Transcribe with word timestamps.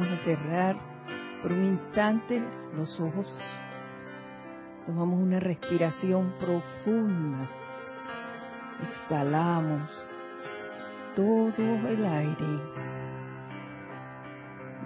Vamos 0.00 0.18
a 0.18 0.24
cerrar 0.24 0.76
por 1.42 1.52
un 1.52 1.62
instante 1.62 2.42
los 2.74 2.98
ojos. 3.00 3.38
Tomamos 4.86 5.20
una 5.20 5.38
respiración 5.38 6.32
profunda. 6.40 7.46
Exhalamos 8.88 9.92
todo 11.14 11.86
el 11.86 12.02
aire. 12.06 12.60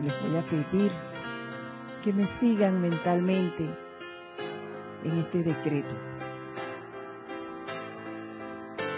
Les 0.03 0.21
voy 0.21 0.37
a 0.37 0.43
pedir 0.47 0.91
que 2.03 2.13
me 2.13 2.27
sigan 2.41 2.81
mentalmente 2.81 3.71
en 5.05 5.19
este 5.19 5.45
decreto. 5.45 5.95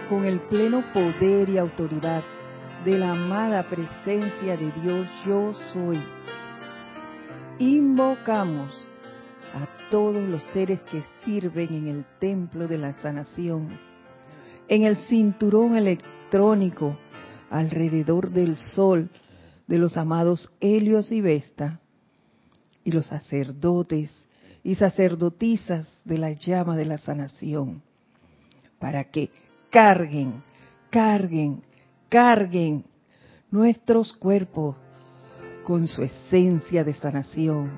Con 0.08 0.24
el 0.24 0.40
pleno 0.40 0.82
poder 0.94 1.50
y 1.50 1.58
autoridad 1.58 2.24
de 2.86 2.98
la 3.00 3.10
amada 3.10 3.68
presencia 3.68 4.56
de 4.56 4.70
Dios 4.80 5.08
yo 5.26 5.52
soy, 5.72 6.00
invocamos 7.58 8.72
a 9.52 9.90
todos 9.90 10.22
los 10.22 10.44
seres 10.52 10.78
que 10.82 11.02
sirven 11.24 11.74
en 11.74 11.88
el 11.88 12.04
templo 12.20 12.68
de 12.68 12.78
la 12.78 12.92
sanación, 13.02 13.76
en 14.68 14.84
el 14.84 14.96
cinturón 15.08 15.76
electrónico 15.76 16.96
alrededor 17.50 18.30
del 18.30 18.56
sol 18.56 19.10
de 19.66 19.78
los 19.78 19.96
amados 19.96 20.48
Helios 20.60 21.10
y 21.10 21.20
Vesta, 21.20 21.80
y 22.84 22.92
los 22.92 23.06
sacerdotes 23.06 24.14
y 24.62 24.76
sacerdotisas 24.76 25.98
de 26.04 26.18
la 26.18 26.30
llama 26.30 26.76
de 26.76 26.84
la 26.84 26.98
sanación, 26.98 27.82
para 28.78 29.02
que 29.10 29.30
carguen, 29.70 30.44
carguen, 30.88 31.65
carguen 32.08 32.84
nuestros 33.50 34.12
cuerpos 34.12 34.76
con 35.64 35.88
su 35.88 36.02
esencia 36.02 36.84
de 36.84 36.94
sanación, 36.94 37.70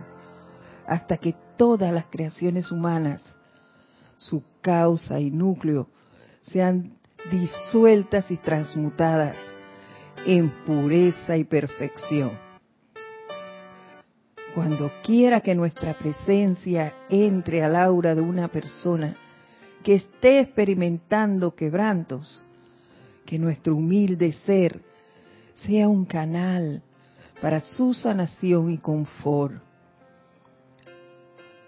hasta 0.87 1.17
que 1.17 1.34
todas 1.57 1.93
las 1.93 2.07
creaciones 2.11 2.71
humanas, 2.71 3.23
su 4.19 4.43
causa 4.61 5.21
y 5.21 5.31
núcleo, 5.31 5.89
sean 6.41 6.99
disueltas 7.31 8.31
y 8.31 8.37
transmutadas 8.37 9.37
en 10.27 10.51
pureza 10.65 11.37
y 11.37 11.45
perfección. 11.45 12.33
Cuando 14.55 14.91
quiera 15.03 15.41
que 15.41 15.55
nuestra 15.55 15.97
presencia 15.97 16.93
entre 17.09 17.62
al 17.62 17.77
aura 17.77 18.15
de 18.15 18.23
una 18.23 18.49
persona 18.49 19.17
que 19.84 19.95
esté 19.95 20.41
experimentando 20.41 21.55
quebrantos, 21.55 22.43
que 23.29 23.39
nuestro 23.39 23.77
humilde 23.77 24.33
ser 24.33 24.81
sea 25.53 25.87
un 25.87 26.07
canal 26.07 26.83
para 27.43 27.61
su 27.61 27.93
sanación 27.93 28.73
y 28.73 28.79
confort. 28.79 29.62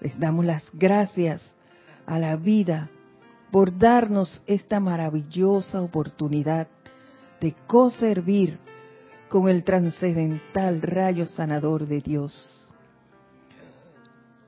Les 0.01 0.19
damos 0.19 0.47
las 0.47 0.65
gracias 0.73 1.43
a 2.07 2.19
la 2.19 2.37
vida 2.37 2.89
por 3.51 3.77
darnos 3.77 4.41
esta 4.47 4.81
maravillosa 4.81 5.83
oportunidad 5.83 6.67
de 7.43 7.55
co-servir 7.67 8.57
con 9.29 9.47
el 9.47 9.63
trascendental 9.63 10.81
rayo 10.81 11.27
sanador 11.27 11.87
de 11.87 12.01
Dios. 12.01 12.73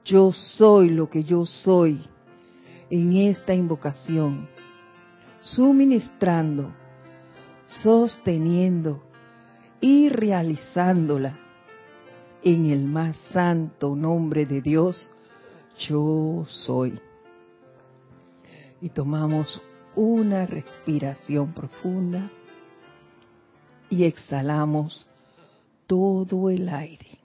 Yo 0.06 0.33
soy 0.33 0.88
lo 0.88 1.10
que 1.10 1.24
yo 1.24 1.44
soy 1.44 2.00
en 2.88 3.12
esta 3.12 3.52
invocación, 3.52 4.48
suministrando, 5.42 6.73
sosteniendo 7.80 9.02
y 9.80 10.08
realizándola 10.08 11.38
en 12.42 12.70
el 12.70 12.84
más 12.84 13.16
santo 13.33 13.96
nombre 13.96 14.46
de 14.46 14.60
Dios, 14.60 15.10
yo 15.78 16.44
soy. 16.48 17.00
Y 18.80 18.88
tomamos 18.90 19.62
una 19.94 20.46
respiración 20.46 21.52
profunda 21.52 22.30
y 23.88 24.05
exhalamos 24.05 25.06
todo 25.86 26.50
el 26.50 26.68
aire. 26.68 27.21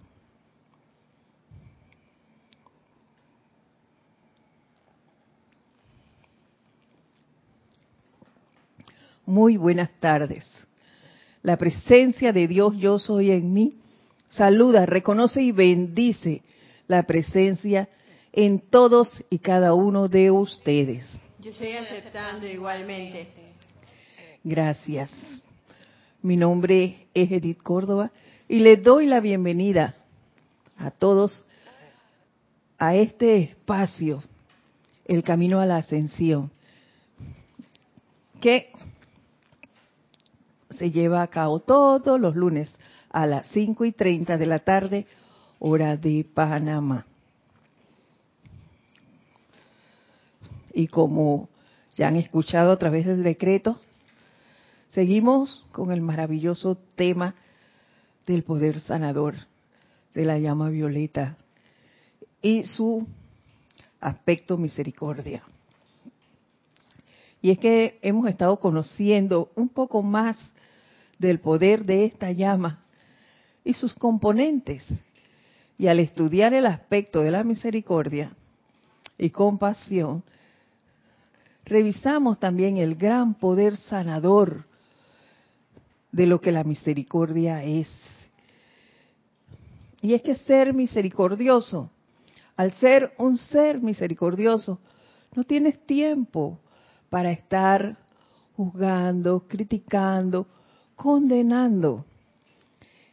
Muy 9.27 9.57
buenas 9.57 9.89
tardes. 9.99 10.45
La 11.43 11.57
presencia 11.57 12.31
de 12.31 12.47
Dios 12.47 12.77
yo 12.77 12.97
soy 12.97 13.31
en 13.31 13.53
mí 13.53 13.75
saluda, 14.29 14.85
reconoce 14.85 15.41
y 15.41 15.51
bendice 15.51 16.43
la 16.87 17.03
presencia 17.03 17.89
en 18.31 18.59
todos 18.59 19.21
y 19.29 19.39
cada 19.39 19.73
uno 19.73 20.07
de 20.07 20.31
ustedes. 20.31 21.11
Yo 21.39 21.51
estoy 21.51 21.73
aceptando 21.73 22.47
igualmente. 22.47 23.27
Gracias. 24.45 25.13
Mi 26.21 26.37
nombre 26.37 27.07
es 27.13 27.29
Edith 27.29 27.61
Córdoba 27.61 28.11
y 28.47 28.59
le 28.59 28.77
doy 28.77 29.07
la 29.07 29.19
bienvenida 29.19 29.97
a 30.77 30.89
todos 30.89 31.45
a 32.77 32.95
este 32.95 33.39
espacio, 33.39 34.23
el 35.03 35.21
camino 35.21 35.59
a 35.59 35.65
la 35.65 35.77
ascensión, 35.77 36.49
que 38.39 38.71
se 40.77 40.91
lleva 40.91 41.21
a 41.21 41.27
cabo 41.27 41.59
todos 41.59 42.19
los 42.19 42.35
lunes 42.35 42.73
a 43.09 43.25
las 43.25 43.47
5 43.47 43.85
y 43.85 43.91
30 43.91 44.37
de 44.37 44.45
la 44.45 44.59
tarde, 44.59 45.07
hora 45.59 45.97
de 45.97 46.25
Panamá. 46.33 47.05
Y 50.73 50.87
como 50.87 51.49
ya 51.95 52.07
han 52.07 52.15
escuchado 52.15 52.71
a 52.71 52.77
través 52.77 53.05
del 53.07 53.23
decreto, 53.23 53.79
seguimos 54.89 55.65
con 55.71 55.91
el 55.91 56.01
maravilloso 56.01 56.77
tema 56.95 57.33
del 58.27 58.43
poder 58.43 58.81
sanador 58.81 59.35
de 60.13 60.25
la 60.25 60.37
llama 60.37 60.69
violeta 60.69 61.37
y 62.41 62.63
su 62.63 63.07
aspecto 63.99 64.57
misericordia. 64.57 65.43
Y 67.41 67.51
es 67.51 67.59
que 67.59 67.97
hemos 68.01 68.27
estado 68.29 68.59
conociendo 68.59 69.51
un 69.55 69.69
poco 69.69 70.03
más 70.03 70.51
del 71.19 71.39
poder 71.39 71.85
de 71.85 72.05
esta 72.05 72.31
llama 72.31 72.83
y 73.63 73.73
sus 73.73 73.93
componentes. 73.93 74.83
Y 75.77 75.87
al 75.87 75.99
estudiar 75.99 76.53
el 76.53 76.65
aspecto 76.65 77.21
de 77.21 77.31
la 77.31 77.43
misericordia 77.43 78.31
y 79.17 79.29
compasión, 79.29 80.23
revisamos 81.65 82.39
también 82.39 82.77
el 82.77 82.95
gran 82.95 83.35
poder 83.35 83.77
sanador 83.77 84.65
de 86.11 86.25
lo 86.25 86.41
que 86.41 86.51
la 86.51 86.63
misericordia 86.63 87.63
es. 87.63 87.93
Y 90.01 90.13
es 90.13 90.21
que 90.21 90.35
ser 90.35 90.73
misericordioso, 90.73 91.91
al 92.55 92.73
ser 92.73 93.13
un 93.17 93.37
ser 93.37 93.81
misericordioso, 93.81 94.79
no 95.35 95.43
tienes 95.43 95.85
tiempo 95.85 96.59
para 97.09 97.31
estar 97.31 97.97
juzgando, 98.55 99.45
criticando, 99.47 100.47
condenando. 100.97 102.03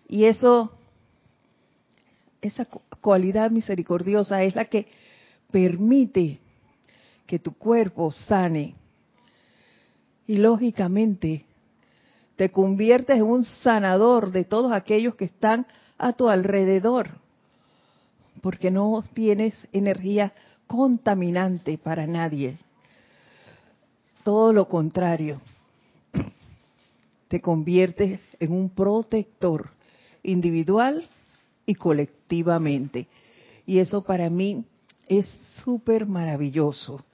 Y 0.08 0.24
eso, 0.24 0.72
esa 2.40 2.64
cualidad 3.00 3.52
misericordiosa 3.52 4.42
es 4.42 4.56
la 4.56 4.64
que 4.64 4.88
permite 5.52 6.40
que 7.26 7.38
tu 7.38 7.52
cuerpo 7.52 8.10
sane. 8.10 8.74
Y 10.26 10.38
lógicamente 10.38 11.44
te 12.34 12.50
conviertes 12.50 13.18
en 13.18 13.24
un 13.24 13.44
sanador 13.44 14.32
de 14.32 14.44
todos 14.44 14.72
aquellos 14.72 15.14
que 15.14 15.26
están 15.26 15.66
a 15.98 16.14
tu 16.14 16.28
alrededor, 16.28 17.10
porque 18.40 18.70
no 18.70 19.04
tienes 19.12 19.54
energía 19.72 20.32
contaminante 20.66 21.78
para 21.78 22.06
nadie. 22.06 22.56
Todo 24.24 24.54
lo 24.54 24.68
contrario 24.68 25.40
te 27.34 27.40
conviertes 27.40 28.20
en 28.38 28.52
un 28.52 28.70
protector 28.70 29.70
individual 30.22 31.08
y 31.66 31.74
colectivamente. 31.74 33.08
Y 33.66 33.80
eso 33.80 34.04
para 34.04 34.30
mí 34.30 34.64
es 35.08 35.26
súper 35.64 36.06
maravilloso. 36.06 37.04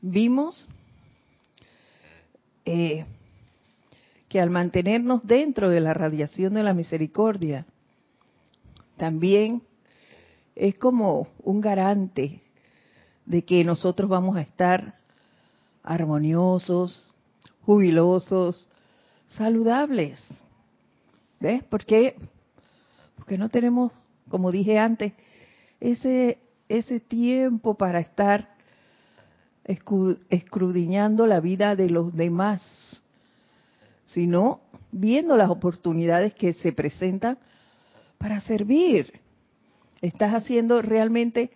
Vimos 0.00 0.66
eh, 2.64 3.04
que 4.30 4.40
al 4.40 4.48
mantenernos 4.48 5.22
dentro 5.22 5.68
de 5.68 5.80
la 5.80 5.92
radiación 5.92 6.54
de 6.54 6.62
la 6.62 6.72
misericordia, 6.72 7.66
también 8.96 9.60
es 10.56 10.76
como 10.76 11.28
un 11.42 11.60
garante 11.60 12.40
de 13.26 13.44
que 13.44 13.64
nosotros 13.64 14.08
vamos 14.08 14.38
a 14.38 14.40
estar 14.40 15.01
armoniosos, 15.82 17.12
jubilosos, 17.62 18.68
saludables. 19.26 20.22
¿Ves? 21.40 21.64
¿Por 21.64 21.84
qué? 21.84 22.16
Porque 23.16 23.38
no 23.38 23.48
tenemos, 23.48 23.92
como 24.28 24.52
dije 24.52 24.78
antes, 24.78 25.12
ese, 25.80 26.38
ese 26.68 27.00
tiempo 27.00 27.74
para 27.74 28.00
estar 28.00 28.52
escrudiñando 29.64 31.26
la 31.26 31.40
vida 31.40 31.76
de 31.76 31.88
los 31.88 32.14
demás, 32.14 33.02
sino 34.04 34.60
viendo 34.90 35.36
las 35.36 35.50
oportunidades 35.50 36.34
que 36.34 36.52
se 36.52 36.72
presentan 36.72 37.38
para 38.18 38.40
servir. 38.40 39.20
Estás 40.00 40.34
haciendo 40.34 40.82
realmente 40.82 41.50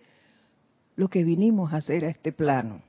lo 0.95 1.09
que 1.09 1.23
vinimos 1.23 1.73
a 1.73 1.77
hacer 1.77 2.05
a 2.05 2.09
este 2.09 2.31
plano. 2.31 2.81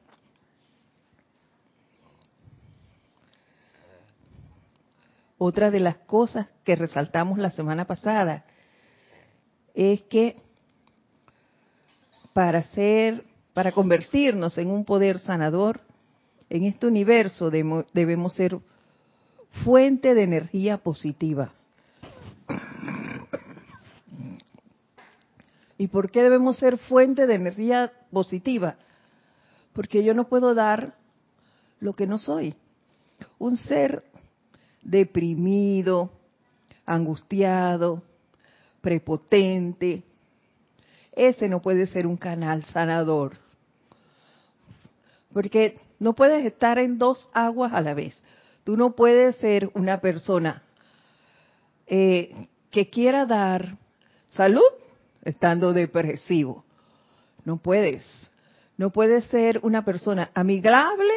Otra 5.38 5.70
de 5.70 5.81
las 5.81 5.96
cosas 5.99 6.49
que 6.64 6.75
resaltamos 6.75 7.38
la 7.38 7.52
semana 7.52 7.87
pasada 7.87 8.44
es 9.73 10.02
que 10.02 10.37
para 12.32 12.62
ser, 12.64 13.23
para 13.55 13.70
convertirnos 13.73 14.58
en 14.58 14.70
un 14.70 14.85
poder 14.85 15.20
sanador 15.20 15.81
en 16.50 16.64
este 16.64 16.87
universo 16.87 17.50
debemos 17.50 18.35
ser 18.35 18.58
fuente 19.64 20.14
de 20.14 20.23
energía 20.25 20.79
positiva. 20.79 21.52
¿Y 25.76 25.87
por 25.87 26.11
qué 26.11 26.25
debemos 26.25 26.56
ser 26.56 26.79
fuente 26.79 27.29
de 27.29 27.34
energía 27.34 27.93
positiva? 28.11 28.76
Porque 29.73 30.02
yo 30.02 30.12
no 30.14 30.29
puedo 30.29 30.55
dar 30.55 30.94
lo 31.79 31.93
que 31.93 32.08
no 32.08 32.19
soy. 32.19 32.56
Un 33.38 33.56
ser 33.56 34.02
deprimido, 34.88 36.11
angustiado, 36.87 38.02
prepotente. 38.81 40.02
Ese 41.12 41.49
no 41.49 41.61
puede 41.61 41.87
ser 41.87 42.06
un 42.06 42.17
canal 42.17 42.64
sanador. 42.67 43.37
Porque 45.32 45.79
no 45.99 46.14
puedes 46.14 46.44
estar 46.44 46.79
en 46.79 46.99
dos 46.99 47.29
aguas 47.35 47.73
a 47.75 47.81
la 47.81 47.94
vez. 47.94 48.20
Tú 48.64 48.76
no 48.76 48.96
puedes 48.96 49.37
ser 49.37 49.70
una 49.75 50.00
persona 50.00 50.62
eh, 51.87 52.49
que 52.70 52.88
quiera 52.88 53.26
dar 53.26 53.76
salud 54.29 54.62
estando 55.23 55.73
depresivo. 55.73 56.64
No 57.44 57.58
puedes. 57.58 58.31
No 58.76 58.91
puedes 58.91 59.25
ser 59.25 59.61
una 59.62 59.84
persona 59.84 60.31
amigable 60.34 61.12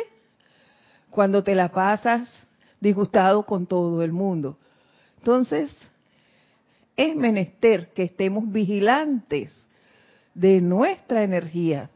cuando 1.10 1.44
te 1.44 1.56
la 1.56 1.70
pasas 1.70 2.48
disgustado 2.82 3.46
con 3.46 3.68
todo 3.68 4.04
el 4.04 4.12
mundo. 4.12 4.58
Entonces, 5.20 5.78
es 6.98 7.16
menester 7.16 7.94
que 7.94 8.04
estemos 8.04 8.52
vigilantes 8.52 9.54
de 10.34 10.60
nuestra 10.60 11.24
energía 11.24 11.90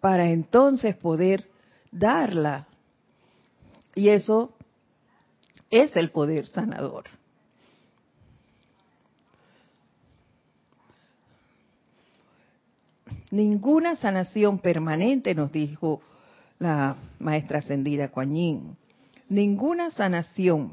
para 0.00 0.30
entonces 0.30 0.96
poder 0.96 1.48
darla. 1.90 2.66
Y 3.94 4.08
eso 4.08 4.54
es 5.70 5.94
el 5.96 6.10
poder 6.10 6.46
sanador. 6.46 7.04
Ninguna 13.30 13.94
sanación 13.94 14.58
permanente, 14.58 15.34
nos 15.34 15.52
dijo 15.52 16.00
la 16.58 16.96
maestra 17.18 17.58
ascendida 17.58 18.08
Kuan 18.08 18.76
ninguna 19.30 19.90
sanación 19.90 20.72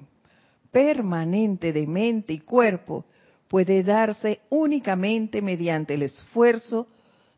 permanente 0.71 1.71
de 1.71 1.88
mente 1.88 2.33
y 2.33 2.39
cuerpo 2.39 3.06
puede 3.48 3.83
darse 3.83 4.42
únicamente 4.50 5.42
mediante 5.42 5.94
el 5.94 6.01
esfuerzo 6.04 6.88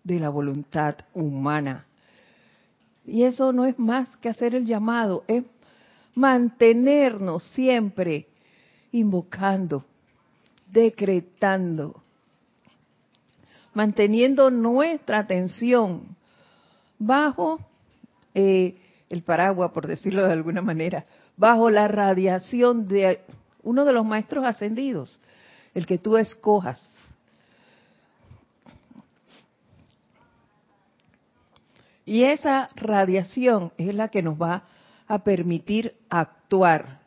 de 0.04 0.20
la 0.20 0.30
voluntad 0.30 0.96
humana. 1.14 1.86
Y 3.06 3.24
eso 3.24 3.54
no 3.54 3.66
es 3.66 3.78
más 3.78 4.16
que 4.18 4.30
hacer 4.30 4.56
el 4.56 4.66
llamado, 4.66 5.24
es 5.28 5.44
mantenernos 6.16 7.44
siempre 7.52 8.28
invocando, 8.92 9.86
decretando, 10.72 12.02
manteniendo 13.74 14.50
nuestra 14.50 15.20
atención 15.20 16.16
bajo 16.98 17.60
eh, 18.34 18.76
el 19.10 19.24
paraguas, 19.24 19.72
por 19.72 19.88
decirlo 19.88 20.26
de 20.26 20.34
alguna 20.34 20.62
manera, 20.62 21.06
bajo 21.36 21.70
la 21.70 21.88
radiación 21.88 22.86
de 22.86 23.22
uno 23.64 23.86
de 23.86 23.94
los 23.94 24.06
maestros 24.06 24.46
ascendidos, 24.46 25.20
el 25.74 25.86
que 25.86 25.98
tú 25.98 26.18
escojas. 26.18 26.82
Y 32.06 32.24
esa 32.24 32.68
radiación 32.76 33.72
es 33.78 33.94
la 33.94 34.08
que 34.08 34.24
nos 34.24 34.42
va 34.42 34.64
a 35.08 35.20
permitir 35.24 35.96
actuar. 36.10 37.00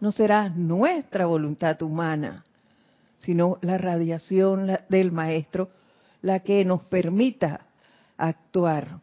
No 0.00 0.10
será 0.10 0.48
nuestra 0.48 1.26
voluntad 1.26 1.80
humana, 1.82 2.44
sino 3.18 3.58
la 3.62 3.78
radiación 3.78 4.78
del 4.88 5.12
maestro 5.12 5.70
la 6.22 6.40
que 6.40 6.64
nos 6.64 6.82
permita 6.84 7.66
actuar 8.16 8.98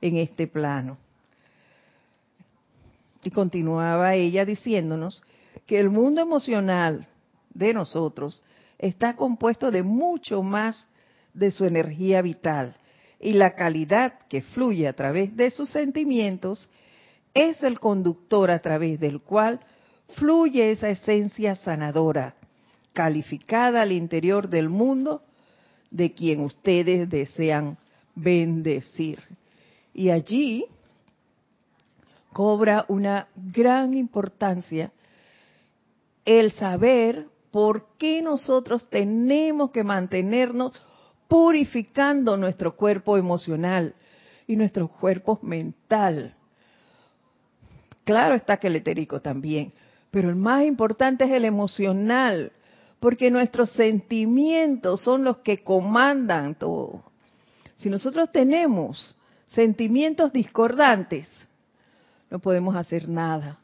en 0.00 0.16
este 0.16 0.46
plano. 0.46 0.98
Y 3.26 3.32
continuaba 3.32 4.14
ella 4.14 4.44
diciéndonos 4.44 5.20
que 5.66 5.80
el 5.80 5.90
mundo 5.90 6.20
emocional 6.20 7.08
de 7.52 7.74
nosotros 7.74 8.40
está 8.78 9.16
compuesto 9.16 9.72
de 9.72 9.82
mucho 9.82 10.44
más 10.44 10.88
de 11.34 11.50
su 11.50 11.64
energía 11.64 12.22
vital 12.22 12.76
y 13.18 13.32
la 13.32 13.56
calidad 13.56 14.20
que 14.28 14.42
fluye 14.42 14.86
a 14.86 14.92
través 14.92 15.36
de 15.36 15.50
sus 15.50 15.70
sentimientos 15.70 16.70
es 17.34 17.60
el 17.64 17.80
conductor 17.80 18.48
a 18.48 18.60
través 18.60 19.00
del 19.00 19.20
cual 19.20 19.58
fluye 20.10 20.70
esa 20.70 20.90
esencia 20.90 21.56
sanadora, 21.56 22.36
calificada 22.92 23.82
al 23.82 23.90
interior 23.90 24.48
del 24.48 24.68
mundo 24.68 25.24
de 25.90 26.14
quien 26.14 26.42
ustedes 26.42 27.10
desean 27.10 27.76
bendecir. 28.14 29.18
Y 29.92 30.10
allí 30.10 30.66
cobra 32.36 32.84
una 32.88 33.28
gran 33.34 33.94
importancia 33.94 34.92
el 36.26 36.52
saber 36.52 37.28
por 37.50 37.96
qué 37.96 38.20
nosotros 38.20 38.90
tenemos 38.90 39.70
que 39.70 39.82
mantenernos 39.82 40.74
purificando 41.28 42.36
nuestro 42.36 42.76
cuerpo 42.76 43.16
emocional 43.16 43.94
y 44.46 44.54
nuestro 44.54 44.86
cuerpo 44.86 45.38
mental. 45.40 46.34
Claro 48.04 48.34
está 48.34 48.58
que 48.58 48.66
el 48.66 48.76
etérico 48.76 49.22
también, 49.22 49.72
pero 50.10 50.28
el 50.28 50.36
más 50.36 50.66
importante 50.66 51.24
es 51.24 51.30
el 51.30 51.46
emocional, 51.46 52.52
porque 53.00 53.30
nuestros 53.30 53.70
sentimientos 53.70 55.00
son 55.00 55.24
los 55.24 55.38
que 55.38 55.64
comandan 55.64 56.54
todo. 56.54 57.02
Si 57.76 57.88
nosotros 57.88 58.30
tenemos 58.30 59.16
sentimientos 59.46 60.34
discordantes, 60.34 61.26
no 62.30 62.38
podemos 62.38 62.76
hacer 62.76 63.08
nada, 63.08 63.58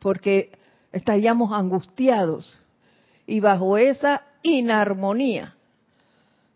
porque 0.00 0.52
estaríamos 0.92 1.52
angustiados 1.52 2.60
y 3.26 3.40
bajo 3.40 3.78
esa 3.78 4.22
inarmonía 4.42 5.54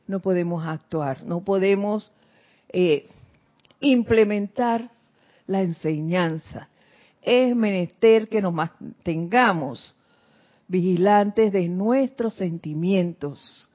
no 0.08 0.20
podemos 0.20 0.66
actuar, 0.66 1.22
no 1.22 1.44
podemos 1.44 2.10
eh, 2.70 3.08
implementar 3.80 4.90
la 5.46 5.62
enseñanza. 5.62 6.68
Es 7.22 7.54
menester 7.54 8.28
que 8.28 8.40
nos 8.40 8.54
mantengamos 8.54 9.94
vigilantes 10.66 11.52
de 11.52 11.68
nuestros 11.68 12.34
sentimientos, 12.34 13.68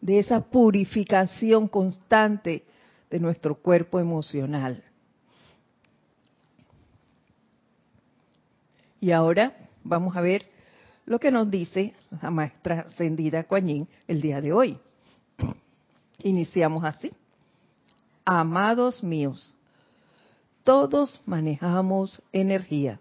de 0.00 0.18
esa 0.18 0.40
purificación 0.42 1.68
constante 1.68 2.64
de 3.10 3.18
nuestro 3.18 3.56
cuerpo 3.56 3.98
emocional. 3.98 4.84
Y 9.06 9.12
ahora 9.12 9.56
vamos 9.84 10.16
a 10.16 10.20
ver 10.20 10.48
lo 11.04 11.20
que 11.20 11.30
nos 11.30 11.48
dice 11.48 11.94
la 12.20 12.28
maestra 12.28 12.86
ascendida 12.88 13.44
Kuan 13.44 13.86
el 14.08 14.20
día 14.20 14.40
de 14.40 14.52
hoy. 14.52 14.80
Iniciamos 16.24 16.82
así. 16.82 17.12
Amados 18.24 19.04
míos, 19.04 19.54
todos 20.64 21.22
manejamos 21.24 22.20
energía. 22.32 22.98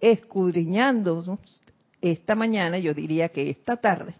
Escudriñando 0.00 1.38
esta 2.00 2.34
mañana, 2.34 2.76
yo 2.76 2.94
diría 2.94 3.28
que 3.28 3.50
esta 3.50 3.76
tarde, 3.76 4.16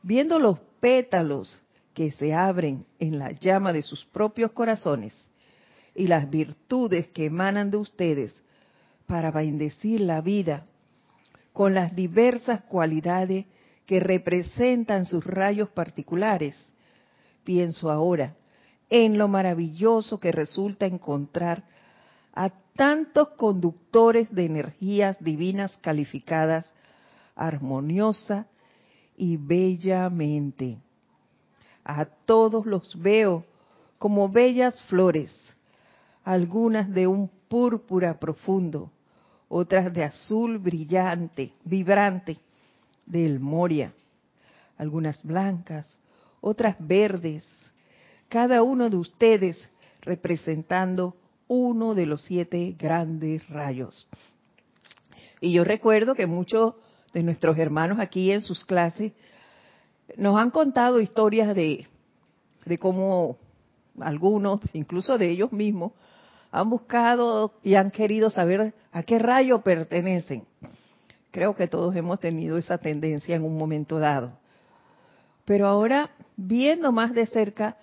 viendo 0.00 0.38
los 0.38 0.60
pétalos 0.78 1.60
que 1.92 2.12
se 2.12 2.32
abren 2.32 2.86
en 3.00 3.18
la 3.18 3.32
llama 3.32 3.72
de 3.72 3.82
sus 3.82 4.04
propios 4.04 4.52
corazones 4.52 5.12
y 5.92 6.06
las 6.06 6.30
virtudes 6.30 7.08
que 7.08 7.24
emanan 7.24 7.72
de 7.72 7.78
ustedes 7.78 8.43
para 9.06 9.30
bendecir 9.30 10.00
la 10.00 10.20
vida 10.20 10.64
con 11.52 11.74
las 11.74 11.94
diversas 11.94 12.62
cualidades 12.62 13.46
que 13.86 14.00
representan 14.00 15.06
sus 15.06 15.24
rayos 15.24 15.68
particulares. 15.70 16.56
Pienso 17.44 17.90
ahora 17.90 18.34
en 18.90 19.18
lo 19.18 19.28
maravilloso 19.28 20.18
que 20.18 20.32
resulta 20.32 20.86
encontrar 20.86 21.64
a 22.32 22.50
tantos 22.74 23.28
conductores 23.30 24.30
de 24.34 24.46
energías 24.46 25.16
divinas 25.20 25.76
calificadas 25.78 26.72
armoniosa 27.36 28.46
y 29.16 29.36
bellamente. 29.36 30.78
A 31.84 32.04
todos 32.04 32.66
los 32.66 33.00
veo 33.00 33.44
como 33.98 34.28
bellas 34.28 34.80
flores, 34.82 35.34
algunas 36.24 36.92
de 36.92 37.06
un 37.06 37.28
púrpura 37.48 38.18
profundo, 38.18 38.90
otras 39.48 39.92
de 39.92 40.04
azul 40.04 40.58
brillante, 40.58 41.52
vibrante, 41.64 42.38
del 43.06 43.38
Moria, 43.40 43.92
algunas 44.78 45.22
blancas, 45.22 45.98
otras 46.40 46.76
verdes, 46.78 47.46
cada 48.28 48.62
uno 48.62 48.90
de 48.90 48.96
ustedes 48.96 49.70
representando 50.02 51.16
uno 51.46 51.94
de 51.94 52.06
los 52.06 52.22
siete 52.22 52.74
grandes 52.78 53.48
rayos. 53.48 54.08
Y 55.40 55.52
yo 55.52 55.64
recuerdo 55.64 56.14
que 56.14 56.26
muchos 56.26 56.74
de 57.12 57.22
nuestros 57.22 57.58
hermanos 57.58 57.98
aquí 58.00 58.30
en 58.30 58.42
sus 58.42 58.64
clases 58.64 59.12
nos 60.16 60.38
han 60.38 60.50
contado 60.50 61.00
historias 61.00 61.54
de, 61.54 61.86
de 62.64 62.78
cómo 62.78 63.38
algunos, 64.00 64.60
incluso 64.72 65.18
de 65.18 65.30
ellos 65.30 65.52
mismos, 65.52 65.92
han 66.54 66.70
buscado 66.70 67.54
y 67.64 67.74
han 67.74 67.90
querido 67.90 68.30
saber 68.30 68.74
a 68.92 69.02
qué 69.02 69.18
rayo 69.18 69.62
pertenecen. 69.62 70.44
Creo 71.32 71.56
que 71.56 71.66
todos 71.66 71.96
hemos 71.96 72.20
tenido 72.20 72.58
esa 72.58 72.78
tendencia 72.78 73.34
en 73.34 73.42
un 73.42 73.58
momento 73.58 73.98
dado. 73.98 74.38
Pero 75.44 75.66
ahora, 75.66 76.12
viendo 76.36 76.92
más 76.92 77.12
de 77.12 77.26
cerca 77.26 77.76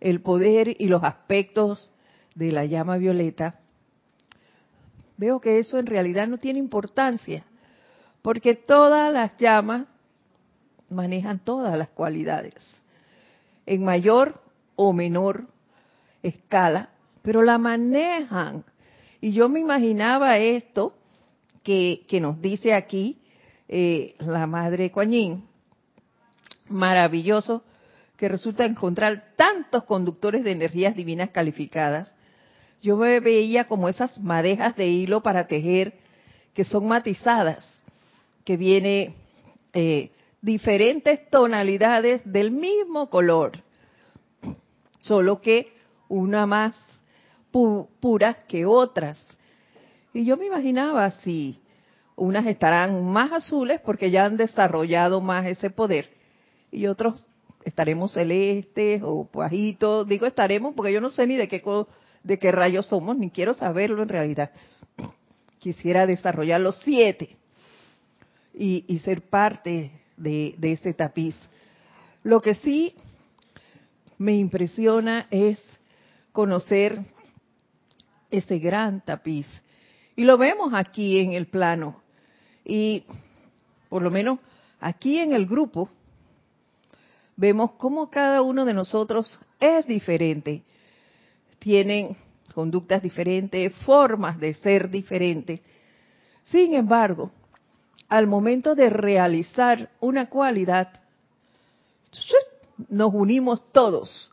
el 0.00 0.22
poder 0.22 0.74
y 0.78 0.88
los 0.88 1.04
aspectos 1.04 1.92
de 2.34 2.50
la 2.50 2.64
llama 2.64 2.96
violeta, 2.96 3.60
veo 5.18 5.38
que 5.38 5.58
eso 5.58 5.78
en 5.78 5.84
realidad 5.84 6.26
no 6.26 6.38
tiene 6.38 6.58
importancia, 6.58 7.44
porque 8.22 8.54
todas 8.54 9.12
las 9.12 9.36
llamas 9.36 9.86
manejan 10.88 11.40
todas 11.40 11.76
las 11.76 11.90
cualidades, 11.90 12.74
en 13.66 13.84
mayor 13.84 14.40
o 14.76 14.94
menor 14.94 15.44
escala, 16.22 16.88
pero 17.24 17.42
la 17.42 17.56
manejan. 17.56 18.64
Y 19.18 19.32
yo 19.32 19.48
me 19.48 19.58
imaginaba 19.58 20.36
esto 20.36 20.94
que, 21.62 22.02
que 22.06 22.20
nos 22.20 22.40
dice 22.42 22.74
aquí 22.74 23.18
eh, 23.66 24.14
la 24.18 24.46
madre 24.46 24.90
Coañín, 24.90 25.48
maravilloso, 26.68 27.64
que 28.18 28.28
resulta 28.28 28.66
encontrar 28.66 29.32
tantos 29.36 29.84
conductores 29.84 30.44
de 30.44 30.52
energías 30.52 30.94
divinas 30.94 31.30
calificadas. 31.30 32.14
Yo 32.82 32.98
me 32.98 33.18
veía 33.20 33.68
como 33.68 33.88
esas 33.88 34.18
madejas 34.18 34.76
de 34.76 34.88
hilo 34.88 35.22
para 35.22 35.46
tejer 35.46 35.94
que 36.52 36.64
son 36.64 36.86
matizadas, 36.86 37.82
que 38.44 38.58
viene 38.58 39.14
eh, 39.72 40.10
diferentes 40.42 41.30
tonalidades 41.30 42.20
del 42.30 42.50
mismo 42.50 43.08
color, 43.08 43.52
solo 45.00 45.40
que 45.40 45.72
una 46.10 46.44
más 46.44 46.94
pura 48.00 48.34
que 48.48 48.66
otras. 48.66 49.24
Y 50.12 50.24
yo 50.24 50.36
me 50.36 50.46
imaginaba 50.46 51.10
si 51.12 51.60
unas 52.16 52.46
estarán 52.46 53.04
más 53.04 53.32
azules 53.32 53.80
porque 53.80 54.10
ya 54.10 54.24
han 54.24 54.36
desarrollado 54.36 55.20
más 55.20 55.46
ese 55.46 55.70
poder 55.70 56.10
y 56.72 56.86
otros 56.86 57.26
estaremos 57.64 58.12
celestes 58.12 59.02
o 59.04 59.28
bajitos. 59.32 60.06
Digo 60.08 60.26
estaremos 60.26 60.74
porque 60.74 60.92
yo 60.92 61.00
no 61.00 61.10
sé 61.10 61.26
ni 61.26 61.36
de 61.36 61.46
qué 61.46 61.62
de 62.24 62.38
qué 62.38 62.50
rayos 62.50 62.86
somos 62.86 63.16
ni 63.16 63.30
quiero 63.30 63.54
saberlo 63.54 64.02
en 64.02 64.08
realidad. 64.08 64.50
Quisiera 65.60 66.06
desarrollar 66.06 66.60
los 66.60 66.78
siete 66.80 67.36
y, 68.52 68.84
y 68.88 68.98
ser 68.98 69.22
parte 69.22 69.92
de, 70.16 70.56
de 70.58 70.72
ese 70.72 70.92
tapiz. 70.92 71.36
Lo 72.24 72.40
que 72.40 72.56
sí 72.56 72.94
me 74.18 74.34
impresiona 74.34 75.28
es 75.30 75.64
conocer 76.32 77.13
ese 78.38 78.58
gran 78.58 79.00
tapiz. 79.00 79.46
Y 80.16 80.24
lo 80.24 80.38
vemos 80.38 80.72
aquí 80.74 81.18
en 81.18 81.32
el 81.32 81.46
plano. 81.46 82.00
Y 82.64 83.04
por 83.88 84.02
lo 84.02 84.10
menos 84.10 84.38
aquí 84.80 85.18
en 85.18 85.32
el 85.32 85.46
grupo 85.46 85.88
vemos 87.36 87.72
cómo 87.72 88.10
cada 88.10 88.42
uno 88.42 88.64
de 88.64 88.74
nosotros 88.74 89.40
es 89.60 89.86
diferente. 89.86 90.62
Tienen 91.58 92.16
conductas 92.54 93.02
diferentes, 93.02 93.72
formas 93.84 94.38
de 94.38 94.54
ser 94.54 94.90
diferentes. 94.90 95.60
Sin 96.44 96.74
embargo, 96.74 97.30
al 98.08 98.26
momento 98.26 98.74
de 98.74 98.90
realizar 98.90 99.90
una 100.00 100.28
cualidad, 100.28 101.00
nos 102.88 103.12
unimos 103.14 103.72
todos 103.72 104.30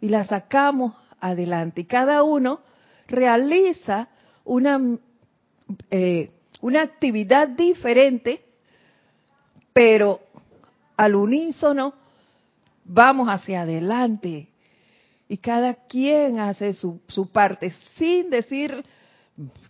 y 0.00 0.08
la 0.08 0.24
sacamos 0.24 0.94
adelante. 1.20 1.86
Cada 1.86 2.22
uno 2.22 2.60
realiza 3.08 4.08
una, 4.44 4.80
eh, 5.90 6.30
una 6.60 6.82
actividad 6.82 7.48
diferente, 7.48 8.44
pero 9.72 10.20
al 10.96 11.14
unísono 11.14 11.94
vamos 12.84 13.28
hacia 13.28 13.62
adelante. 13.62 14.48
Y 15.26 15.38
cada 15.38 15.74
quien 15.74 16.38
hace 16.38 16.72
su, 16.72 17.00
su 17.08 17.30
parte 17.30 17.70
sin 17.98 18.30
decir 18.30 18.84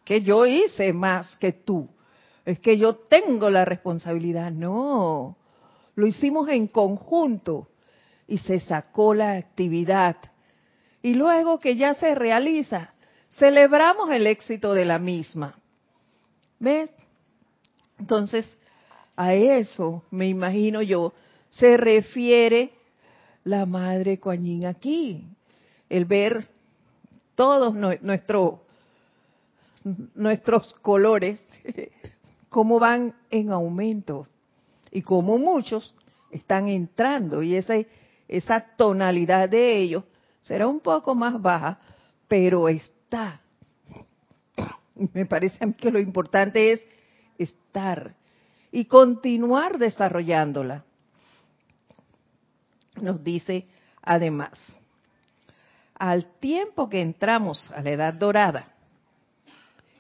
que 0.04 0.22
yo 0.22 0.46
hice 0.46 0.92
más 0.92 1.36
que 1.36 1.52
tú 1.52 1.88
es 2.44 2.60
que 2.60 2.78
yo 2.78 2.96
tengo 2.96 3.50
la 3.50 3.66
responsabilidad. 3.66 4.50
No, 4.50 5.36
lo 5.94 6.06
hicimos 6.06 6.48
en 6.48 6.66
conjunto 6.66 7.68
y 8.26 8.38
se 8.38 8.58
sacó 8.60 9.12
la 9.12 9.32
actividad. 9.32 10.16
Y 11.02 11.12
luego 11.14 11.60
que 11.60 11.76
ya 11.76 11.92
se 11.92 12.14
realiza, 12.14 12.94
celebramos 13.38 14.10
el 14.10 14.26
éxito 14.26 14.74
de 14.74 14.84
la 14.84 14.98
misma. 14.98 15.58
¿Ves? 16.58 16.90
Entonces, 17.98 18.56
a 19.16 19.34
eso 19.34 20.02
me 20.10 20.28
imagino 20.28 20.82
yo, 20.82 21.12
se 21.50 21.76
refiere 21.76 22.72
la 23.44 23.66
madre 23.66 24.18
Coañín 24.18 24.66
aquí. 24.66 25.24
El 25.88 26.04
ver 26.04 26.48
todos 27.34 27.74
nuestros 27.74 28.60
nuestros 30.14 30.74
colores 30.82 31.46
cómo 32.48 32.78
van 32.78 33.14
en 33.30 33.52
aumento 33.52 34.26
y 34.90 35.02
cómo 35.02 35.38
muchos 35.38 35.94
están 36.30 36.68
entrando 36.68 37.42
y 37.42 37.56
esa, 37.56 37.74
esa 38.26 38.60
tonalidad 38.76 39.48
de 39.48 39.78
ellos 39.78 40.04
será 40.40 40.66
un 40.66 40.80
poco 40.80 41.14
más 41.14 41.40
baja, 41.40 41.78
pero 42.26 42.68
está. 42.68 42.97
Me 45.14 45.26
parece 45.26 45.62
a 45.62 45.66
mí 45.66 45.74
que 45.74 45.90
lo 45.90 46.00
importante 46.00 46.72
es 46.72 46.82
estar 47.38 48.14
y 48.70 48.84
continuar 48.84 49.78
desarrollándola. 49.78 50.84
Nos 53.00 53.22
dice 53.22 53.66
además, 54.02 54.60
al 55.94 56.26
tiempo 56.38 56.88
que 56.88 57.00
entramos 57.00 57.70
a 57.72 57.80
la 57.80 57.90
edad 57.90 58.14
dorada 58.14 58.68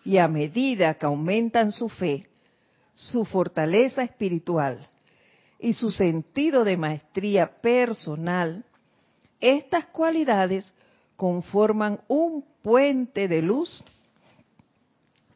y 0.04 0.18
a 0.18 0.28
medida 0.28 0.94
que 0.94 1.06
aumentan 1.06 1.72
su 1.72 1.88
fe, 1.88 2.26
su 2.94 3.24
fortaleza 3.24 4.02
espiritual 4.02 4.88
y 5.58 5.72
su 5.72 5.90
sentido 5.90 6.64
de 6.64 6.76
maestría 6.76 7.60
personal, 7.60 8.64
estas 9.40 9.86
cualidades 9.86 10.72
conforman 11.16 12.00
un 12.08 12.44
puente 12.62 13.28
de 13.28 13.42
luz 13.42 13.84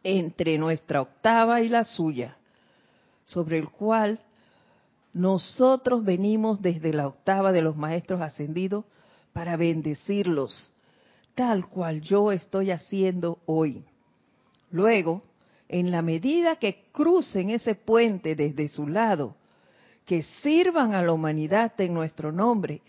entre 0.02 0.58
nuestra 0.58 1.02
octava 1.02 1.60
y 1.60 1.68
la 1.68 1.84
suya, 1.84 2.36
sobre 3.24 3.58
el 3.58 3.68
cual 3.70 4.20
nosotros 5.12 6.04
venimos 6.04 6.60
desde 6.62 6.92
la 6.92 7.06
octava 7.06 7.52
de 7.52 7.62
los 7.62 7.76
maestros 7.76 8.20
ascendidos 8.20 8.84
para 9.32 9.56
bendecirlos, 9.56 10.72
tal 11.34 11.68
cual 11.68 12.00
yo 12.00 12.32
estoy 12.32 12.70
haciendo 12.70 13.38
hoy. 13.46 13.84
Luego, 14.70 15.22
en 15.68 15.90
la 15.90 16.02
medida 16.02 16.56
que 16.56 16.84
crucen 16.92 17.50
ese 17.50 17.74
puente 17.74 18.34
desde 18.34 18.68
su 18.68 18.88
lado, 18.88 19.36
que 20.04 20.22
sirvan 20.22 20.94
a 20.94 21.02
la 21.02 21.12
humanidad 21.12 21.72
en 21.80 21.94
nuestro 21.94 22.32
nombre, 22.32 22.82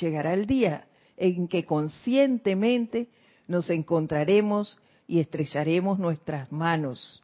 llegará 0.00 0.34
el 0.34 0.46
día 0.46 0.86
en 1.16 1.48
que 1.48 1.64
conscientemente 1.64 3.08
nos 3.48 3.70
encontraremos 3.70 4.78
y 5.08 5.20
estrecharemos 5.20 5.98
nuestras 5.98 6.52
manos, 6.52 7.22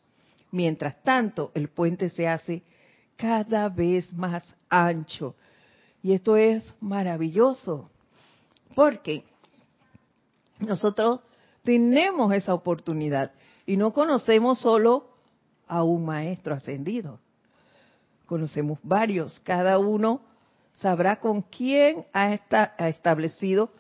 Mientras 0.55 1.03
tanto, 1.03 1.51
el 1.55 1.69
puente 1.69 2.09
se 2.11 2.29
hace 2.29 2.63
cada 3.17 3.69
vez 3.69 4.13
más 4.15 4.57
ancho. 4.69 5.35
Y 6.01 6.13
esto 6.13 6.37
es 6.37 6.77
maravilloso, 6.81 7.91
porque 8.77 9.25
nosotros 10.61 11.19
tenemos 11.65 12.33
esa 12.33 12.55
oportunidad 12.55 13.33
y 13.67 13.77
no 13.77 13.93
conocemos 13.93 14.61
solo 14.61 15.09
a 15.67 15.83
un 15.83 16.05
maestro 16.05 16.55
ascendido, 16.55 17.19
conocemos 18.27 18.79
varios, 18.85 19.41
cada 19.41 19.81
uno 19.81 20.21
sabrá 20.73 21.17
con 21.19 21.43
quién 21.43 22.07
ha, 22.13 22.33
establecido 22.87 23.73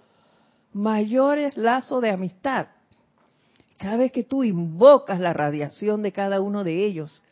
mayores 0.74 1.56
lazos 1.56 2.02
de 2.02 2.10
amistad. 2.10 2.66
Cada 3.78 3.96
vez 3.96 4.12
que 4.12 4.24
tú 4.24 4.44
invocas 4.44 5.18
la 5.20 5.32
radiación 5.32 6.02
de 6.02 6.12
cada 6.12 6.40
uno 6.40 6.64
de 6.64 6.84
ellos, 6.84 7.22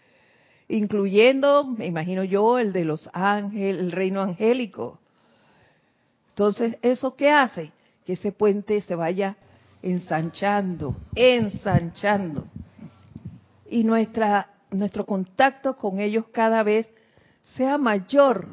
incluyendo, 0.69 1.65
me 1.65 1.87
imagino 1.87 2.25
yo, 2.25 2.59
el 2.59 2.73
de 2.73 2.85
los 2.85 3.11
ángeles, 3.13 3.79
el 3.79 3.93
reino 3.93 4.23
angélico. 4.23 4.99
Entonces, 6.31 6.77
¿eso 6.83 7.15
qué 7.15 7.31
hace? 7.31 7.73
Que 8.07 8.15
ese 8.15 8.33
puente 8.33 8.81
se 8.81 8.95
vaya 8.95 9.37
ensanchando, 9.83 10.97
ensanchando. 11.15 12.47
Y 13.69 13.85
nuestra, 13.85 14.51
nuestro 14.71 15.05
contacto 15.05 15.77
con 15.77 16.01
ellos 16.01 16.27
cada 16.33 16.63
vez 16.63 16.89
sea 17.43 17.77
mayor 17.79 18.47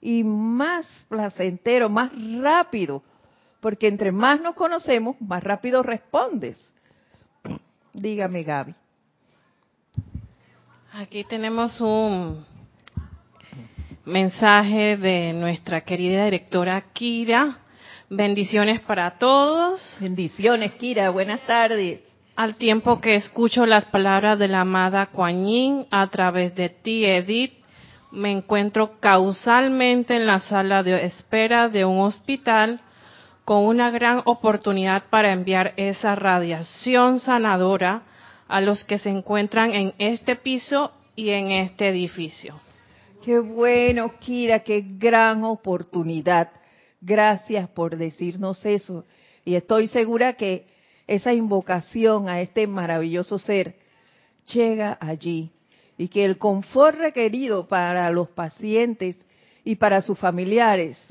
y 0.00 0.24
más 0.24 0.86
placentero, 1.08 1.88
más 1.88 2.10
rápido, 2.40 3.02
porque 3.60 3.88
entre 3.88 4.12
más 4.12 4.40
nos 4.40 4.54
conocemos, 4.54 5.16
más 5.20 5.42
rápido 5.44 5.82
respondes. 5.82 6.58
Dígame, 7.92 8.42
Gaby. 8.42 8.74
Aquí 10.92 11.24
tenemos 11.24 11.80
un 11.80 12.44
mensaje 14.04 14.96
de 14.96 15.32
nuestra 15.32 15.82
querida 15.82 16.24
directora 16.24 16.80
Kira. 16.92 17.58
Bendiciones 18.08 18.80
para 18.80 19.18
todos. 19.18 19.98
Bendiciones, 20.00 20.72
Kira. 20.72 21.10
Buenas 21.10 21.40
tardes. 21.46 22.00
Al 22.36 22.56
tiempo 22.56 23.00
que 23.00 23.16
escucho 23.16 23.66
las 23.66 23.84
palabras 23.84 24.38
de 24.38 24.48
la 24.48 24.62
amada 24.62 25.06
Kuan 25.06 25.86
a 25.90 26.06
través 26.08 26.54
de 26.54 26.70
ti, 26.70 27.04
Edith, 27.04 27.52
me 28.10 28.32
encuentro 28.32 28.98
causalmente 28.98 30.16
en 30.16 30.26
la 30.26 30.38
sala 30.40 30.82
de 30.82 31.04
espera 31.04 31.68
de 31.68 31.84
un 31.84 32.00
hospital 32.00 32.80
con 33.50 33.66
una 33.66 33.90
gran 33.90 34.22
oportunidad 34.26 35.10
para 35.10 35.32
enviar 35.32 35.74
esa 35.76 36.14
radiación 36.14 37.18
sanadora 37.18 38.04
a 38.46 38.60
los 38.60 38.84
que 38.84 38.96
se 38.96 39.10
encuentran 39.10 39.72
en 39.72 39.92
este 39.98 40.36
piso 40.36 40.92
y 41.16 41.30
en 41.30 41.50
este 41.50 41.88
edificio. 41.88 42.60
Qué 43.24 43.40
bueno, 43.40 44.14
Kira, 44.20 44.60
qué 44.60 44.84
gran 44.86 45.42
oportunidad. 45.42 46.52
Gracias 47.00 47.68
por 47.70 47.96
decirnos 47.96 48.64
eso. 48.64 49.04
Y 49.44 49.56
estoy 49.56 49.88
segura 49.88 50.34
que 50.34 50.68
esa 51.08 51.32
invocación 51.32 52.28
a 52.28 52.40
este 52.42 52.68
maravilloso 52.68 53.40
ser 53.40 53.74
llega 54.46 54.96
allí 55.00 55.50
y 55.98 56.06
que 56.06 56.24
el 56.24 56.38
confort 56.38 56.98
requerido 56.98 57.66
para 57.66 58.08
los 58.10 58.28
pacientes 58.28 59.16
y 59.64 59.74
para 59.74 60.02
sus 60.02 60.16
familiares 60.20 61.04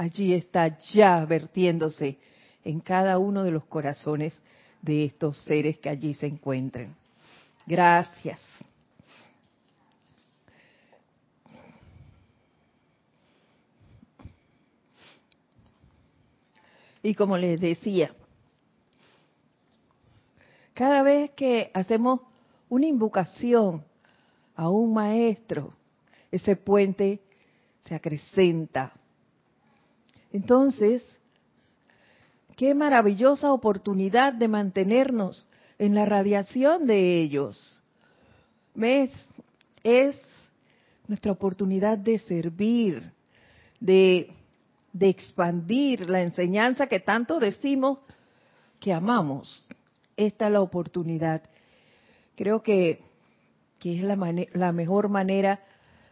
allí 0.00 0.32
está 0.32 0.78
ya 0.78 1.26
vertiéndose 1.26 2.16
en 2.64 2.80
cada 2.80 3.18
uno 3.18 3.44
de 3.44 3.50
los 3.50 3.66
corazones 3.66 4.32
de 4.80 5.04
estos 5.04 5.36
seres 5.44 5.78
que 5.78 5.90
allí 5.90 6.14
se 6.14 6.26
encuentren. 6.26 6.96
Gracias. 7.66 8.40
Y 17.02 17.14
como 17.14 17.36
les 17.36 17.60
decía, 17.60 18.14
cada 20.72 21.02
vez 21.02 21.32
que 21.32 21.70
hacemos 21.74 22.20
una 22.70 22.86
invocación 22.86 23.84
a 24.56 24.70
un 24.70 24.94
maestro, 24.94 25.74
ese 26.32 26.56
puente 26.56 27.20
se 27.80 27.94
acrecenta. 27.94 28.94
Entonces, 30.32 31.04
qué 32.56 32.74
maravillosa 32.74 33.52
oportunidad 33.52 34.32
de 34.32 34.48
mantenernos 34.48 35.46
en 35.78 35.94
la 35.94 36.04
radiación 36.04 36.86
de 36.86 37.22
ellos. 37.22 37.80
¿Ves? 38.74 39.10
Es 39.82 40.20
nuestra 41.08 41.32
oportunidad 41.32 41.98
de 41.98 42.18
servir, 42.18 43.12
de, 43.80 44.30
expandir 45.00 46.08
la 46.08 46.22
enseñanza 46.22 46.86
que 46.86 47.00
tanto 47.00 47.40
decimos 47.40 47.98
que 48.78 48.92
amamos. 48.92 49.66
Esta 50.16 50.46
es 50.46 50.52
la 50.52 50.60
oportunidad. 50.60 51.42
Creo 52.36 52.62
que, 52.62 53.00
que 53.78 53.96
es 53.96 54.02
la, 54.02 54.16
la 54.52 54.72
mejor 54.72 55.08
manera 55.08 55.60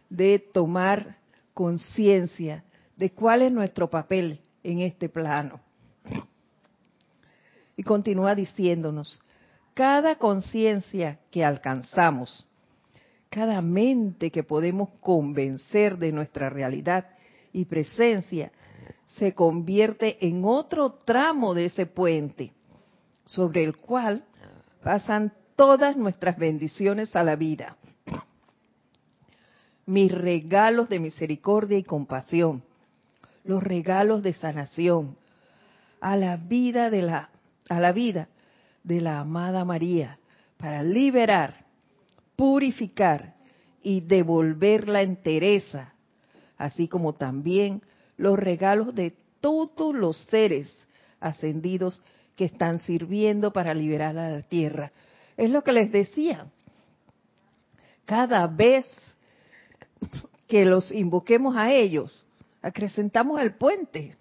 de 0.09 0.39
tomar 0.39 1.17
conciencia 1.53 2.63
de 2.99 3.11
cuál 3.11 3.43
es 3.43 3.51
nuestro 3.51 3.89
papel 3.89 4.41
en 4.61 4.81
este 4.81 5.07
plano. 5.07 5.61
Y 7.77 7.83
continúa 7.83 8.35
diciéndonos, 8.35 9.21
cada 9.73 10.17
conciencia 10.17 11.17
que 11.31 11.45
alcanzamos, 11.45 12.45
cada 13.29 13.61
mente 13.61 14.31
que 14.31 14.43
podemos 14.43 14.89
convencer 14.99 15.97
de 15.97 16.11
nuestra 16.11 16.49
realidad 16.49 17.07
y 17.53 17.63
presencia, 17.65 18.51
se 19.05 19.33
convierte 19.33 20.27
en 20.27 20.43
otro 20.43 20.91
tramo 20.91 21.53
de 21.53 21.65
ese 21.67 21.85
puente, 21.85 22.51
sobre 23.23 23.63
el 23.63 23.77
cual 23.77 24.25
pasan 24.83 25.31
todas 25.55 25.95
nuestras 25.95 26.37
bendiciones 26.37 27.15
a 27.15 27.23
la 27.23 27.37
vida, 27.37 27.77
mis 29.85 30.11
regalos 30.11 30.89
de 30.89 30.99
misericordia 30.99 31.77
y 31.77 31.83
compasión, 31.83 32.61
los 33.49 33.63
regalos 33.63 34.21
de 34.21 34.33
sanación, 34.33 35.17
a 35.99 36.15
la 36.15 36.37
vida 36.37 36.91
de 36.91 37.01
la 37.01 37.31
a 37.67 37.79
la 37.79 37.91
vida 37.93 38.29
de 38.83 39.01
la 39.01 39.21
amada 39.21 39.65
María 39.65 40.19
para 40.57 40.83
liberar, 40.83 41.65
purificar 42.35 43.33
y 43.81 44.01
devolver 44.01 44.87
la 44.87 45.01
entereza, 45.01 45.95
así 46.59 46.87
como 46.87 47.13
también 47.13 47.81
los 48.17 48.37
regalos 48.37 48.93
de 48.93 49.15
todos 49.41 49.95
los 49.95 50.15
seres 50.25 50.87
ascendidos 51.19 52.03
que 52.35 52.45
están 52.45 52.77
sirviendo 52.77 53.51
para 53.51 53.73
liberar 53.73 54.15
a 54.19 54.29
la 54.29 54.41
tierra. 54.43 54.91
Es 55.35 55.49
lo 55.49 55.63
que 55.63 55.73
les 55.73 55.91
decía. 55.91 56.45
Cada 58.05 58.45
vez 58.45 58.85
que 60.47 60.65
los 60.65 60.91
invoquemos 60.91 61.57
a 61.57 61.73
ellos, 61.73 62.27
acrecentamos 62.61 63.41
el 63.41 63.55
puente 63.55 64.17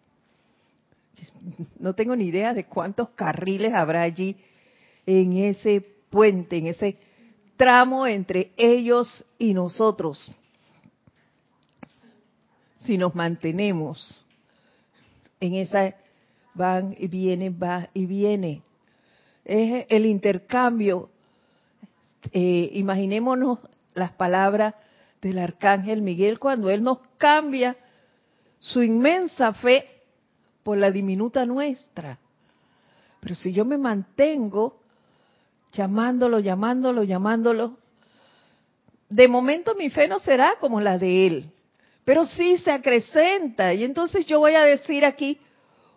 no 1.79 1.95
tengo 1.95 2.17
ni 2.17 2.27
idea 2.27 2.55
de 2.55 2.65
cuántos 2.65 3.11
carriles 3.11 3.75
habrá 3.75 4.03
allí 4.03 4.37
en 5.07 5.37
ese 5.37 5.85
puente, 6.11 6.59
en 6.59 6.67
ese 6.69 6.99
tramo 7.57 8.07
entre 8.07 8.53
ellos 8.57 9.25
y 9.39 9.55
nosotros. 9.55 10.33
Si 12.77 12.97
nos 12.99 13.15
mantenemos 13.15 14.25
en 15.41 15.55
esa 15.55 15.95
van 16.55 16.95
y 16.99 17.09
viene, 17.09 17.51
va 17.51 17.89
y 17.95 18.07
viene. 18.07 18.63
Es 19.45 19.87
el 19.89 20.07
intercambio. 20.07 21.11
Eh, 22.33 22.71
imaginémonos 22.75 23.61
las 23.95 24.13
palabras 24.13 24.75
del 25.23 25.39
arcángel 25.39 26.03
Miguel 26.03 26.39
cuando 26.39 26.69
él 26.71 26.83
nos 26.83 26.99
cambia 27.17 27.77
su 28.59 28.83
inmensa 28.83 29.53
fe 29.53 29.87
por 30.63 30.79
la 30.79 30.91
diminuta 30.91 31.47
nuestra. 31.47 32.19
Pero 33.21 33.35
si 33.35 33.53
yo 33.53 33.65
me 33.65 33.79
mantengo 33.79 34.81
llamándolo, 35.73 36.41
llamándolo, 36.41 37.05
llamándolo, 37.05 37.77
de 39.09 39.29
momento 39.29 39.75
mi 39.75 39.91
fe 39.91 40.09
no 40.09 40.19
será 40.19 40.57
como 40.61 40.81
la 40.81 40.99
de 40.99 41.27
él, 41.27 41.51
pero 42.05 42.27
sí 42.27 42.59
se 42.59 42.71
acrecenta. 42.71 43.73
Y 43.75 43.85
entonces 43.85 44.27
yo 44.27 44.39
voy 44.41 44.55
a 44.55 44.63
decir 44.63 45.05
aquí, 45.05 45.39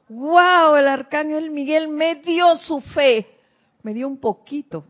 wow, 0.10 0.76
el 0.76 0.88
arcángel 0.88 1.52
Miguel 1.52 1.88
me 1.88 2.16
dio 2.16 2.56
su 2.58 2.82
fe, 2.82 3.28
me 3.84 3.94
dio 3.94 4.08
un 4.08 4.18
poquito. 4.18 4.86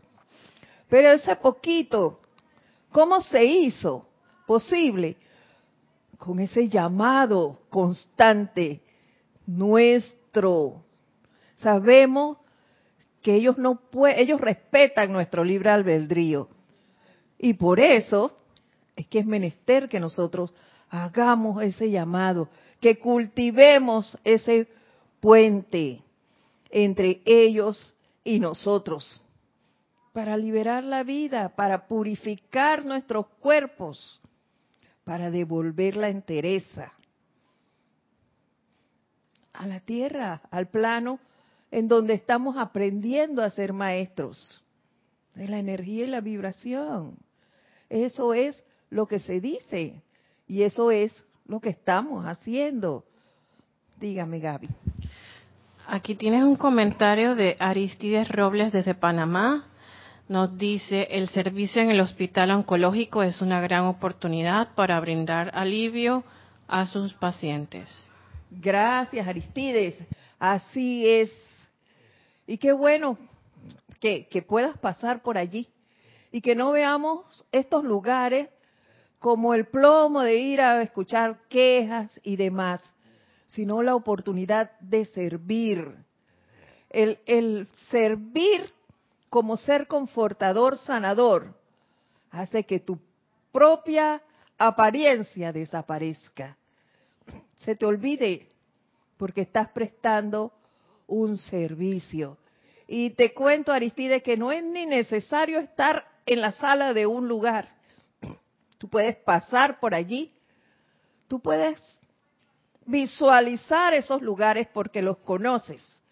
Pero 0.88 1.10
ese 1.10 1.36
poquito, 1.36 2.20
¿cómo 2.90 3.20
se 3.20 3.44
hizo 3.44 4.06
posible? 4.46 5.16
Con 6.22 6.38
ese 6.38 6.68
llamado 6.68 7.62
constante 7.68 8.80
nuestro. 9.44 10.84
Sabemos 11.56 12.38
que 13.20 13.34
ellos 13.34 13.58
no 13.58 13.80
pueden, 13.90 14.20
ellos 14.20 14.40
respetan 14.40 15.12
nuestro 15.12 15.42
libre 15.42 15.70
albedrío. 15.70 16.48
Y 17.38 17.54
por 17.54 17.80
eso 17.80 18.38
es 18.94 19.08
que 19.08 19.18
es 19.18 19.26
menester 19.26 19.88
que 19.88 19.98
nosotros 19.98 20.54
hagamos 20.90 21.60
ese 21.60 21.90
llamado, 21.90 22.48
que 22.80 23.00
cultivemos 23.00 24.16
ese 24.22 24.68
puente 25.18 26.02
entre 26.70 27.20
ellos 27.24 27.94
y 28.22 28.38
nosotros, 28.38 29.20
para 30.12 30.36
liberar 30.36 30.84
la 30.84 31.02
vida, 31.02 31.48
para 31.56 31.88
purificar 31.88 32.84
nuestros 32.84 33.26
cuerpos, 33.40 34.21
para 35.04 35.30
devolver 35.30 35.96
la 35.96 36.08
entereza 36.08 36.92
a 39.52 39.66
la 39.66 39.80
tierra, 39.80 40.42
al 40.50 40.68
plano 40.68 41.18
en 41.70 41.88
donde 41.88 42.14
estamos 42.14 42.56
aprendiendo 42.58 43.42
a 43.42 43.50
ser 43.50 43.72
maestros 43.72 44.62
de 45.34 45.48
la 45.48 45.58
energía 45.58 46.04
y 46.04 46.08
la 46.08 46.20
vibración. 46.20 47.16
Eso 47.88 48.34
es 48.34 48.64
lo 48.90 49.06
que 49.06 49.18
se 49.18 49.40
dice 49.40 50.02
y 50.46 50.62
eso 50.62 50.90
es 50.90 51.24
lo 51.46 51.60
que 51.60 51.70
estamos 51.70 52.24
haciendo. 52.24 53.04
Dígame, 53.98 54.38
Gaby. 54.38 54.68
Aquí 55.86 56.14
tienes 56.14 56.44
un 56.44 56.56
comentario 56.56 57.34
de 57.34 57.56
Aristides 57.58 58.28
Robles 58.28 58.72
desde 58.72 58.94
Panamá. 58.94 59.66
Nos 60.28 60.56
dice, 60.56 61.08
el 61.10 61.28
servicio 61.28 61.82
en 61.82 61.90
el 61.90 62.00
hospital 62.00 62.52
oncológico 62.52 63.22
es 63.22 63.42
una 63.42 63.60
gran 63.60 63.84
oportunidad 63.84 64.74
para 64.74 64.98
brindar 65.00 65.50
alivio 65.54 66.24
a 66.68 66.86
sus 66.86 67.12
pacientes. 67.14 67.88
Gracias, 68.50 69.26
Aristides. 69.26 69.96
Así 70.38 71.08
es. 71.08 71.34
Y 72.46 72.58
qué 72.58 72.72
bueno 72.72 73.18
que, 74.00 74.26
que 74.28 74.42
puedas 74.42 74.78
pasar 74.78 75.22
por 75.22 75.38
allí 75.38 75.68
y 76.30 76.40
que 76.40 76.54
no 76.54 76.72
veamos 76.72 77.44
estos 77.52 77.84
lugares 77.84 78.48
como 79.18 79.54
el 79.54 79.66
plomo 79.66 80.22
de 80.22 80.36
ir 80.36 80.60
a 80.60 80.82
escuchar 80.82 81.40
quejas 81.48 82.20
y 82.24 82.36
demás, 82.36 82.82
sino 83.46 83.82
la 83.82 83.94
oportunidad 83.94 84.72
de 84.80 85.04
servir. 85.04 85.94
El, 86.90 87.18
el 87.26 87.68
servir 87.90 88.72
como 89.32 89.56
ser 89.56 89.86
confortador, 89.86 90.76
sanador, 90.76 91.54
hace 92.30 92.64
que 92.64 92.80
tu 92.80 92.98
propia 93.50 94.20
apariencia 94.58 95.54
desaparezca 95.54 96.58
se 97.56 97.74
te 97.74 97.86
olvide 97.86 98.46
porque 99.16 99.40
estás 99.40 99.70
prestando 99.70 100.52
un 101.06 101.38
servicio. 101.38 102.36
Y 102.86 103.14
te 103.14 103.32
cuento, 103.32 103.72
Aristide, 103.72 104.22
que 104.22 104.36
no 104.36 104.52
es 104.52 104.62
ni 104.62 104.84
necesario 104.84 105.60
estar 105.60 106.04
en 106.26 106.42
la 106.42 106.52
sala 106.52 106.92
de 106.92 107.06
un 107.06 107.26
lugar. 107.26 107.70
Tú 108.76 108.86
puedes 108.86 109.16
pasar 109.16 109.80
por 109.80 109.94
allí, 109.94 110.30
tú 111.26 111.40
puedes 111.40 111.78
visualizar 112.84 113.94
esos 113.94 114.20
lugares 114.20 114.68
porque 114.74 115.00
los 115.00 115.16
conoces 115.20 116.02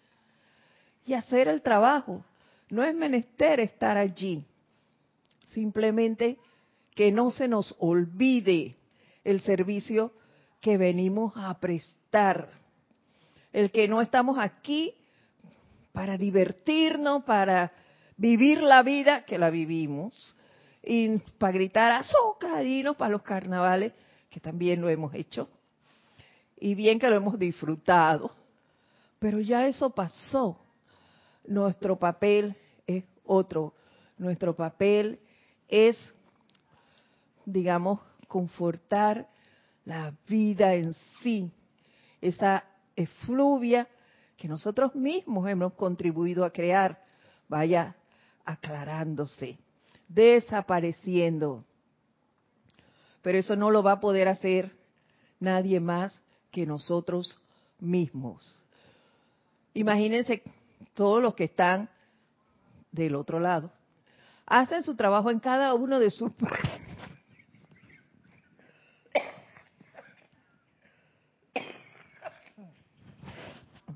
y 1.05 1.13
hacer 1.13 1.47
el 1.47 1.61
trabajo. 1.61 2.25
No 2.71 2.83
es 2.83 2.95
menester 2.95 3.59
estar 3.59 3.97
allí, 3.97 4.45
simplemente 5.45 6.37
que 6.95 7.11
no 7.11 7.29
se 7.29 7.49
nos 7.49 7.75
olvide 7.79 8.77
el 9.25 9.41
servicio 9.41 10.13
que 10.61 10.77
venimos 10.77 11.33
a 11.35 11.59
prestar. 11.59 12.49
El 13.51 13.71
que 13.71 13.89
no 13.89 14.01
estamos 14.01 14.37
aquí 14.39 14.93
para 15.91 16.17
divertirnos, 16.17 17.25
para 17.25 17.73
vivir 18.15 18.63
la 18.63 18.83
vida 18.83 19.25
que 19.25 19.37
la 19.37 19.49
vivimos, 19.49 20.37
y 20.81 21.17
para 21.37 21.51
gritar 21.51 21.91
azúcar, 21.91 22.63
para 22.97 23.11
los 23.11 23.21
carnavales, 23.21 23.91
que 24.29 24.39
también 24.39 24.79
lo 24.79 24.89
hemos 24.89 25.13
hecho, 25.13 25.49
y 26.57 26.73
bien 26.75 26.99
que 26.99 27.09
lo 27.09 27.17
hemos 27.17 27.37
disfrutado, 27.37 28.31
pero 29.19 29.41
ya 29.41 29.67
eso 29.67 29.89
pasó. 29.89 30.57
Nuestro 31.45 31.97
papel 31.97 32.55
es 32.85 33.03
otro. 33.25 33.73
Nuestro 34.17 34.55
papel 34.55 35.19
es, 35.67 35.97
digamos, 37.45 37.99
confortar 38.27 39.27
la 39.85 40.13
vida 40.27 40.75
en 40.75 40.93
sí, 41.21 41.51
esa 42.21 42.63
efluvia 42.95 43.87
que 44.37 44.47
nosotros 44.47 44.95
mismos 44.95 45.47
hemos 45.49 45.73
contribuido 45.73 46.45
a 46.45 46.51
crear, 46.51 47.03
vaya 47.47 47.95
aclarándose, 48.45 49.57
desapareciendo. 50.07 51.65
Pero 53.21 53.37
eso 53.37 53.55
no 53.55 53.69
lo 53.69 53.83
va 53.83 53.93
a 53.93 53.99
poder 53.99 54.27
hacer 54.27 54.71
nadie 55.39 55.79
más 55.79 56.21
que 56.51 56.65
nosotros 56.65 57.39
mismos. 57.79 58.59
Imagínense 59.73 60.43
todos 60.93 61.21
los 61.21 61.35
que 61.35 61.45
están 61.45 61.89
del 62.91 63.15
otro 63.15 63.39
lado. 63.39 63.71
Hacen 64.45 64.83
su 64.83 64.95
trabajo 64.95 65.31
en 65.31 65.39
cada 65.39 65.73
uno 65.73 65.99
de 65.99 66.11
sus 66.11 66.31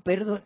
perdón. 0.06 0.42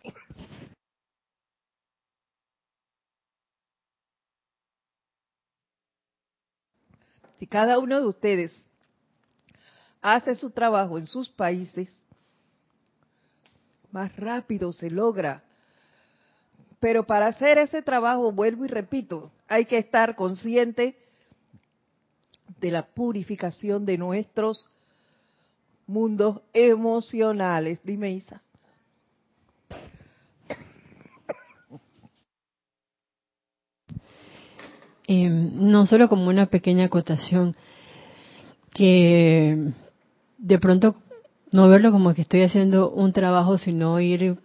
Si 7.37 7.47
cada 7.47 7.77
uno 7.79 7.99
de 7.99 8.07
ustedes 8.07 8.65
hace 10.01 10.35
su 10.35 10.49
trabajo 10.49 10.97
en 10.97 11.05
sus 11.05 11.29
países, 11.29 11.89
más 13.91 14.15
rápido 14.15 14.73
se 14.73 14.89
logra. 14.89 15.43
Pero 16.81 17.05
para 17.05 17.27
hacer 17.27 17.59
ese 17.59 17.83
trabajo, 17.83 18.31
vuelvo 18.31 18.65
y 18.65 18.67
repito, 18.67 19.31
hay 19.47 19.65
que 19.65 19.77
estar 19.77 20.15
consciente 20.15 20.97
de 22.59 22.71
la 22.71 22.87
purificación 22.87 23.85
de 23.85 23.99
nuestros 23.99 24.67
mundos 25.85 26.41
emocionales. 26.53 27.79
Dime, 27.83 28.11
Isa. 28.11 28.41
Eh, 35.07 35.29
no 35.29 35.85
solo 35.85 36.09
como 36.09 36.29
una 36.29 36.47
pequeña 36.47 36.85
acotación, 36.85 37.55
que 38.73 39.71
de 40.39 40.57
pronto 40.57 40.95
no 41.51 41.67
verlo 41.69 41.91
como 41.91 42.15
que 42.15 42.23
estoy 42.23 42.41
haciendo 42.41 42.89
un 42.89 43.13
trabajo, 43.13 43.59
sino 43.59 43.99
ir 43.99 44.39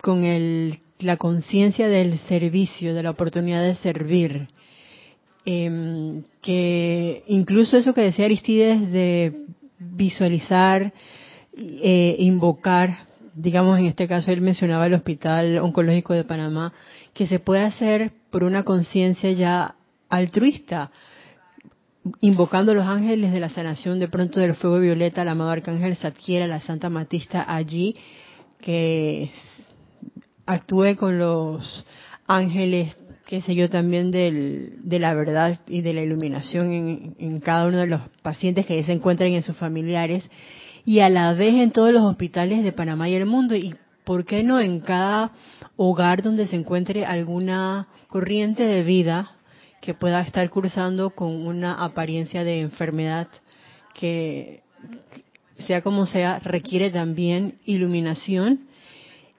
con 0.00 0.24
el, 0.24 0.81
la 1.02 1.16
conciencia 1.16 1.88
del 1.88 2.18
servicio, 2.20 2.94
de 2.94 3.02
la 3.02 3.10
oportunidad 3.10 3.62
de 3.62 3.76
servir. 3.76 4.48
Em, 5.44 6.22
que 6.40 7.24
incluso 7.26 7.76
eso 7.76 7.94
que 7.94 8.02
decía 8.02 8.26
Aristides 8.26 8.92
de 8.92 9.46
visualizar, 9.78 10.92
eh, 11.56 12.16
invocar, 12.20 12.98
digamos 13.34 13.78
en 13.78 13.86
este 13.86 14.06
caso 14.06 14.30
él 14.30 14.40
mencionaba 14.40 14.86
el 14.86 14.94
Hospital 14.94 15.58
Oncológico 15.58 16.14
de 16.14 16.24
Panamá, 16.24 16.72
que 17.12 17.26
se 17.26 17.40
puede 17.40 17.62
hacer 17.62 18.12
por 18.30 18.44
una 18.44 18.62
conciencia 18.62 19.32
ya 19.32 19.74
altruista, 20.08 20.92
invocando 22.20 22.74
los 22.74 22.86
ángeles 22.86 23.32
de 23.32 23.40
la 23.40 23.48
sanación 23.48 23.98
de 23.98 24.08
pronto 24.08 24.40
del 24.40 24.54
fuego 24.54 24.78
violeta, 24.78 25.22
el 25.22 25.28
amado 25.28 25.50
arcángel 25.50 25.96
Satquiera, 25.96 26.46
la 26.46 26.60
Santa 26.60 26.88
Matista 26.88 27.44
allí, 27.48 27.94
que 28.60 29.30
actúe 30.46 30.96
con 30.96 31.18
los 31.18 31.84
ángeles, 32.26 32.96
qué 33.26 33.40
sé 33.40 33.54
yo, 33.54 33.70
también 33.70 34.10
del, 34.10 34.78
de 34.82 34.98
la 34.98 35.14
verdad 35.14 35.60
y 35.66 35.80
de 35.80 35.94
la 35.94 36.02
iluminación 36.02 36.72
en, 36.72 37.16
en 37.18 37.40
cada 37.40 37.66
uno 37.66 37.78
de 37.78 37.86
los 37.86 38.00
pacientes 38.22 38.66
que 38.66 38.82
se 38.84 38.92
encuentran 38.92 39.30
en 39.30 39.42
sus 39.42 39.56
familiares 39.56 40.28
y 40.84 41.00
a 41.00 41.08
la 41.08 41.32
vez 41.34 41.54
en 41.54 41.70
todos 41.70 41.92
los 41.92 42.02
hospitales 42.02 42.64
de 42.64 42.72
Panamá 42.72 43.08
y 43.08 43.14
el 43.14 43.26
mundo. 43.26 43.54
Y 43.54 43.74
por 44.04 44.24
qué 44.24 44.42
no 44.42 44.60
en 44.60 44.80
cada 44.80 45.30
hogar 45.76 46.22
donde 46.22 46.46
se 46.46 46.56
encuentre 46.56 47.04
alguna 47.06 47.88
corriente 48.08 48.64
de 48.64 48.82
vida 48.82 49.32
que 49.80 49.94
pueda 49.94 50.20
estar 50.20 50.48
cursando 50.50 51.10
con 51.10 51.46
una 51.46 51.74
apariencia 51.74 52.44
de 52.44 52.60
enfermedad 52.60 53.28
que, 53.94 54.62
sea 55.66 55.82
como 55.82 56.06
sea, 56.06 56.38
requiere 56.38 56.90
también 56.90 57.58
iluminación 57.64 58.68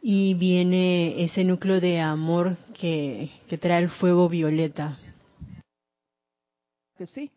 y 0.06 0.34
viene 0.34 1.24
ese 1.24 1.44
núcleo 1.44 1.80
de 1.80 2.00
amor 2.00 2.58
que, 2.80 3.32
trae 3.60 3.82
el 3.82 3.90
fuego 3.90 4.30
violeta. 4.30 5.00
Que 6.98 7.08
sí, 7.08 7.32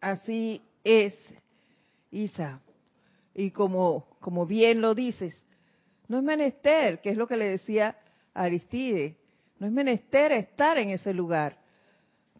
así 0.00 0.62
es, 0.82 1.14
Isa. 2.10 2.60
Y 3.34 3.50
como, 3.50 4.06
como 4.20 4.46
bien 4.46 4.80
lo 4.80 4.94
dices, 4.94 5.46
no 6.08 6.16
es 6.16 6.24
menester, 6.24 7.00
que 7.00 7.10
es 7.10 7.16
lo 7.16 7.26
que 7.26 7.36
le 7.36 7.50
decía 7.50 7.96
Aristide, 8.32 9.16
no 9.58 9.66
es 9.66 9.72
menester 9.72 10.32
estar 10.32 10.78
en 10.78 10.90
ese 10.90 11.12
lugar 11.12 11.64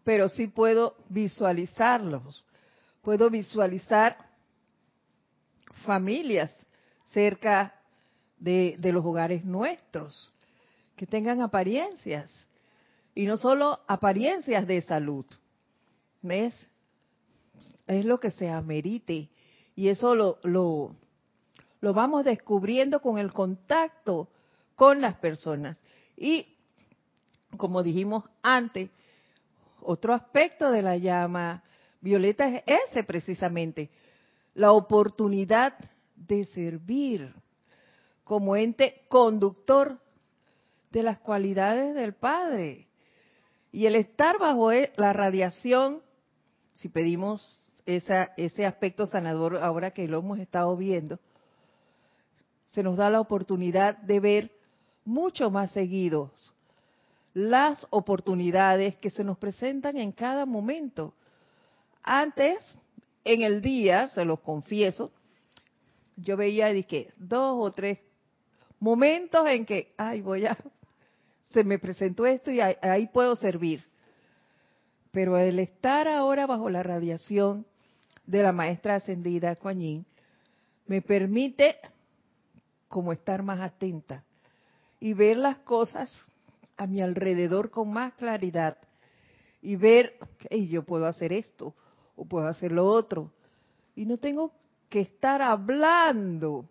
pero 0.07 0.29
sí 0.29 0.47
puedo 0.47 0.95
visualizarlos. 1.09 2.45
Puedo 3.03 3.29
visualizar 3.29 4.17
familias 5.85 6.65
cerca 7.03 7.75
de, 8.39 8.77
los 8.93 9.05
hogares 9.05 9.45
nuestros, 9.45 10.33
que 10.97 11.07
tengan 11.07 11.41
apariencias, 11.41 12.33
y 13.15 13.25
no 13.27 13.37
solo 13.37 13.81
apariencias 13.87 14.67
de 14.67 14.83
salud. 14.83 15.25
¿Ves? 16.23 16.55
Es 17.87 18.05
lo 18.05 18.21
que 18.21 18.31
se 18.31 18.51
amerite. 18.51 19.29
Y 19.75 19.89
eso 19.89 20.15
lo, 20.15 20.39
lo, 20.43 20.95
lo 21.81 21.95
vamos 21.95 22.25
descubriendo 22.25 23.01
con 23.01 23.19
el 23.19 23.33
contacto 23.33 24.29
con 24.75 25.01
las 25.01 25.15
personas. 25.17 25.79
Y, 26.17 26.47
como 27.57 27.83
dijimos 27.83 28.25
antes, 28.43 28.91
otro 29.81 30.13
aspecto 30.13 30.71
de 30.71 30.83
la 30.83 30.97
llama 30.97 31.63
violeta 32.01 32.49
es 32.49 32.63
ese 32.91 33.05
precisamente, 33.05 33.91
la 34.55 34.73
oportunidad 34.73 35.75
de 36.15 36.45
servir 36.47 37.35
como 38.27 38.57
ente 38.57 39.05
conductor 39.09 40.01
de 40.91 41.05
las 41.05 41.21
cualidades 41.21 41.95
del 41.95 42.13
Padre. 42.13 42.89
Y 43.71 43.87
el 43.87 43.95
estar 43.95 44.37
bajo 44.41 44.73
e, 44.73 44.93
la 44.97 45.13
radiación, 45.13 46.03
si 46.75 46.89
pedimos 46.89 47.71
esa, 47.87 48.33
ese 48.37 48.67
aspecto 48.67 49.07
sanador 49.07 49.59
ahora 49.59 49.93
que 49.93 50.09
lo 50.09 50.19
hemos 50.19 50.41
estado 50.41 50.77
viendo, 50.77 51.21
se 52.65 52.83
nos 52.83 52.97
da 52.97 53.11
la 53.11 53.21
oportunidad 53.21 53.97
de 53.99 54.19
ver 54.19 54.51
mucho 55.05 55.49
más 55.49 55.71
seguidos 55.71 56.53
las 57.33 57.87
oportunidades 57.91 58.97
que 58.97 59.11
se 59.11 59.23
nos 59.23 59.39
presentan 59.39 59.99
en 59.99 60.11
cada 60.11 60.47
momento. 60.47 61.15
Antes, 62.03 62.77
en 63.25 63.43
el 63.43 63.61
día, 63.61 64.09
se 64.09 64.25
los 64.25 64.41
confieso, 64.41 65.13
yo 66.17 66.37
veía 66.37 66.73
que 66.85 67.13
dos 67.19 67.57
o 67.61 67.71
tres 67.73 67.99
momentos 68.79 69.47
en 69.49 69.65
que, 69.65 69.93
ay, 69.97 70.21
voy 70.21 70.47
a, 70.47 70.57
se 71.45 71.65
me 71.65 71.79
presentó 71.79 72.27
esto 72.27 72.51
y 72.51 72.61
ahí, 72.61 73.09
puedo 73.13 73.37
servir. 73.37 73.85
Pero 75.13 75.39
el 75.39 75.59
estar 75.59 76.09
ahora 76.09 76.47
bajo 76.47 76.69
la 76.69 76.83
radiación 76.83 77.67
de 78.27 78.43
la 78.43 78.53
maestra 78.53 78.97
ascendida 78.97 79.57
Kuan 79.57 80.05
me 80.87 81.03
permite 81.03 81.77
como 82.89 83.13
estar 83.13 83.43
más 83.43 83.61
atenta 83.61 84.25
y 85.01 85.15
ver 85.15 85.37
las 85.37 85.59
cosas 85.59 86.23
a 86.77 86.87
mi 86.87 87.01
alrededor 87.01 87.71
con 87.71 87.91
más 87.91 88.15
claridad 88.15 88.77
y 89.63 89.77
ver, 89.77 90.19
que 90.39 90.69
yo 90.69 90.85
puedo 90.85 91.07
hacer 91.07 91.33
esto 91.33 91.75
o 92.15 92.25
puedo 92.25 92.47
hacer 92.47 92.73
lo 92.73 92.87
otro. 92.87 93.33
Y 93.95 94.07
no 94.07 94.19
tengo 94.19 94.53
que 94.89 95.01
estar 95.01 95.43
hablando, 95.43 96.69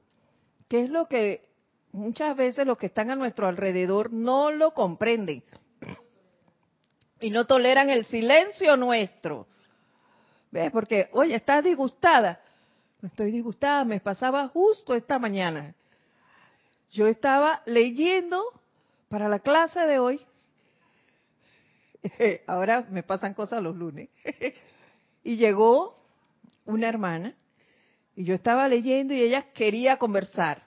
que 0.67 0.81
es 0.81 0.89
lo 0.89 1.07
que 1.07 1.49
muchas 1.95 2.36
veces 2.36 2.67
los 2.67 2.77
que 2.77 2.88
están 2.88 3.10
a 3.10 3.15
nuestro 3.15 3.47
alrededor 3.47 4.12
no 4.12 4.51
lo 4.51 4.73
comprenden 4.73 5.43
y 7.19 7.29
no 7.29 7.45
toleran 7.45 7.89
el 7.89 8.05
silencio 8.05 8.75
nuestro. 8.77 9.47
¿Ves? 10.51 10.71
Porque, 10.71 11.10
oye, 11.13 11.36
estás 11.36 11.63
disgustada. 11.63 12.39
No 13.01 13.08
estoy 13.08 13.31
disgustada, 13.31 13.84
me 13.84 13.99
pasaba 13.99 14.47
justo 14.49 14.93
esta 14.93 15.19
mañana. 15.19 15.73
Yo 16.91 17.08
estaba 17.08 17.62
leyendo 17.65 18.43
para 19.10 19.27
la 19.29 19.39
clase 19.39 19.79
de 19.81 19.99
hoy, 19.99 20.21
ahora 22.47 22.86
me 22.89 23.03
pasan 23.03 23.34
cosas 23.34 23.62
los 23.62 23.75
lunes, 23.75 24.10
y 25.23 25.38
llegó 25.38 25.97
una 26.65 26.88
hermana 26.88 27.36
y 28.15 28.23
yo 28.23 28.34
estaba 28.34 28.67
leyendo 28.67 29.13
y 29.13 29.21
ella 29.21 29.51
quería 29.53 29.97
conversar. 29.97 30.64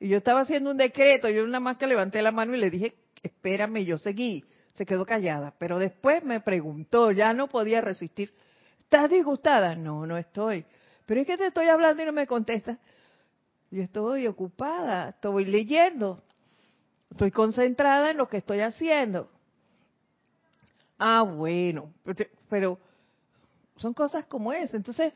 Y 0.00 0.08
yo 0.08 0.18
estaba 0.18 0.40
haciendo 0.40 0.70
un 0.70 0.76
decreto, 0.76 1.28
yo 1.28 1.46
nada 1.46 1.60
más 1.60 1.76
que 1.76 1.86
levanté 1.86 2.22
la 2.22 2.30
mano 2.30 2.54
y 2.54 2.58
le 2.58 2.70
dije, 2.70 2.94
espérame, 3.22 3.84
yo 3.84 3.98
seguí. 3.98 4.44
Se 4.72 4.86
quedó 4.86 5.04
callada, 5.04 5.54
pero 5.58 5.78
después 5.78 6.22
me 6.22 6.40
preguntó, 6.40 7.10
ya 7.10 7.32
no 7.32 7.48
podía 7.48 7.80
resistir. 7.80 8.32
¿Estás 8.78 9.10
disgustada? 9.10 9.74
No, 9.74 10.06
no 10.06 10.16
estoy. 10.16 10.64
Pero 11.04 11.20
es 11.20 11.26
que 11.26 11.36
te 11.36 11.46
estoy 11.46 11.66
hablando 11.66 12.02
y 12.02 12.06
no 12.06 12.12
me 12.12 12.26
contestas. 12.26 12.78
Yo 13.70 13.82
estoy 13.82 14.26
ocupada, 14.26 15.10
estoy 15.10 15.44
leyendo. 15.46 16.22
Estoy 17.10 17.30
concentrada 17.30 18.10
en 18.10 18.18
lo 18.18 18.28
que 18.28 18.36
estoy 18.36 18.60
haciendo. 18.60 19.30
Ah, 20.98 21.22
bueno, 21.22 21.92
pero 22.48 22.78
son 23.76 23.94
cosas 23.94 24.26
como 24.26 24.52
esa. 24.52 24.76
Entonces, 24.76 25.12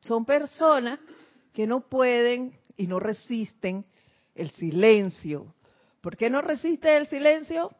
son 0.00 0.24
personas 0.24 0.98
que 1.52 1.66
no 1.66 1.80
pueden 1.80 2.58
y 2.76 2.86
no 2.86 2.98
resisten 3.00 3.84
el 4.34 4.50
silencio. 4.50 5.54
¿Por 6.00 6.16
qué 6.16 6.30
no 6.30 6.42
resiste 6.42 6.96
el 6.96 7.06
silencio? 7.06 7.70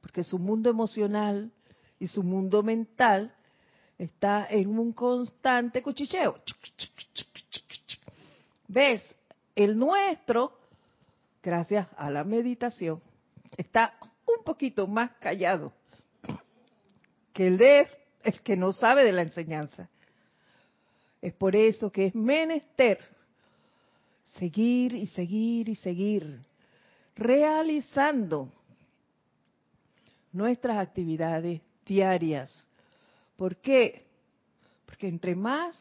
Porque 0.00 0.24
su 0.24 0.38
mundo 0.38 0.70
emocional 0.70 1.52
y 1.98 2.08
su 2.08 2.22
mundo 2.22 2.62
mental 2.62 3.34
está 3.98 4.46
en 4.50 4.78
un 4.78 4.92
constante 4.92 5.82
cuchicheo. 5.82 6.36
¿Ves? 8.68 9.02
El 9.54 9.78
nuestro 9.78 10.62
gracias 11.42 11.88
a 11.96 12.10
la 12.10 12.24
meditación, 12.24 13.02
está 13.56 13.94
un 14.26 14.44
poquito 14.44 14.86
más 14.86 15.10
callado 15.18 15.72
que 17.32 17.48
el 17.48 17.58
de 17.58 17.88
el 18.22 18.40
que 18.42 18.56
no 18.56 18.72
sabe 18.72 19.04
de 19.04 19.12
la 19.12 19.22
enseñanza. 19.22 19.88
Es 21.20 21.32
por 21.34 21.56
eso 21.56 21.90
que 21.90 22.06
es 22.06 22.14
menester 22.14 23.00
seguir 24.38 24.94
y 24.94 25.06
seguir 25.06 25.68
y 25.68 25.74
seguir 25.76 26.40
realizando 27.14 28.50
nuestras 30.32 30.78
actividades 30.78 31.60
diarias. 31.84 32.68
¿Por 33.36 33.56
qué? 33.56 34.02
Porque 34.86 35.08
entre 35.08 35.34
más 35.34 35.76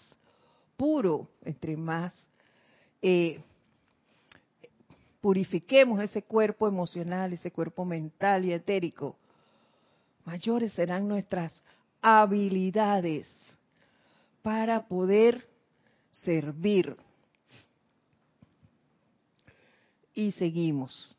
puro, 0.76 1.28
entre 1.44 1.78
más 1.78 2.14
eh, 3.02 3.40
purifiquemos 5.22 6.02
ese 6.02 6.24
cuerpo 6.24 6.68
emocional, 6.68 7.34
ese 7.34 7.52
cuerpo 7.52 7.86
mental 7.86 8.46
y 8.46 8.54
etérico, 8.54 9.16
mayores 10.26 10.74
serán 10.74 11.08
nuestras 11.08 11.64
habilidades 12.02 13.32
para 14.42 14.88
poder 14.88 15.48
servir. 16.12 16.98
Y 20.14 20.32
seguimos. 20.32 21.16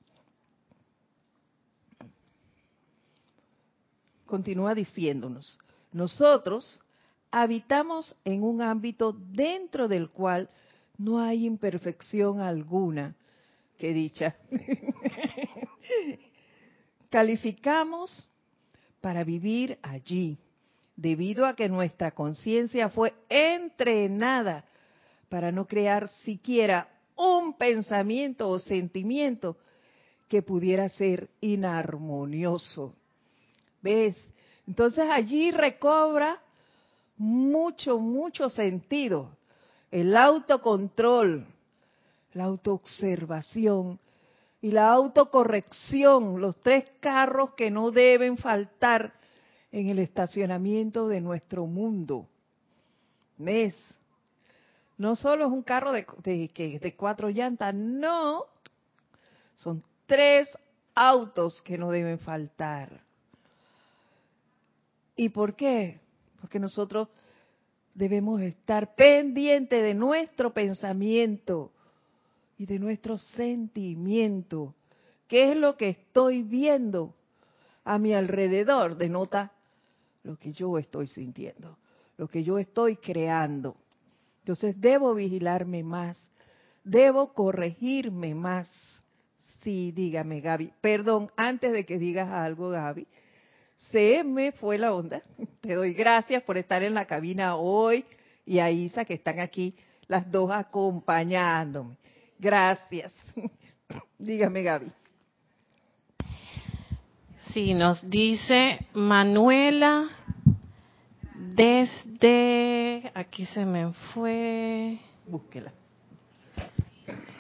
Continúa 4.27 4.75
diciéndonos, 4.75 5.59
nosotros 5.93 6.81
habitamos 7.31 8.17
en 8.25 8.43
un 8.43 8.63
ámbito 8.63 9.13
dentro 9.13 9.89
del 9.89 10.11
cual 10.11 10.49
no 10.97 11.21
hay 11.21 11.47
imperfección 11.47 12.41
alguna, 12.41 13.15
qué 13.79 13.93
dicha. 13.93 14.37
Calificamos 17.11 18.29
para 19.01 19.25
vivir 19.25 19.79
allí, 19.83 20.39
debido 20.97 21.45
a 21.45 21.57
que 21.57 21.69
nuestra 21.69 22.13
conciencia 22.13 22.89
fue 22.89 23.13
entrenada 23.29 24.65
para 25.29 25.51
no 25.51 25.67
crear 25.67 26.09
siquiera 26.25 26.89
un 27.17 27.55
pensamiento 27.55 28.49
o 28.49 28.59
sentimiento 28.59 29.57
que 30.29 30.43
pudiera 30.43 30.89
ser 30.89 31.29
inarmonioso. 31.41 32.95
¿Ves? 33.83 34.17
Entonces 34.67 35.09
allí 35.11 35.51
recobra 35.51 36.39
mucho, 37.17 37.99
mucho 37.99 38.49
sentido 38.49 39.37
el 39.91 40.17
autocontrol, 40.17 41.47
la 42.33 42.45
autoobservación 42.45 44.01
y 44.63 44.71
la 44.71 44.91
autocorrección, 44.91 46.41
los 46.41 46.57
tres 46.63 46.91
carros 47.01 47.51
que 47.55 47.71
no 47.71 47.91
deben 47.91 48.39
faltar 48.39 49.13
en 49.71 49.89
el 49.89 49.99
estacionamiento 49.99 51.09
de 51.09 51.21
nuestro 51.21 51.67
mundo. 51.67 52.27
¿Ves? 53.37 53.77
No 54.99 55.17
solo 55.17 55.47
es 55.47 55.53
un 55.53 55.63
carro 55.63 55.93
de, 55.93 56.95
cuatro 56.97 57.31
llantas, 57.31 57.75
no. 57.75 58.45
Son 59.57 59.83
tres 60.07 60.49
autos 60.95 61.61
que 61.63 61.79
no 61.79 61.91
deben 61.91 62.19
faltar. 62.19 63.01
¿Y 65.17 65.29
por 65.31 65.57
qué? 65.57 66.01
Porque 66.41 66.59
nosotros 66.59 67.09
debemos 67.95 68.41
estar 68.43 68.95
pendientes 68.95 69.83
de 69.83 69.95
nuestro 69.95 70.53
pensamiento, 70.53 71.73
y 72.59 72.67
de 72.67 72.79
nuestro 72.79 73.19
sentimiento. 73.19 74.75
¿Qué 75.27 75.51
es 75.51 75.57
lo 75.57 75.77
que 75.77 75.89
estoy 75.89 76.43
viendo? 76.43 77.15
a 77.85 77.99
mi 77.99 78.15
alrededor 78.15 78.97
denota 78.97 79.53
lo 80.23 80.37
que 80.37 80.53
yo 80.53 80.79
estoy 80.79 81.09
sintiendo, 81.09 81.79
lo 82.17 82.29
que 82.29 82.45
yo 82.45 82.59
estoy 82.59 82.97
creando. 82.97 83.77
Entonces 84.43 84.75
debo 84.81 85.15
vigilarme 85.15 85.85
más, 85.85 86.19
debo 86.83 87.33
corregirme 87.33 88.35
más. 88.35 88.69
Sí, 89.63 89.93
dígame 89.93 90.41
Gaby. 90.41 90.73
Perdón, 90.81 91.31
antes 91.37 91.73
de 91.73 91.87
que 91.87 91.97
digas 91.97 92.29
algo 92.29 92.71
Gaby, 92.71 93.07
se 93.77 94.25
me 94.25 94.51
fue 94.51 94.79
la 94.79 94.93
onda. 94.93 95.23
Te 95.61 95.75
doy 95.75 95.95
gracias 95.95 96.43
por 96.43 96.59
estar 96.59 96.83
en 96.83 96.95
la 96.95 97.07
cabina 97.07 97.55
hoy 97.55 98.05
y 98.45 98.59
a 98.59 98.69
Isa 98.73 99.05
que 99.05 99.15
están 99.15 99.39
aquí 99.39 99.77
las 100.09 100.29
dos 100.29 100.51
acompañándome. 100.51 101.97
Gracias. 102.37 103.15
Dígame 104.19 104.65
Gaby. 104.65 104.91
Sí, 107.53 107.75
nos 107.75 108.09
dice 108.11 108.87
Manuela 108.93 110.09
desde, 111.51 113.11
aquí 113.15 113.47
se 113.47 113.65
me 113.65 113.93
fue. 114.15 114.99
Búsquela. 115.27 115.73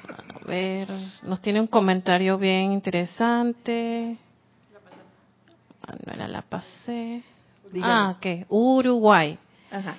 A 0.09 0.45
ver, 0.45 0.89
nos 1.23 1.41
tiene 1.41 1.61
un 1.61 1.69
comentario 1.69 2.37
bien 2.37 2.73
interesante. 2.73 4.17
Manuela 5.87 6.27
la 6.27 6.43
pasé. 6.43 7.23
Ah, 7.81 8.17
ok, 8.17 8.47
Uruguay. 8.49 9.39
Ajá. 9.71 9.95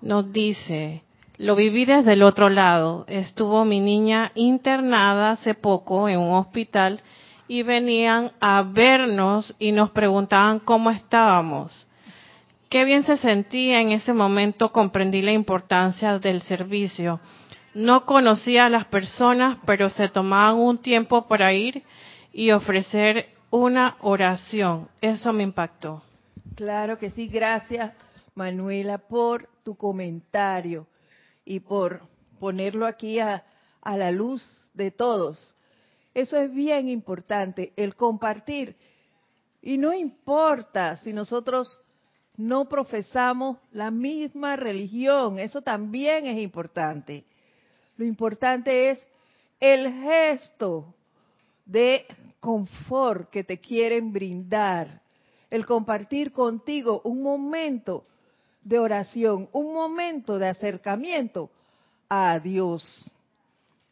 Nos 0.00 0.32
dice, 0.32 1.02
lo 1.36 1.54
viví 1.54 1.84
desde 1.84 2.14
el 2.14 2.22
otro 2.22 2.48
lado. 2.48 3.04
Estuvo 3.06 3.64
mi 3.66 3.80
niña 3.80 4.32
internada 4.34 5.32
hace 5.32 5.54
poco 5.54 6.08
en 6.08 6.18
un 6.18 6.34
hospital 6.34 7.00
y 7.48 7.62
venían 7.62 8.32
a 8.40 8.62
vernos 8.62 9.54
y 9.58 9.72
nos 9.72 9.90
preguntaban 9.90 10.58
cómo 10.58 10.90
estábamos. 10.90 11.86
Qué 12.72 12.86
bien 12.86 13.04
se 13.04 13.18
sentía 13.18 13.82
en 13.82 13.92
ese 13.92 14.14
momento, 14.14 14.72
comprendí 14.72 15.20
la 15.20 15.32
importancia 15.32 16.18
del 16.18 16.40
servicio. 16.40 17.20
No 17.74 18.06
conocía 18.06 18.64
a 18.64 18.70
las 18.70 18.86
personas, 18.86 19.58
pero 19.66 19.90
se 19.90 20.08
tomaban 20.08 20.56
un 20.56 20.78
tiempo 20.78 21.28
para 21.28 21.52
ir 21.52 21.82
y 22.32 22.50
ofrecer 22.50 23.28
una 23.50 23.98
oración. 24.00 24.88
Eso 25.02 25.34
me 25.34 25.42
impactó. 25.42 26.02
Claro 26.54 26.96
que 26.96 27.10
sí, 27.10 27.28
gracias 27.28 27.94
Manuela 28.34 28.96
por 28.96 29.50
tu 29.62 29.76
comentario 29.76 30.86
y 31.44 31.60
por 31.60 32.00
ponerlo 32.40 32.86
aquí 32.86 33.18
a, 33.18 33.44
a 33.82 33.98
la 33.98 34.10
luz 34.10 34.42
de 34.72 34.90
todos. 34.90 35.54
Eso 36.14 36.38
es 36.38 36.50
bien 36.50 36.88
importante, 36.88 37.74
el 37.76 37.96
compartir. 37.96 38.76
Y 39.60 39.76
no 39.76 39.92
importa 39.92 40.96
si 40.96 41.12
nosotros 41.12 41.78
no 42.36 42.68
profesamos 42.68 43.58
la 43.72 43.90
misma 43.90 44.56
religión, 44.56 45.38
eso 45.38 45.62
también 45.62 46.26
es 46.26 46.38
importante. 46.38 47.24
Lo 47.96 48.04
importante 48.04 48.90
es 48.90 49.06
el 49.60 49.92
gesto 49.92 50.94
de 51.66 52.06
confort 52.40 53.30
que 53.30 53.44
te 53.44 53.58
quieren 53.58 54.12
brindar, 54.12 55.02
el 55.50 55.66
compartir 55.66 56.32
contigo 56.32 57.02
un 57.04 57.22
momento 57.22 58.06
de 58.62 58.78
oración, 58.78 59.48
un 59.52 59.72
momento 59.72 60.38
de 60.38 60.48
acercamiento 60.48 61.50
a 62.08 62.38
Dios. 62.38 63.10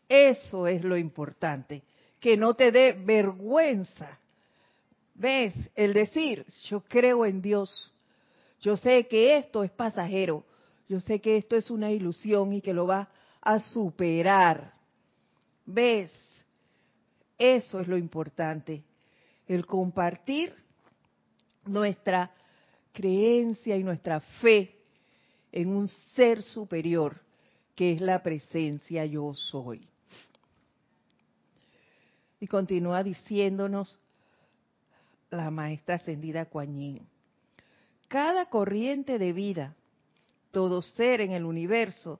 Eso 0.08 0.66
es 0.66 0.82
lo 0.82 0.96
importante 0.96 1.82
que 2.20 2.36
no 2.36 2.54
te 2.54 2.70
dé 2.70 2.92
vergüenza. 2.92 4.18
¿Ves? 5.14 5.54
El 5.74 5.92
decir, 5.94 6.46
yo 6.64 6.82
creo 6.82 7.24
en 7.26 7.42
Dios, 7.42 7.92
yo 8.60 8.76
sé 8.76 9.06
que 9.06 9.36
esto 9.36 9.64
es 9.64 9.70
pasajero, 9.70 10.44
yo 10.88 11.00
sé 11.00 11.20
que 11.20 11.36
esto 11.36 11.56
es 11.56 11.70
una 11.70 11.90
ilusión 11.90 12.52
y 12.52 12.60
que 12.60 12.74
lo 12.74 12.86
va 12.86 13.08
a 13.40 13.58
superar. 13.60 14.74
¿Ves? 15.64 16.12
Eso 17.38 17.80
es 17.80 17.88
lo 17.88 17.96
importante, 17.96 18.84
el 19.46 19.64
compartir 19.64 20.52
nuestra 21.64 22.30
creencia 22.92 23.76
y 23.76 23.84
nuestra 23.84 24.20
fe 24.20 24.76
en 25.52 25.74
un 25.74 25.88
ser 25.88 26.42
superior 26.42 27.20
que 27.74 27.92
es 27.92 28.00
la 28.00 28.22
presencia 28.22 29.06
yo 29.06 29.32
soy. 29.32 29.88
Y 32.40 32.46
continúa 32.46 33.02
diciéndonos 33.02 33.98
la 35.30 35.50
maestra 35.50 35.94
ascendida 35.94 36.46
Kuan 36.46 37.00
Cada 38.10 38.46
corriente 38.46 39.20
de 39.20 39.32
vida, 39.32 39.76
todo 40.50 40.82
ser 40.82 41.20
en 41.20 41.30
el 41.30 41.44
universo, 41.44 42.18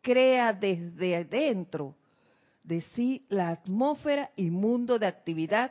crea 0.00 0.54
desde 0.54 1.22
dentro 1.26 1.96
de 2.64 2.80
sí 2.80 3.26
la 3.28 3.50
atmósfera 3.50 4.30
y 4.36 4.48
mundo 4.48 4.98
de 4.98 5.04
actividad 5.04 5.70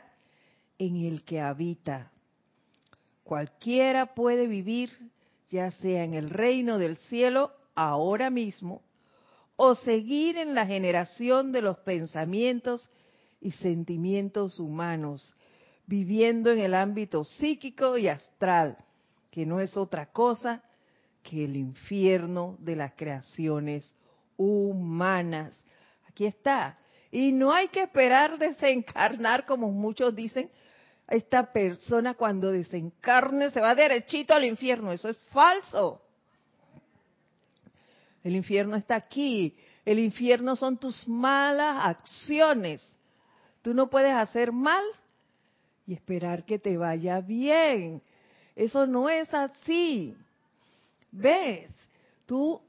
en 0.78 1.04
el 1.04 1.24
que 1.24 1.40
habita. 1.40 2.12
Cualquiera 3.24 4.14
puede 4.14 4.46
vivir, 4.46 4.96
ya 5.48 5.72
sea 5.72 6.04
en 6.04 6.14
el 6.14 6.30
reino 6.30 6.78
del 6.78 6.96
cielo 6.96 7.50
ahora 7.74 8.30
mismo, 8.30 8.82
o 9.56 9.74
seguir 9.74 10.36
en 10.36 10.54
la 10.54 10.66
generación 10.66 11.50
de 11.50 11.62
los 11.62 11.78
pensamientos 11.78 12.92
y 13.40 13.50
sentimientos 13.50 14.60
humanos, 14.60 15.34
viviendo 15.84 16.52
en 16.52 16.60
el 16.60 16.74
ámbito 16.74 17.24
psíquico 17.24 17.98
y 17.98 18.06
astral, 18.06 18.78
que 19.30 19.46
no 19.46 19.60
es 19.60 19.76
otra 19.76 20.06
cosa 20.06 20.62
que 21.22 21.44
el 21.44 21.56
infierno 21.56 22.56
de 22.60 22.76
las 22.76 22.92
creaciones 22.94 23.94
humanas. 24.36 25.54
Aquí 26.08 26.26
está. 26.26 26.78
Y 27.10 27.32
no 27.32 27.52
hay 27.52 27.68
que 27.68 27.82
esperar 27.82 28.38
desencarnar, 28.38 29.46
como 29.46 29.70
muchos 29.70 30.14
dicen, 30.14 30.50
esta 31.08 31.52
persona 31.52 32.14
cuando 32.14 32.50
desencarne 32.50 33.50
se 33.50 33.60
va 33.60 33.74
derechito 33.74 34.34
al 34.34 34.44
infierno. 34.44 34.92
Eso 34.92 35.08
es 35.08 35.16
falso. 35.32 36.02
El 38.22 38.36
infierno 38.36 38.76
está 38.76 38.96
aquí. 38.96 39.56
El 39.84 39.98
infierno 39.98 40.54
son 40.54 40.76
tus 40.76 41.08
malas 41.08 41.86
acciones 41.86 42.94
Tú 43.62 43.74
no 43.74 43.90
puedes 43.90 44.12
hacer 44.12 44.52
mal 44.52 44.84
y 45.86 45.94
esperar 45.94 46.44
que 46.44 46.58
te 46.58 46.76
vaya 46.76 47.20
bien. 47.20 48.02
Eso 48.58 48.88
no 48.88 49.08
es 49.08 49.32
así. 49.32 50.16
¿Ves? 51.12 51.70
Tú, 52.26 52.60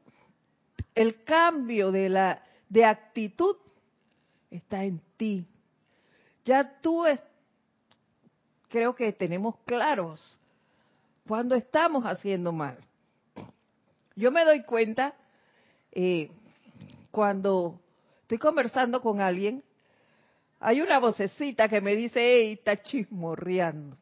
el 0.94 1.24
cambio 1.24 1.92
de 1.92 2.10
la 2.10 2.44
de 2.70 2.86
actitud 2.86 3.56
está 4.52 4.84
en 4.84 5.02
ti. 5.18 5.48
Ya 6.46 6.80
tú 6.80 7.06
creo 8.70 8.94
que 8.94 9.12
tenemos 9.14 9.56
claros 9.66 10.40
cuando 11.28 11.56
estamos 11.56 12.04
haciendo 12.04 12.52
mal. 12.52 12.78
Yo 14.16 14.32
me 14.32 14.46
doy 14.46 14.62
cuenta 14.66 15.16
eh, 15.92 16.30
cuando 17.10 17.82
estoy 18.22 18.38
conversando 18.38 19.02
con 19.02 19.22
alguien 19.22 19.64
hay 20.60 20.82
una 20.82 21.00
vocecita 21.00 21.68
que 21.68 21.82
me 21.82 21.96
dice, 21.96 22.20
hey, 22.22 22.52
está 22.60 22.80
chismorreando. 22.80 23.98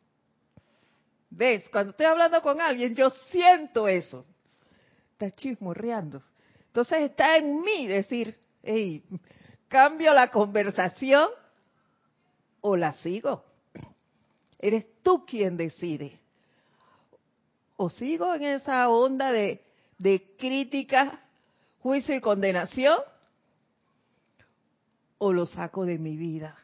¿Ves? 1.30 1.68
Cuando 1.70 1.92
estoy 1.92 2.06
hablando 2.06 2.42
con 2.42 2.62
alguien, 2.62 2.96
yo 2.96 3.10
siento 3.10 3.88
eso. 3.88 4.26
Está 5.12 5.32
chismorreando. 5.32 6.24
Entonces 6.68 7.10
está 7.10 7.38
en 7.38 7.62
mí 7.62 7.88
decir, 7.88 8.38
hey, 8.64 9.04
cambio 9.68 10.14
la 10.14 10.30
conversación 10.30 11.30
o 12.62 12.76
la 12.76 12.94
sigo. 12.94 13.44
Eres 14.60 14.86
tú 15.04 15.26
quien 15.26 15.58
decide. 15.58 16.20
O 17.76 17.90
sigo 17.90 18.34
en 18.34 18.44
esa 18.44 18.90
onda 18.90 19.32
de, 19.32 19.64
de 19.98 20.36
crítica, 20.38 21.20
juicio 21.80 22.16
y 22.16 22.22
condenación, 22.22 23.00
o 25.20 25.34
lo 25.34 25.46
saco 25.46 25.86
de 25.86 25.98
mi 25.98 26.16
vida. 26.16 26.56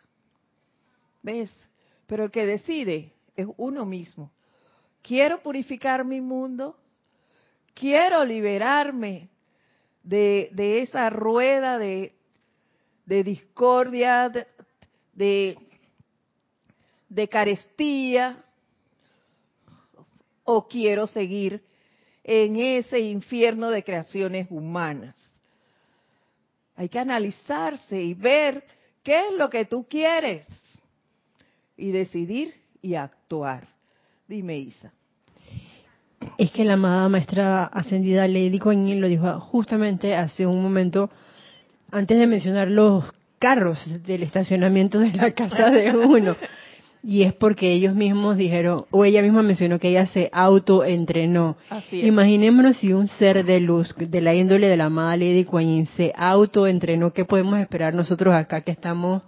¿Ves? 1.21 1.51
Pero 2.07 2.25
el 2.25 2.31
que 2.31 2.45
decide 2.45 3.13
es 3.35 3.47
uno 3.57 3.85
mismo. 3.85 4.31
Quiero 5.03 5.43
purificar 5.43 6.03
mi 6.03 6.21
mundo, 6.21 6.75
quiero 7.75 8.25
liberarme 8.25 9.29
de, 10.01 10.81
esa 10.81 11.11
rueda 11.11 11.77
de, 11.77 12.15
discordia, 13.05 14.31
de 15.13 15.57
carestía, 17.29 18.43
o 20.45 20.67
quiero 20.67 21.07
seguir 21.07 21.63
en 22.23 22.55
ese 22.55 22.99
infierno 22.99 23.69
de 23.69 23.83
creaciones 23.83 24.47
humanas. 24.49 25.15
Hay 26.75 26.89
que 26.89 26.99
analizarse 26.99 28.01
y 28.01 28.13
ver 28.13 28.63
qué 29.03 29.27
es 29.27 29.33
lo 29.33 29.49
que 29.49 29.65
tú 29.65 29.85
quieres 29.87 30.47
y 31.77 31.91
decidir 31.91 32.55
y 32.81 32.95
actuar. 32.95 33.72
Dime, 34.33 34.57
Isa. 34.57 34.91
Es 36.39 36.49
que 36.49 36.65
la 36.65 36.73
amada 36.73 37.07
maestra 37.07 37.65
ascendida 37.65 38.27
Lady 38.27 38.57
Kuan 38.57 38.99
lo 38.99 39.07
dijo 39.07 39.39
justamente 39.39 40.15
hace 40.15 40.47
un 40.47 40.59
momento, 40.59 41.11
antes 41.91 42.17
de 42.17 42.25
mencionar 42.25 42.67
los 42.67 43.03
carros 43.37 43.77
del 44.07 44.23
estacionamiento 44.23 44.97
de 44.97 45.11
la 45.13 45.29
casa 45.35 45.69
de 45.69 45.95
uno. 45.95 46.35
Y 47.03 47.21
es 47.21 47.33
porque 47.33 47.73
ellos 47.73 47.93
mismos 47.93 48.35
dijeron, 48.35 48.85
o 48.89 49.05
ella 49.05 49.21
misma 49.21 49.43
mencionó 49.43 49.77
que 49.77 49.89
ella 49.89 50.07
se 50.07 50.31
autoentrenó. 50.33 51.55
Imaginémonos 51.91 52.77
si 52.77 52.91
un 52.91 53.09
ser 53.09 53.45
de 53.45 53.59
luz, 53.59 53.93
de 53.95 54.19
la 54.19 54.33
índole 54.33 54.67
de 54.67 54.77
la 54.77 54.85
amada 54.85 55.15
Lady 55.15 55.45
Kuan 55.45 55.85
se 55.95 56.11
autoentrenó, 56.17 57.13
¿qué 57.13 57.23
podemos 57.23 57.59
esperar 57.59 57.93
nosotros 57.93 58.33
acá 58.33 58.61
que 58.61 58.71
estamos 58.71 59.21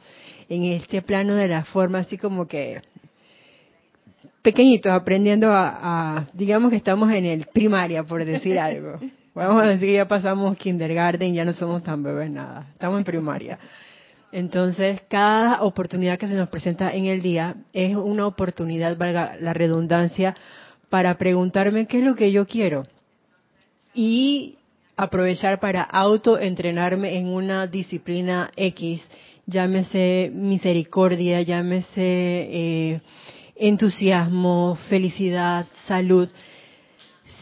en 0.49 0.63
este 0.63 1.03
plano 1.03 1.35
de 1.35 1.47
la 1.47 1.63
forma, 1.63 1.99
así 1.99 2.17
como 2.17 2.47
que 2.47 2.81
pequeñitos, 4.45 4.91
aprendiendo 4.91 5.49
a, 5.51 6.27
digamos 6.33 6.69
que 6.69 6.77
estamos 6.77 7.11
en 7.11 7.25
el 7.25 7.47
primaria, 7.47 8.03
por 8.03 8.23
decir 8.23 8.59
algo. 8.59 8.99
Vamos 9.33 9.63
a 9.63 9.65
decir 9.65 9.89
que 9.89 9.95
ya 9.95 10.07
pasamos 10.07 10.55
kindergarten, 10.55 11.33
ya 11.33 11.43
no 11.43 11.53
somos 11.53 11.81
tan 11.83 12.03
bebés 12.03 12.29
nada, 12.29 12.67
estamos 12.71 12.99
en 12.99 13.03
primaria. 13.03 13.57
Entonces, 14.31 15.01
cada 15.09 15.63
oportunidad 15.63 16.19
que 16.19 16.27
se 16.27 16.35
nos 16.35 16.49
presenta 16.49 16.93
en 16.93 17.07
el 17.07 17.23
día 17.23 17.55
es 17.73 17.95
una 17.95 18.27
oportunidad, 18.27 18.95
valga 18.97 19.35
la 19.39 19.53
redundancia, 19.53 20.35
para 20.89 21.17
preguntarme 21.17 21.87
qué 21.87 21.99
es 21.99 22.05
lo 22.05 22.15
que 22.15 22.31
yo 22.31 22.45
quiero 22.45 22.83
y 23.95 24.55
aprovechar 24.95 25.59
para 25.59 25.81
autoentrenarme 25.81 27.17
en 27.17 27.27
una 27.27 27.65
disciplina 27.65 28.51
X, 28.55 29.01
llámese 29.47 30.29
misericordia, 30.31 31.41
llámese 31.41 31.91
eh, 31.97 33.01
entusiasmo, 33.55 34.77
felicidad, 34.89 35.65
salud. 35.87 36.29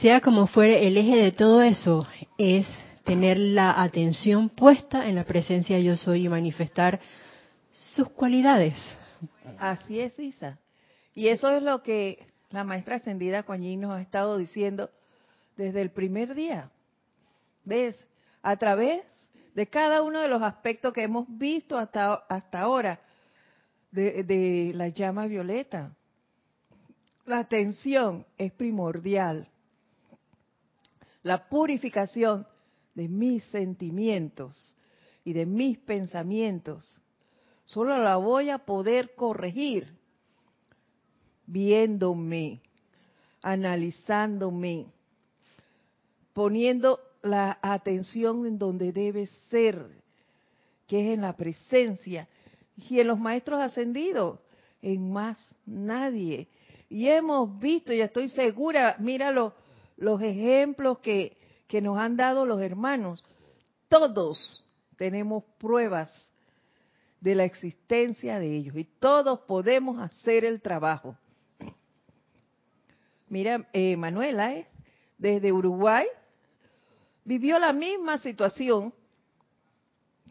Sea 0.02 0.22
como 0.22 0.48
fuere, 0.48 0.88
el 0.88 0.98
eje 0.98 1.16
de 1.16 1.32
todo 1.32 1.62
eso 1.62 2.06
es 2.38 2.68
tener 3.04 3.38
la 3.38 3.82
atención 3.82 4.50
puesta 4.50 5.08
en 5.08 5.16
la 5.16 5.24
presencia 5.24 5.80
yo 5.80 5.98
soy 5.98 6.26
y 6.26 6.30
manifestar 6.30 7.00
sus 7.72 8.10
cualidades. 8.10 8.76
Así 9.60 10.00
es, 10.00 10.18
Isa. 10.20 10.58
Y 11.16 11.28
eso 11.28 11.50
es 11.56 11.64
lo 11.64 11.84
que 11.84 12.26
la 12.50 12.64
maestra 12.64 12.96
ascendida 12.96 13.44
Coañín 13.44 13.82
nos 13.82 13.94
ha 13.94 14.02
estado 14.02 14.38
diciendo 14.38 14.90
desde 15.58 15.82
el 15.82 15.92
primer 15.92 16.34
día. 16.36 16.70
¿Ves? 17.66 18.06
A 18.42 18.58
través 18.58 19.04
de 19.54 19.68
cada 19.68 20.02
uno 20.02 20.20
de 20.22 20.28
los 20.28 20.42
aspectos 20.42 20.94
que 20.94 21.04
hemos 21.04 21.26
visto 21.30 21.78
hasta, 21.78 22.14
hasta 22.14 22.62
ahora 22.62 23.00
de, 23.92 24.24
de 24.24 24.72
la 24.74 24.90
llama 24.90 25.28
violeta. 25.28 25.92
La 27.26 27.40
atención 27.40 28.26
es 28.38 28.52
primordial. 28.52 29.48
La 31.22 31.48
purificación 31.48 32.46
de 32.96 33.08
mis 33.08 33.46
sentimientos 33.46 34.76
y 35.24 35.32
de 35.32 35.46
mis 35.46 35.78
pensamientos, 35.80 37.02
solo 37.64 37.98
la 37.98 38.18
voy 38.18 38.50
a 38.50 38.60
poder 38.60 39.16
corregir 39.16 39.98
viéndome, 41.46 42.62
analizándome, 43.42 44.88
poniendo 46.34 47.00
la 47.22 47.58
atención 47.62 48.46
en 48.46 48.58
donde 48.58 48.92
debe 48.92 49.28
ser, 49.50 49.88
que 50.88 51.08
es 51.08 51.14
en 51.14 51.22
la 51.22 51.38
presencia, 51.38 52.28
y 52.76 53.00
en 53.00 53.08
los 53.08 53.20
maestros 53.20 53.62
ascendidos, 53.62 54.40
en 54.82 55.12
más 55.12 55.56
nadie. 55.66 56.50
Y 56.94 57.10
hemos 57.10 57.60
visto, 57.60 57.92
y 57.92 58.02
estoy 58.02 58.30
segura, 58.30 58.98
mira 59.00 59.32
los 59.32 60.22
ejemplos 60.22 61.00
que, 61.00 61.36
que 61.68 61.82
nos 61.82 61.98
han 61.98 62.16
dado 62.16 62.46
los 62.46 62.62
hermanos, 62.62 63.24
todos 63.88 64.64
tenemos 64.96 65.44
pruebas 65.58 66.32
de 67.20 67.34
la 67.34 67.46
existencia 67.46 68.38
de 68.38 68.56
ellos 68.56 68.76
y 68.78 68.84
todos 68.84 69.40
podemos 69.40 70.00
hacer 70.00 70.46
el 70.46 70.62
trabajo. 70.62 71.18
Mira, 73.28 73.68
eh, 73.74 73.98
Manuela, 73.98 74.54
eh, 74.54 74.68
desde 75.18 75.52
Uruguay, 75.52 76.06
vivió 77.26 77.58
la 77.58 77.74
misma 77.74 78.20
situación. 78.20 78.94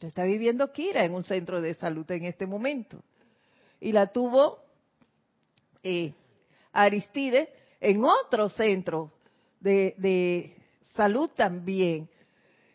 Está 0.00 0.22
viviendo 0.22 0.70
Kira 0.70 1.04
en 1.04 1.12
un 1.12 1.24
centro 1.24 1.60
de 1.60 1.74
salud 1.74 2.08
en 2.12 2.24
este 2.24 2.46
momento. 2.46 3.02
Y 3.80 3.90
la 3.90 4.12
tuvo 4.12 4.60
eh, 5.82 6.14
Aristide 6.72 7.52
en 7.80 8.04
otro 8.04 8.48
centro 8.48 9.12
de, 9.60 10.56
salud 10.94 11.30
también. 11.34 12.08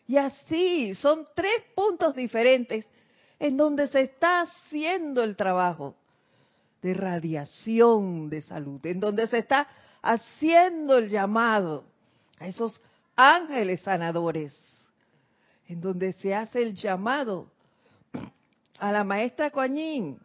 Y 0.06 0.16
así, 0.16 0.94
son 0.94 1.26
tres 1.34 1.62
puntos 1.74 2.14
diferentes 2.14 2.86
en 3.38 3.56
donde 3.56 3.86
se 3.88 4.02
está 4.02 4.42
haciendo 4.42 5.22
el 5.22 5.36
trabajo 5.36 5.94
de 6.82 6.94
radiación 6.94 8.28
de 8.30 8.42
salud, 8.42 8.84
en 8.86 9.00
donde 9.00 9.26
se 9.26 9.38
está 9.38 9.68
haciendo 10.02 10.98
el 10.98 11.10
llamado 11.10 11.84
a 12.38 12.46
esos 12.46 12.80
ángeles 13.16 13.82
sanadores, 13.82 14.58
en 15.66 15.80
donde 15.80 16.12
se 16.14 16.34
hace 16.34 16.62
el 16.62 16.74
llamado 16.74 17.50
a 18.78 18.92
la 18.92 19.04
maestra 19.04 19.50
Coañín 19.50 20.18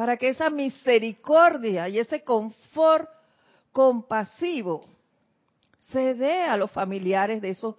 para 0.00 0.16
que 0.16 0.30
esa 0.30 0.48
misericordia 0.48 1.86
y 1.90 1.98
ese 1.98 2.24
confort 2.24 3.06
compasivo 3.70 4.80
se 5.78 6.14
dé 6.14 6.44
a 6.44 6.56
los 6.56 6.70
familiares 6.70 7.42
de 7.42 7.50
esos 7.50 7.74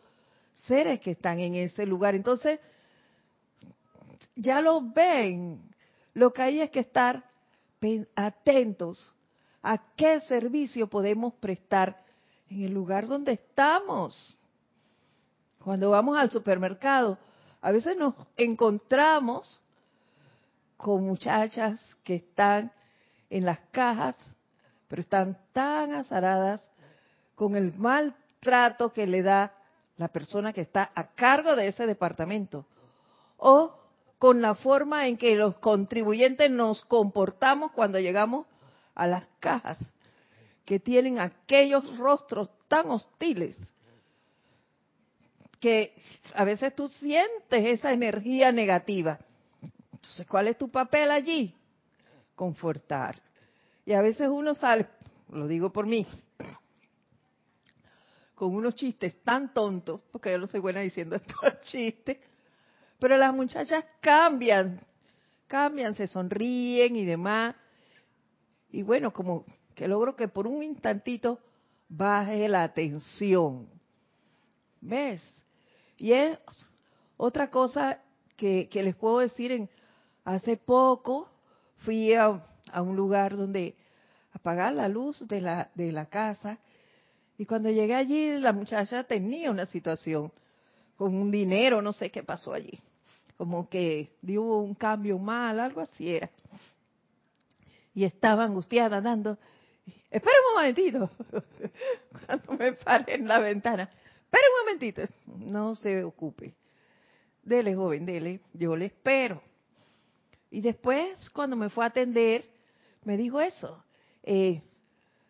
seres 0.54 1.00
que 1.00 1.10
están 1.14 1.40
en 1.40 1.56
ese 1.56 1.84
lugar. 1.84 2.14
Entonces, 2.14 2.60
ya 4.36 4.62
lo 4.62 4.82
ven. 4.82 5.64
Lo 6.14 6.32
que 6.32 6.44
hay 6.44 6.62
es 6.62 6.70
que 6.70 6.82
estar 6.82 7.24
atentos 8.14 9.12
a 9.64 9.80
qué 9.96 10.20
servicio 10.20 10.86
podemos 10.86 11.34
prestar 11.34 12.04
en 12.52 12.62
el 12.62 12.72
lugar 12.72 13.08
donde 13.08 13.32
estamos. 13.32 14.38
Cuando 15.58 15.90
vamos 15.90 16.16
al 16.20 16.30
supermercado, 16.30 17.18
a 17.62 17.72
veces 17.72 17.98
nos 17.98 18.14
encontramos 18.38 19.60
con 20.82 21.06
muchachas 21.06 21.96
que 22.04 22.16
están 22.16 22.72
en 23.30 23.46
las 23.46 23.60
cajas, 23.72 24.16
pero 24.88 25.02
están 25.02 25.38
tan 25.54 25.94
azaradas 25.94 26.70
con 27.36 27.56
el 27.56 27.74
maltrato 27.74 28.92
que 28.92 29.06
le 29.06 29.22
da 29.22 29.54
la 29.98 30.08
persona 30.08 30.52
que 30.52 30.62
está 30.62 30.92
a 30.96 31.12
cargo 31.12 31.56
de 31.56 31.68
ese 31.68 31.86
departamento 31.86 32.66
o 33.38 33.78
con 34.18 34.42
la 34.42 34.56
forma 34.56 35.08
en 35.08 35.18
que 35.18 35.36
los 35.36 35.56
contribuyentes 35.58 36.50
nos 36.50 36.84
comportamos 36.86 37.72
cuando 37.72 38.00
llegamos 38.00 38.48
a 38.96 39.08
las 39.08 39.24
cajas 39.40 39.78
que 40.66 40.80
tienen 40.80 41.20
aquellos 41.20 41.98
rostros 41.98 42.50
tan 42.68 42.90
hostiles 42.90 43.56
que 45.60 45.94
a 46.34 46.44
veces 46.44 46.76
tú 46.76 46.88
sientes 46.88 47.66
esa 47.66 47.94
energía 47.94 48.52
negativa. 48.52 49.20
Entonces, 50.02 50.26
¿cuál 50.28 50.47
es 50.47 50.58
tu 50.58 50.70
papel 50.70 51.12
allí? 51.12 51.56
Confortar. 52.36 53.22
Y 53.86 53.93
a 53.93 54.02
veces 54.02 54.28
uno 54.30 54.56
sale, 54.56 54.88
lo 55.30 55.47
digo 55.47 55.72
por 55.72 55.86
mí, 55.86 56.08
con 58.36 58.56
unos 58.56 58.74
chistes 58.74 59.22
tan 59.24 59.54
tontos, 59.54 60.02
porque 60.12 60.32
yo 60.32 60.39
no 60.39 60.47
soy 60.47 60.60
buena 60.60 60.80
diciendo 60.80 61.16
estos 61.18 61.60
chistes, 61.62 62.18
pero 62.99 63.16
las 63.18 63.34
muchachas 63.34 63.86
cambian, 63.99 64.82
cambian, 65.47 65.93
se 65.93 66.08
sonríen 66.08 66.95
y 66.95 67.06
demás. 67.06 67.56
Y 68.72 68.82
bueno, 68.84 69.14
como 69.14 69.45
que 69.76 69.88
logro 69.88 70.16
que 70.16 70.28
por 70.28 70.47
un 70.47 70.64
instantito 70.64 71.39
baje 71.88 72.47
la 72.47 72.74
tensión. 72.74 73.70
¿Ves? 74.80 75.24
Y 75.97 76.14
es 76.14 76.39
otra 77.18 77.52
cosa 77.52 78.02
que, 78.36 78.68
les 78.74 78.95
puedo 78.95 79.20
decir, 79.20 79.52
en, 79.52 79.70
hace 80.24 80.58
poco 80.58 81.30
fui 81.78 82.14
a, 82.14 82.30
un 82.76 82.96
lugar 82.96 83.36
donde 83.36 83.76
apagar 84.34 84.74
la 84.74 84.88
luz 84.88 85.28
de 85.28 85.42
la, 85.42 85.70
de 85.76 85.92
la 85.92 86.06
casa 86.06 86.60
y 87.42 87.46
cuando 87.48 87.72
llegué 87.72 87.96
allí, 87.96 88.38
la 88.38 88.54
muchacha 88.54 89.04
tenía 89.04 89.50
una 89.50 89.66
situación 89.66 90.32
con 90.96 91.16
un 91.16 91.32
dinero, 91.32 91.82
no 91.82 91.92
sé 91.92 92.12
qué 92.12 92.22
pasó 92.22 92.54
allí. 92.54 92.80
Como 93.36 93.68
que 93.68 94.16
dio 94.22 94.44
un 94.44 94.76
cambio 94.76 95.18
mal, 95.18 95.60
algo 95.60 95.82
así 95.82 96.16
era. 96.16 96.30
Y 97.96 98.04
estaba 98.04 98.44
angustiada 98.44 99.02
dando, 99.02 99.40
espera 100.12 100.36
un 100.50 100.62
momentito, 100.62 101.10
cuando 102.28 102.54
me 102.54 102.74
paré 102.74 103.16
en 103.16 103.28
la 103.28 103.40
ventana, 103.40 103.90
espera 104.24 104.44
un 104.48 104.66
momentito, 104.66 105.02
no 105.52 105.74
se 105.74 106.04
ocupe. 106.04 106.54
Dele, 107.42 107.76
joven, 107.76 108.06
dele, 108.06 108.40
yo 108.54 108.76
le 108.76 108.86
espero. 108.86 109.42
Y 110.52 110.62
después, 110.62 111.30
cuando 111.32 111.56
me 111.56 111.70
fue 111.70 111.86
a 111.86 111.88
atender, 111.88 112.45
me 113.06 113.18
dijo 113.18 113.39
eso. 113.41 113.84
Eh, 114.22 114.62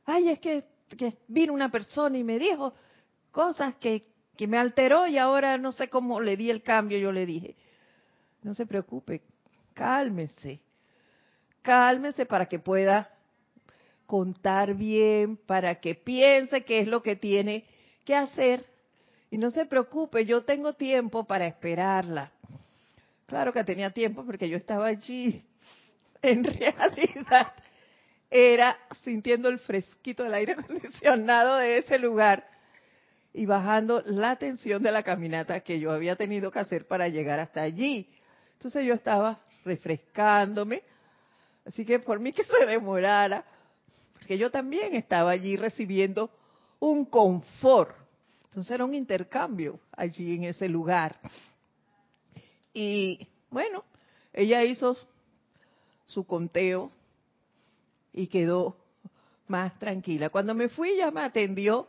ay, 0.05 0.29
es 0.29 0.39
que, 0.39 0.65
vino 1.27 1.53
una 1.53 1.69
persona 1.69 2.17
y 2.17 2.23
me 2.23 2.37
dijo 2.37 2.73
cosas 3.31 3.75
que, 3.75 4.07
que 4.35 4.47
me 4.47 4.57
alteró 4.57 5.07
y 5.07 5.17
ahora 5.17 5.57
no 5.57 5.71
sé 5.71 5.89
cómo 5.89 6.19
le 6.19 6.35
di 6.35 6.49
el 6.49 6.63
cambio, 6.63 6.97
yo 6.97 7.11
le 7.11 7.25
dije, 7.25 7.55
no 8.41 8.53
se 8.53 8.65
preocupe, 8.65 9.21
cálmese, 9.73 10.59
cálmese 11.61 12.25
para 12.25 12.47
que 12.47 12.59
pueda 12.59 13.09
contar 14.05 14.73
bien, 14.73 15.37
para 15.37 15.75
que 15.75 15.95
piense 15.95 16.65
qué 16.65 16.79
es 16.79 16.87
lo 16.87 17.01
que 17.01 17.15
tiene 17.15 17.63
que 18.03 18.15
hacer 18.15 18.65
y 19.29 19.37
no 19.37 19.49
se 19.49 19.65
preocupe, 19.65 20.25
yo 20.25 20.43
tengo 20.43 20.73
tiempo 20.73 21.23
para 21.23 21.47
esperarla. 21.47 22.33
Claro 23.31 23.53
que 23.53 23.63
tenía 23.63 23.91
tiempo 23.91 24.25
porque 24.25 24.49
yo 24.49 24.57
estaba 24.57 24.87
allí. 24.87 25.41
En 26.23 26.43
realidad 26.43 27.53
era 28.29 28.77
sintiendo 29.03 29.49
el 29.49 29.57
fresquito 29.57 30.21
del 30.21 30.35
aire 30.35 30.51
acondicionado 30.59 31.55
de 31.55 31.79
ese 31.79 31.97
lugar 31.97 32.45
y 33.33 33.47
bajando 33.47 34.03
la 34.05 34.35
tensión 34.35 34.83
de 34.83 34.91
la 34.91 35.01
caminata 35.01 35.61
que 35.61 35.79
yo 35.79 35.91
había 35.91 36.15
tenido 36.15 36.51
que 36.51 36.59
hacer 36.59 36.85
para 36.87 37.07
llegar 37.07 37.39
hasta 37.39 37.63
allí. 37.63 38.07
Entonces 38.53 38.85
yo 38.85 38.93
estaba 38.93 39.39
refrescándome, 39.65 40.83
así 41.65 41.85
que 41.85 41.97
por 41.97 42.19
mí 42.19 42.33
que 42.33 42.43
se 42.43 42.65
demorara, 42.67 43.43
porque 44.13 44.37
yo 44.37 44.51
también 44.51 44.93
estaba 44.93 45.31
allí 45.31 45.55
recibiendo 45.55 46.29
un 46.79 47.05
confort. 47.05 47.95
Entonces 48.43 48.71
era 48.73 48.85
un 48.85 48.93
intercambio 48.93 49.79
allí 49.93 50.35
en 50.35 50.43
ese 50.43 50.69
lugar. 50.69 51.17
Y 52.73 53.27
bueno, 53.49 53.83
ella 54.33 54.63
hizo 54.63 54.97
su 56.05 56.25
conteo 56.25 56.91
y 58.13 58.27
quedó 58.27 58.75
más 59.47 59.77
tranquila. 59.79 60.29
Cuando 60.29 60.53
me 60.53 60.69
fui 60.69 60.97
ya 60.97 61.11
me 61.11 61.21
atendió 61.21 61.87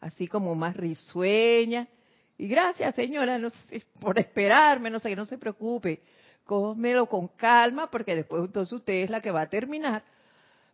así 0.00 0.28
como 0.28 0.54
más 0.54 0.76
risueña. 0.76 1.88
Y 2.36 2.48
gracias 2.48 2.94
señora 2.94 3.38
no 3.38 3.50
sé, 3.50 3.84
por 4.00 4.18
esperarme, 4.18 4.90
no 4.90 5.00
sé, 5.00 5.08
que 5.08 5.16
no 5.16 5.26
se 5.26 5.38
preocupe, 5.38 6.02
cómelo 6.44 7.06
con 7.06 7.28
calma 7.28 7.90
porque 7.90 8.14
después 8.14 8.42
entonces 8.44 8.72
usted 8.72 9.04
es 9.04 9.10
la 9.10 9.20
que 9.20 9.30
va 9.30 9.42
a 9.42 9.48
terminar 9.48 10.02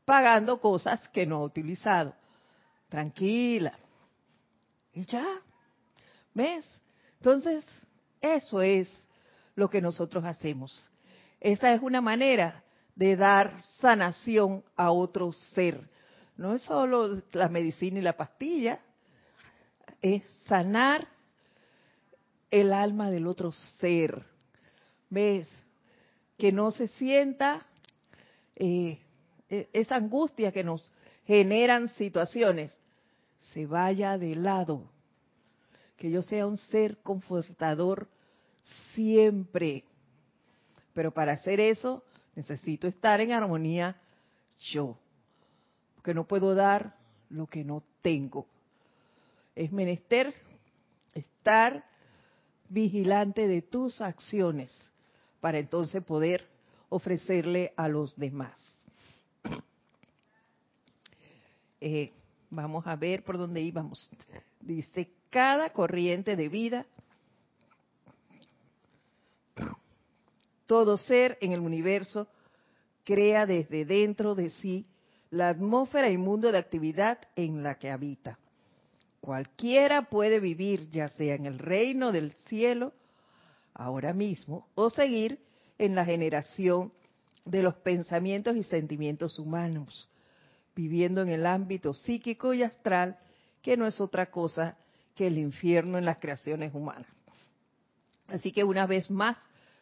pagando 0.04 0.60
cosas 0.60 1.06
que 1.08 1.26
no 1.26 1.36
ha 1.36 1.44
utilizado. 1.44 2.14
Tranquila. 2.88 3.78
Y 4.92 5.04
ya, 5.04 5.24
¿ves? 6.34 6.68
Entonces, 7.18 7.64
eso 8.20 8.60
es 8.60 8.90
lo 9.60 9.70
que 9.70 9.82
nosotros 9.82 10.24
hacemos. 10.24 10.90
Esa 11.38 11.72
es 11.72 11.82
una 11.82 12.00
manera 12.00 12.64
de 12.96 13.14
dar 13.14 13.62
sanación 13.78 14.64
a 14.74 14.90
otro 14.90 15.32
ser. 15.32 15.88
No 16.36 16.54
es 16.54 16.62
solo 16.62 17.22
la 17.32 17.48
medicina 17.48 17.98
y 17.98 18.02
la 18.02 18.16
pastilla, 18.16 18.80
es 20.00 20.22
sanar 20.46 21.06
el 22.50 22.72
alma 22.72 23.10
del 23.10 23.26
otro 23.26 23.52
ser. 23.52 24.24
¿Ves? 25.10 25.46
Que 26.38 26.52
no 26.52 26.70
se 26.70 26.88
sienta 26.88 27.66
eh, 28.56 28.98
e, 29.50 29.68
esa 29.74 29.96
angustia 29.96 30.52
que 30.52 30.64
nos 30.64 30.90
generan 31.26 31.88
situaciones, 31.88 32.74
se 33.52 33.66
vaya 33.66 34.16
de 34.16 34.36
lado. 34.36 34.90
Que 35.98 36.10
yo 36.10 36.22
sea 36.22 36.46
un 36.46 36.56
ser 36.56 36.96
confortador 37.02 38.08
siempre. 38.94 39.84
Pero 40.92 41.12
para 41.12 41.32
hacer 41.32 41.60
eso 41.60 42.02
necesito 42.34 42.88
estar 42.88 43.20
en 43.20 43.32
armonía 43.32 43.96
yo. 44.58 44.98
Porque 45.96 46.14
no 46.14 46.26
puedo 46.26 46.54
dar 46.54 46.96
lo 47.28 47.46
que 47.46 47.64
no 47.64 47.82
tengo. 48.02 48.46
Es 49.54 49.72
menester 49.72 50.34
estar 51.14 51.84
vigilante 52.68 53.48
de 53.48 53.62
tus 53.62 54.00
acciones 54.00 54.90
para 55.40 55.58
entonces 55.58 56.02
poder 56.04 56.46
ofrecerle 56.88 57.72
a 57.76 57.88
los 57.88 58.16
demás. 58.16 58.78
Eh, 61.82 62.12
vamos 62.50 62.86
a 62.86 62.94
ver 62.94 63.24
por 63.24 63.38
dónde 63.38 63.62
íbamos. 63.62 64.10
Dice, 64.60 65.08
cada 65.30 65.72
corriente 65.72 66.36
de 66.36 66.50
vida 66.50 66.84
Todo 70.70 70.96
ser 70.98 71.36
en 71.40 71.50
el 71.50 71.58
universo 71.58 72.28
crea 73.02 73.44
desde 73.44 73.84
dentro 73.84 74.36
de 74.36 74.50
sí 74.50 74.86
la 75.30 75.48
atmósfera 75.48 76.08
y 76.10 76.16
mundo 76.16 76.52
de 76.52 76.58
actividad 76.58 77.18
en 77.34 77.64
la 77.64 77.74
que 77.74 77.90
habita. 77.90 78.38
Cualquiera 79.20 80.02
puede 80.02 80.38
vivir 80.38 80.88
ya 80.88 81.08
sea 81.08 81.34
en 81.34 81.46
el 81.46 81.58
reino 81.58 82.12
del 82.12 82.30
cielo 82.46 82.92
ahora 83.74 84.12
mismo 84.12 84.68
o 84.76 84.90
seguir 84.90 85.40
en 85.76 85.96
la 85.96 86.04
generación 86.04 86.92
de 87.44 87.64
los 87.64 87.74
pensamientos 87.74 88.54
y 88.54 88.62
sentimientos 88.62 89.40
humanos, 89.40 90.08
viviendo 90.76 91.20
en 91.22 91.30
el 91.30 91.46
ámbito 91.46 91.92
psíquico 91.94 92.54
y 92.54 92.62
astral, 92.62 93.18
que 93.60 93.76
no 93.76 93.88
es 93.88 94.00
otra 94.00 94.30
cosa 94.30 94.76
que 95.16 95.26
el 95.26 95.36
infierno 95.36 95.98
en 95.98 96.04
las 96.04 96.18
creaciones 96.18 96.72
humanas. 96.72 97.10
Así 98.28 98.52
que 98.52 98.62
una 98.62 98.86
vez 98.86 99.10
más, 99.10 99.36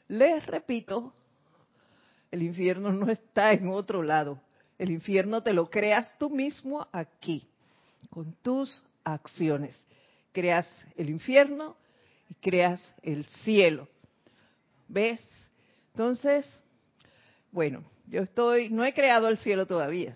les 0.09 0.45
repito, 0.47 1.13
el 2.31 2.43
infierno 2.43 2.93
no 2.93 3.11
está 3.11 3.53
en 3.53 3.69
otro 3.69 4.03
lado. 4.03 4.41
El 4.79 4.91
infierno 4.91 5.43
te 5.43 5.53
lo 5.53 5.69
creas 5.69 6.17
tú 6.19 6.31
mismo 6.31 6.87
aquí, 6.93 7.47
con 8.11 8.33
tus 8.43 8.83
acciones. 9.05 9.79
Creas 10.33 10.73
el 10.97 11.11
infierno 11.11 11.77
y 12.29 12.35
creas 12.35 12.95
el 13.03 13.27
cielo. 13.27 13.89
¿Ves? 14.89 15.23
Entonces, 15.93 16.47
bueno, 17.51 17.83
yo 18.07 18.23
estoy, 18.23 18.71
no 18.71 18.85
he 18.85 18.95
creado 18.95 19.29
el 19.29 19.39
cielo 19.39 19.67
todavía. 19.67 20.15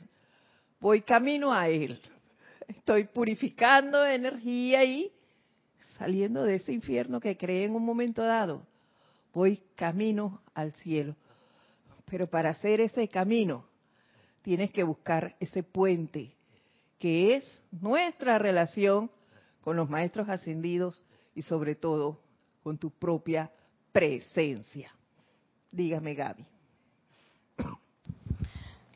Voy 0.80 1.02
camino 1.02 1.52
a 1.52 1.68
él. 1.68 2.00
Estoy 2.68 3.04
purificando 3.04 4.06
energía 4.06 4.84
y 4.84 5.12
saliendo 5.98 6.44
de 6.44 6.56
ese 6.56 6.72
infierno 6.72 7.20
que 7.20 7.36
creé 7.36 7.64
en 7.64 7.74
un 7.74 7.84
momento 7.84 8.22
dado 8.22 8.64
voy 9.32 9.62
camino 9.74 10.40
al 10.54 10.72
cielo. 10.74 11.16
Pero 12.06 12.26
para 12.26 12.50
hacer 12.50 12.80
ese 12.80 13.08
camino 13.08 13.64
tienes 14.42 14.72
que 14.72 14.82
buscar 14.82 15.36
ese 15.40 15.62
puente, 15.62 16.34
que 16.98 17.36
es 17.36 17.62
nuestra 17.70 18.38
relación 18.38 19.10
con 19.62 19.76
los 19.76 19.88
maestros 19.88 20.28
ascendidos 20.28 21.04
y 21.34 21.42
sobre 21.42 21.74
todo 21.74 22.20
con 22.62 22.78
tu 22.78 22.90
propia 22.90 23.50
presencia. 23.92 24.92
Dígame, 25.70 26.14
Gaby. 26.14 26.44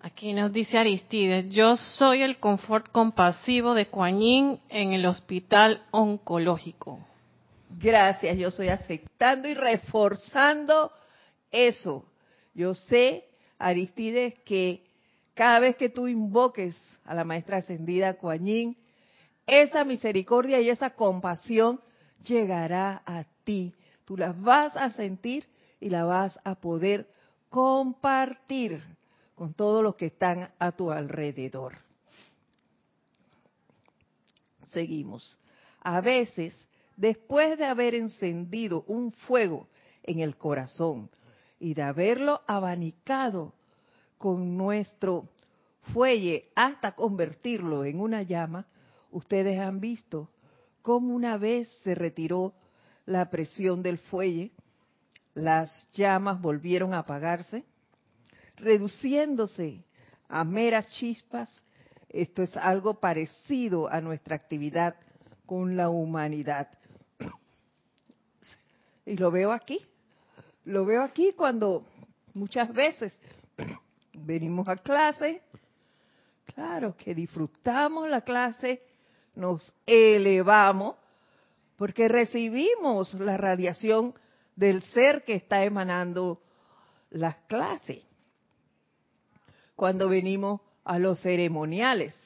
Aquí 0.02 0.32
nos 0.32 0.52
dice 0.52 0.78
Aristides, 0.78 1.52
yo 1.52 1.76
soy 1.76 2.22
el 2.22 2.38
confort 2.38 2.90
compasivo 2.92 3.74
de 3.74 3.88
Kuan 3.88 4.20
en 4.22 4.92
el 4.92 5.04
hospital 5.04 5.82
oncológico. 5.90 7.00
Gracias, 7.68 8.36
yo 8.38 8.48
estoy 8.48 8.68
aceptando 8.68 9.48
y 9.48 9.54
reforzando 9.54 10.92
eso. 11.50 12.04
Yo 12.54 12.74
sé, 12.74 13.24
Aristides, 13.58 14.34
que 14.44 14.84
cada 15.34 15.60
vez 15.60 15.76
que 15.76 15.88
tú 15.88 16.06
invoques 16.06 16.76
a 17.04 17.14
la 17.14 17.24
maestra 17.24 17.58
ascendida 17.58 18.14
Kuan 18.14 18.76
esa 19.46 19.84
misericordia 19.84 20.60
y 20.60 20.70
esa 20.70 20.90
compasión 20.90 21.80
llegará 22.24 23.02
a 23.04 23.24
ti. 23.44 23.74
Tú 24.04 24.16
las 24.16 24.40
vas 24.40 24.76
a 24.76 24.90
sentir 24.90 25.46
y 25.80 25.90
la 25.90 26.04
vas 26.04 26.38
a 26.44 26.56
poder 26.56 27.08
compartir 27.50 28.82
con 29.34 29.54
todos 29.54 29.82
los 29.82 29.94
que 29.96 30.06
están 30.06 30.50
a 30.58 30.72
tu 30.72 30.90
alrededor. 30.90 31.78
Seguimos. 34.68 35.38
A 35.80 36.00
veces 36.00 36.65
después 36.96 37.58
de 37.58 37.66
haber 37.66 37.94
encendido 37.94 38.84
un 38.86 39.12
fuego 39.12 39.68
en 40.02 40.20
el 40.20 40.36
corazón 40.36 41.10
y 41.58 41.74
de 41.74 41.82
haberlo 41.82 42.42
abanicado 42.46 43.54
con 44.18 44.56
nuestro 44.56 45.28
fuelle 45.92 46.50
hasta 46.54 46.92
convertirlo 46.92 47.84
en 47.84 48.00
una 48.00 48.22
llama, 48.22 48.66
ustedes 49.10 49.58
han 49.58 49.80
visto 49.80 50.30
cómo 50.82 51.14
una 51.14 51.36
vez 51.38 51.68
se 51.82 51.94
retiró 51.94 52.54
la 53.04 53.30
presión 53.30 53.82
del 53.82 53.98
fuelle, 53.98 54.52
las 55.34 55.88
llamas 55.92 56.40
volvieron 56.40 56.94
a 56.94 57.00
apagarse, 57.00 57.64
reduciéndose 58.56 59.84
a 60.28 60.44
meras 60.44 60.88
chispas. 60.90 61.62
Esto 62.08 62.42
es 62.42 62.56
algo 62.56 62.94
parecido 62.94 63.88
a 63.88 64.00
nuestra 64.00 64.34
actividad 64.34 64.96
con 65.44 65.76
la 65.76 65.90
humanidad. 65.90 66.68
Y 69.06 69.16
lo 69.16 69.30
veo 69.30 69.52
aquí. 69.52 69.80
Lo 70.66 70.84
veo 70.84 71.02
aquí 71.02 71.32
cuando 71.32 71.86
muchas 72.34 72.72
veces 72.72 73.14
venimos 74.12 74.68
a 74.68 74.76
clase, 74.76 75.42
Claro 76.56 76.96
que 76.96 77.14
disfrutamos 77.14 78.08
la 78.08 78.22
clase, 78.22 78.82
nos 79.34 79.74
elevamos, 79.84 80.96
porque 81.76 82.08
recibimos 82.08 83.12
la 83.14 83.36
radiación 83.36 84.14
del 84.54 84.82
ser 84.82 85.22
que 85.24 85.34
está 85.34 85.64
emanando 85.64 86.40
las 87.10 87.36
clases. 87.46 88.06
Cuando 89.74 90.08
venimos 90.08 90.62
a 90.84 90.98
los 90.98 91.20
ceremoniales, 91.20 92.18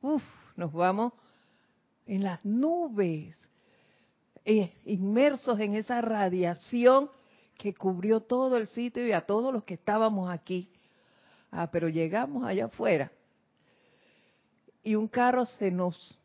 uf, 0.00 0.22
nos 0.56 0.72
vamos 0.72 1.12
en 2.06 2.22
las 2.22 2.42
nubes, 2.46 3.36
inmersos 4.44 5.58
en 5.60 5.74
esa 5.74 6.00
radiación 6.00 7.10
que 7.56 7.74
cubrió 7.74 8.20
todo 8.20 8.56
el 8.56 8.68
sitio 8.68 9.06
y 9.06 9.12
a 9.12 9.22
todos 9.22 9.52
los 9.52 9.64
que 9.64 9.74
estábamos 9.74 10.30
aquí. 10.30 10.70
Ah, 11.50 11.70
pero 11.70 11.88
llegamos 11.88 12.44
allá 12.44 12.66
afuera 12.66 13.10
y 14.84 14.94
un 14.94 15.08
carro 15.08 15.46
se 15.46 15.70
nos 15.70 16.18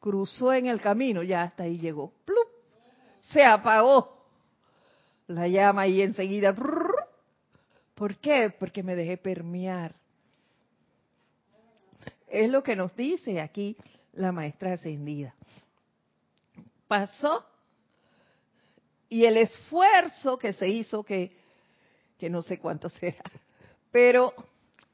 cruzó 0.00 0.52
en 0.52 0.66
el 0.66 0.80
camino, 0.80 1.22
ya 1.22 1.44
hasta 1.44 1.62
ahí 1.62 1.78
llegó. 1.78 2.12
¡Plup! 2.24 2.48
Se 3.20 3.42
apagó 3.42 4.26
la 5.28 5.48
llama 5.48 5.86
y 5.86 6.02
enseguida. 6.02 6.54
¿Por 7.94 8.16
qué? 8.16 8.52
Porque 8.58 8.82
me 8.82 8.96
dejé 8.96 9.16
permear. 9.16 9.94
Es 12.28 12.50
lo 12.50 12.62
que 12.62 12.76
nos 12.76 12.94
dice 12.96 13.40
aquí 13.40 13.76
la 14.12 14.32
maestra 14.32 14.74
ascendida. 14.74 15.34
Pasó 16.88 17.44
y 19.08 19.24
el 19.24 19.36
esfuerzo 19.36 20.38
que 20.38 20.52
se 20.52 20.68
hizo, 20.68 21.02
que, 21.02 21.36
que 22.18 22.28
no 22.30 22.42
sé 22.42 22.58
cuánto 22.58 22.88
será, 22.88 23.22
pero 23.90 24.34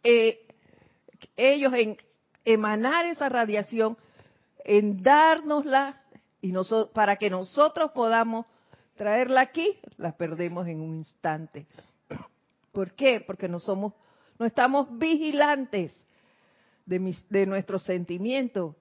eh, 0.03 0.47
ellos 1.37 1.73
en 1.75 1.97
emanar 2.45 3.07
esa 3.07 3.29
radiación, 3.29 3.97
en 4.65 5.03
dárnosla 5.03 6.03
y 6.43 6.53
para 6.93 7.17
que 7.17 7.31
nosotros 7.31 7.93
podamos 7.93 8.47
traerla 8.97 9.41
aquí, 9.41 9.79
la 9.97 10.13
perdemos 10.13 10.67
en 10.67 10.81
un 10.81 10.97
instante. 10.97 11.67
¿Por 12.73 12.93
qué? 12.93 13.21
Porque 13.21 13.49
no 13.49 13.59
somos, 13.59 13.95
no 14.39 14.47
estamos 14.47 14.99
vigilantes 14.99 15.95
de, 16.87 17.17
de 17.29 17.47
nuestros 17.47 17.83
sentimientos 17.83 18.75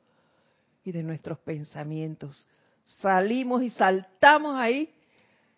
y 0.84 0.91
de 0.91 1.03
nuestros 1.03 1.39
pensamientos. 1.39 2.47
Salimos 2.97 3.61
y 3.63 3.69
saltamos 3.69 4.59
ahí 4.59 4.93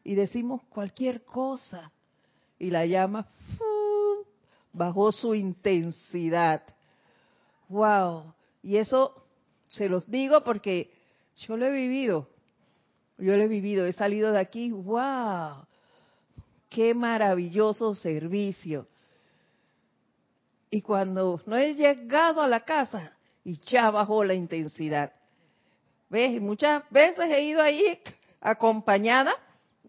y 0.04 0.16
decimos 0.16 0.62
cualquier 0.70 1.24
cosa 1.24 1.92
y 2.60 2.70
la 2.70 2.86
llama 2.86 3.28
bajó 4.74 5.12
su 5.12 5.36
intensidad. 5.36 6.62
Wow. 7.70 8.34
Y 8.64 8.78
eso 8.78 9.26
se 9.68 9.90
los 9.90 10.10
digo 10.10 10.44
porque 10.44 10.92
yo 11.38 11.58
lo 11.58 11.66
he 11.66 11.72
vivido. 11.72 12.30
Yo 13.18 13.36
lo 13.38 13.44
he 13.44 13.48
vivido. 13.48 13.86
He 13.86 13.94
salido 13.94 14.32
de 14.32 14.40
aquí. 14.40 14.72
Wow. 14.72 15.66
Qué 16.70 16.94
maravilloso 16.94 17.96
servicio. 17.96 18.88
Y 20.70 20.82
cuando 20.82 21.42
no 21.46 21.58
he 21.58 21.76
llegado 21.76 22.42
a 22.42 22.48
la 22.48 22.62
casa, 22.62 23.12
y 23.44 23.60
ya 23.60 23.92
bajó 23.92 24.24
la 24.24 24.34
intensidad. 24.34 25.12
¿Ves? 26.12 26.42
Muchas 26.42 26.84
veces 26.90 27.26
he 27.32 27.42
ido 27.42 27.62
ahí 27.62 27.98
acompañada 28.42 29.34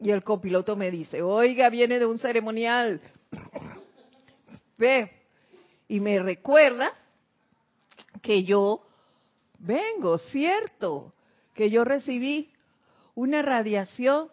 y 0.00 0.12
el 0.12 0.22
copiloto 0.22 0.76
me 0.76 0.88
dice, 0.88 1.20
oiga, 1.20 1.68
viene 1.68 1.98
de 1.98 2.06
un 2.06 2.16
ceremonial. 2.16 3.00
¿Ves? 4.78 5.10
Y 5.88 5.98
me 5.98 6.20
recuerda 6.20 6.92
que 8.22 8.44
yo 8.44 8.86
vengo, 9.58 10.16
cierto, 10.16 11.12
que 11.54 11.70
yo 11.70 11.82
recibí 11.82 12.52
una 13.16 13.42
radiación 13.42 14.28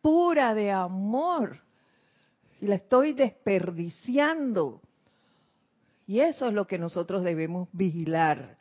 pura 0.00 0.54
de 0.54 0.70
amor 0.70 1.62
y 2.60 2.68
la 2.68 2.76
estoy 2.76 3.12
desperdiciando. 3.12 4.80
Y 6.06 6.20
eso 6.20 6.46
es 6.46 6.54
lo 6.54 6.68
que 6.68 6.78
nosotros 6.78 7.24
debemos 7.24 7.68
vigilar. 7.72 8.59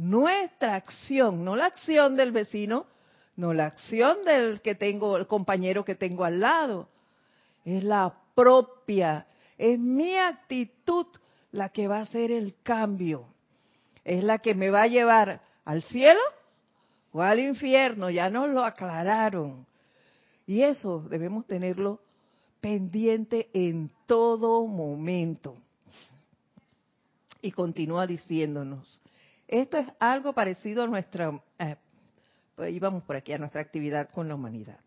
Nuestra 0.00 0.76
acción, 0.76 1.44
no 1.44 1.56
la 1.56 1.66
acción 1.66 2.16
del 2.16 2.32
vecino, 2.32 2.86
no 3.36 3.52
la 3.52 3.66
acción 3.66 4.24
del 4.24 4.62
que 4.62 4.74
tengo, 4.74 5.18
el 5.18 5.26
compañero 5.26 5.84
que 5.84 5.94
tengo 5.94 6.24
al 6.24 6.40
lado, 6.40 6.88
es 7.66 7.84
la 7.84 8.14
propia, 8.34 9.26
es 9.58 9.78
mi 9.78 10.16
actitud 10.16 11.06
la 11.52 11.68
que 11.68 11.86
va 11.86 11.98
a 11.98 12.04
hacer 12.04 12.30
el 12.30 12.54
cambio. 12.62 13.26
Es 14.02 14.24
la 14.24 14.38
que 14.38 14.54
me 14.54 14.70
va 14.70 14.84
a 14.84 14.86
llevar 14.86 15.42
al 15.66 15.82
cielo 15.82 16.20
o 17.12 17.20
al 17.20 17.38
infierno, 17.38 18.08
ya 18.08 18.30
nos 18.30 18.48
lo 18.48 18.64
aclararon. 18.64 19.66
Y 20.46 20.62
eso 20.62 21.02
debemos 21.10 21.46
tenerlo 21.46 22.00
pendiente 22.62 23.50
en 23.52 23.92
todo 24.06 24.66
momento. 24.66 25.58
Y 27.42 27.52
continúa 27.52 28.06
diciéndonos, 28.06 29.02
esto 29.50 29.78
es 29.78 29.88
algo 29.98 30.32
parecido 30.32 30.84
a 30.84 30.86
nuestra, 30.86 31.42
eh, 31.58 31.76
íbamos 32.70 33.02
por 33.02 33.16
aquí, 33.16 33.32
a 33.32 33.38
nuestra 33.38 33.60
actividad 33.60 34.08
con 34.10 34.28
la 34.28 34.36
humanidad. 34.36 34.78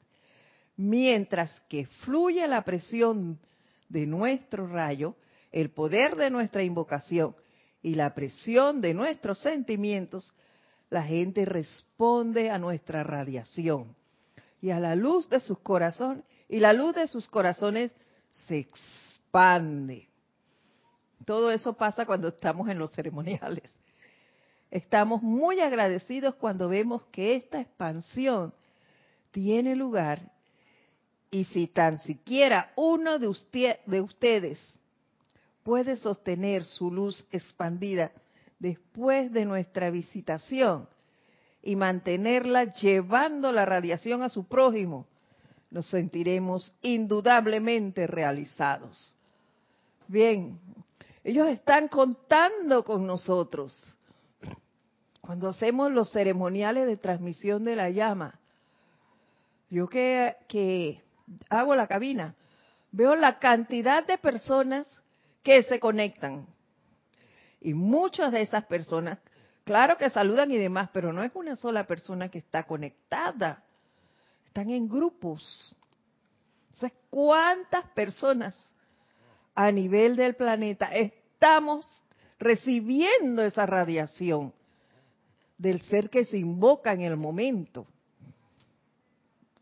Mientras 0.78 1.60
que 1.68 1.86
fluye 1.86 2.48
la 2.48 2.64
presión 2.64 3.40
de 3.90 4.08
nuestro 4.08 4.66
rayo, 4.66 5.16
el 5.52 5.70
poder 5.70 6.16
de 6.16 6.30
nuestra 6.30 6.64
invocación 6.64 7.36
y 7.82 7.96
la 7.96 8.16
presión 8.16 8.80
de 8.80 8.94
nuestros 8.94 9.40
sentimientos, 9.40 10.34
la 10.90 11.04
gente 11.04 11.44
responde 11.44 12.50
a 12.50 12.58
nuestra 12.58 13.04
radiación. 13.04 13.94
Y 14.62 14.70
a 14.70 14.80
la 14.80 14.96
luz 14.96 15.30
de 15.30 15.42
sus 15.42 15.60
corazones, 15.60 16.24
y 16.48 16.60
la 16.62 16.72
luz 16.72 16.96
de 16.96 17.08
sus 17.08 17.28
corazones 17.28 17.94
se 18.30 18.60
expande. 18.60 20.08
Todo 21.26 21.52
eso 21.52 21.74
pasa 21.74 22.06
cuando 22.06 22.30
estamos 22.30 22.70
en 22.70 22.80
los 22.80 22.92
ceremoniales. 22.94 23.70
Estamos 24.74 25.22
muy 25.22 25.60
agradecidos 25.60 26.34
cuando 26.34 26.68
vemos 26.68 27.04
que 27.12 27.36
esta 27.36 27.62
expansión 27.62 28.56
tiene 29.30 29.76
lugar 29.76 30.32
y 31.30 31.44
si 31.44 31.68
tan 31.68 32.00
siquiera 32.00 32.74
uno 32.76 33.20
de, 33.20 33.28
usted, 33.28 33.82
de 33.86 34.02
ustedes 34.02 34.60
puede 35.62 35.96
sostener 35.96 36.64
su 36.64 36.90
luz 36.90 37.24
expandida 37.30 38.12
después 38.58 39.32
de 39.32 39.46
nuestra 39.46 39.92
visitación 39.92 40.90
y 41.62 41.76
mantenerla 41.76 42.74
llevando 42.74 43.52
la 43.52 43.66
radiación 43.66 44.24
a 44.24 44.30
su 44.30 44.46
prójimo, 44.46 45.06
nos 45.70 45.86
sentiremos 45.86 46.74
indudablemente 46.82 48.08
realizados. 48.08 49.16
Bien, 50.08 50.60
ellos 51.24 51.48
están 51.50 51.90
contando 51.90 52.84
con 52.84 53.06
nosotros. 53.06 53.80
Cuando 55.26 55.48
hacemos 55.48 55.90
los 55.90 56.12
ceremoniales 56.12 56.86
de 56.86 56.98
transmisión 56.98 57.64
de 57.64 57.78
la 57.78 57.90
llama, 57.90 58.42
yo 59.70 59.88
que, 59.88 60.36
que 60.50 61.02
hago 61.48 61.78
la 61.78 61.88
cabina, 61.88 62.36
veo 62.92 63.16
la 63.16 63.40
cantidad 63.40 64.06
de 64.06 64.18
personas 64.18 64.86
que 65.42 65.64
se 65.64 65.80
conectan. 65.80 66.46
Y 67.62 67.74
muchas 67.74 68.34
de 68.34 68.42
esas 68.42 68.66
personas, 68.66 69.18
claro 69.64 69.98
que 69.98 70.10
saludan 70.10 70.52
y 70.52 70.58
demás, 70.58 70.90
pero 70.92 71.14
no 71.14 71.24
es 71.24 71.32
una 71.36 71.56
sola 71.56 71.86
persona 71.86 72.28
que 72.28 72.40
está 72.40 72.64
conectada. 72.64 73.64
Están 74.48 74.72
en 74.72 74.90
grupos. 74.90 75.74
Entonces, 76.74 76.92
¿cuántas 77.10 77.86
personas 77.92 78.70
a 79.56 79.72
nivel 79.72 80.18
del 80.18 80.36
planeta 80.36 80.94
estamos 80.94 81.88
recibiendo 82.40 83.42
esa 83.42 83.66
radiación 83.66 84.52
del 85.64 85.82
ser 85.82 86.10
que 86.10 86.26
se 86.26 86.38
invoca 86.38 86.94
en 86.94 87.02
el 87.02 87.16
momento? 87.16 87.88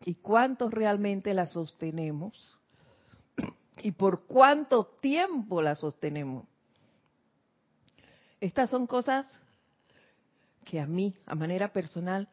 ¿Y 0.03 0.15
cuántos 0.15 0.71
realmente 0.73 1.33
la 1.33 1.45
sostenemos? 1.45 2.57
y 3.83 3.91
por 3.91 4.25
cuánto 4.25 4.85
tiempo 5.01 5.61
la 5.61 5.75
sostenemos. 5.75 6.45
Estas 8.39 8.69
son 8.69 8.85
cosas 8.87 9.25
que 10.63 10.79
a 10.79 10.85
mí, 10.85 11.15
a 11.25 11.35
manera 11.35 11.71
personal, 11.71 12.27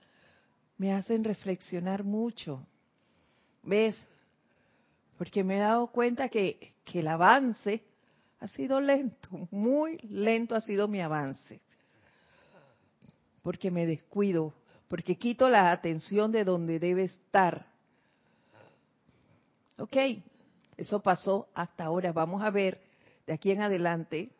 me 0.76 0.92
hacen 0.92 1.24
reflexionar 1.24 2.04
mucho. 2.04 2.66
¿Ves? 3.62 4.06
Porque 5.16 5.42
me 5.42 5.56
he 5.56 5.60
dado 5.60 5.86
cuenta 5.88 6.28
que, 6.28 6.74
que 6.84 7.00
el 7.00 7.08
avance 7.08 7.82
ha 8.40 8.46
sido 8.46 8.80
lento, 8.80 9.48
muy 9.50 9.98
lento 10.08 10.54
ha 10.54 10.60
sido 10.60 10.86
mi 10.86 11.00
avance. 11.00 11.60
Porque 13.42 13.70
me 13.70 13.86
descuido, 13.86 14.52
porque 14.88 15.16
quito 15.16 15.48
la 15.48 15.70
atención 15.70 16.32
de 16.32 16.44
donde 16.44 16.78
debe 16.78 17.04
estar. 17.04 17.66
Ok, 19.78 19.96
eso 20.76 21.00
pasó 21.00 21.48
hasta 21.54 21.84
ahora. 21.84 22.12
Vamos 22.12 22.42
a 22.42 22.50
ver 22.50 22.80
de 23.26 23.32
aquí 23.32 23.50
en 23.50 23.62
adelante 23.62 24.30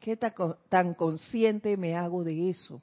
¿Qué 0.00 0.16
tan 0.16 0.94
consciente 0.94 1.76
me 1.76 1.96
hago 1.96 2.22
de 2.22 2.50
eso? 2.50 2.80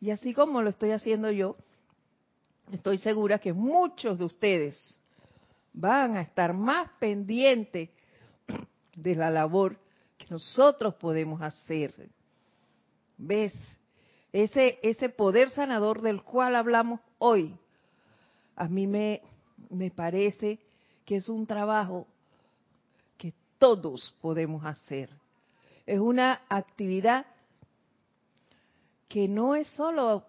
Y 0.00 0.10
así 0.10 0.32
como 0.32 0.62
lo 0.62 0.70
estoy 0.70 0.92
haciendo 0.92 1.30
yo, 1.30 1.56
estoy 2.72 2.98
segura 2.98 3.38
que 3.38 3.52
muchos 3.52 4.18
de 4.18 4.24
ustedes 4.24 5.00
van 5.72 6.16
a 6.16 6.22
estar 6.22 6.54
más 6.54 6.90
pendientes 6.98 7.90
de 8.96 9.14
la 9.14 9.30
labor 9.30 9.76
que 10.16 10.26
nosotros 10.30 10.94
podemos 10.94 11.40
hacer. 11.42 12.08
¿Ves? 13.16 13.52
Ese, 14.32 14.78
ese 14.82 15.08
poder 15.08 15.50
sanador 15.50 16.02
del 16.02 16.22
cual 16.22 16.54
hablamos 16.54 17.00
hoy, 17.18 17.58
a 18.54 18.68
mí 18.68 18.86
me, 18.86 19.22
me 19.70 19.90
parece 19.90 20.60
que 21.04 21.16
es 21.16 21.28
un 21.28 21.46
trabajo 21.46 22.06
que 23.18 23.34
todos 23.58 24.14
podemos 24.20 24.64
hacer. 24.64 25.10
Es 25.86 25.98
una 25.98 26.42
actividad 26.48 27.26
que 29.08 29.26
no 29.26 29.56
es 29.56 29.66
solo, 29.68 30.24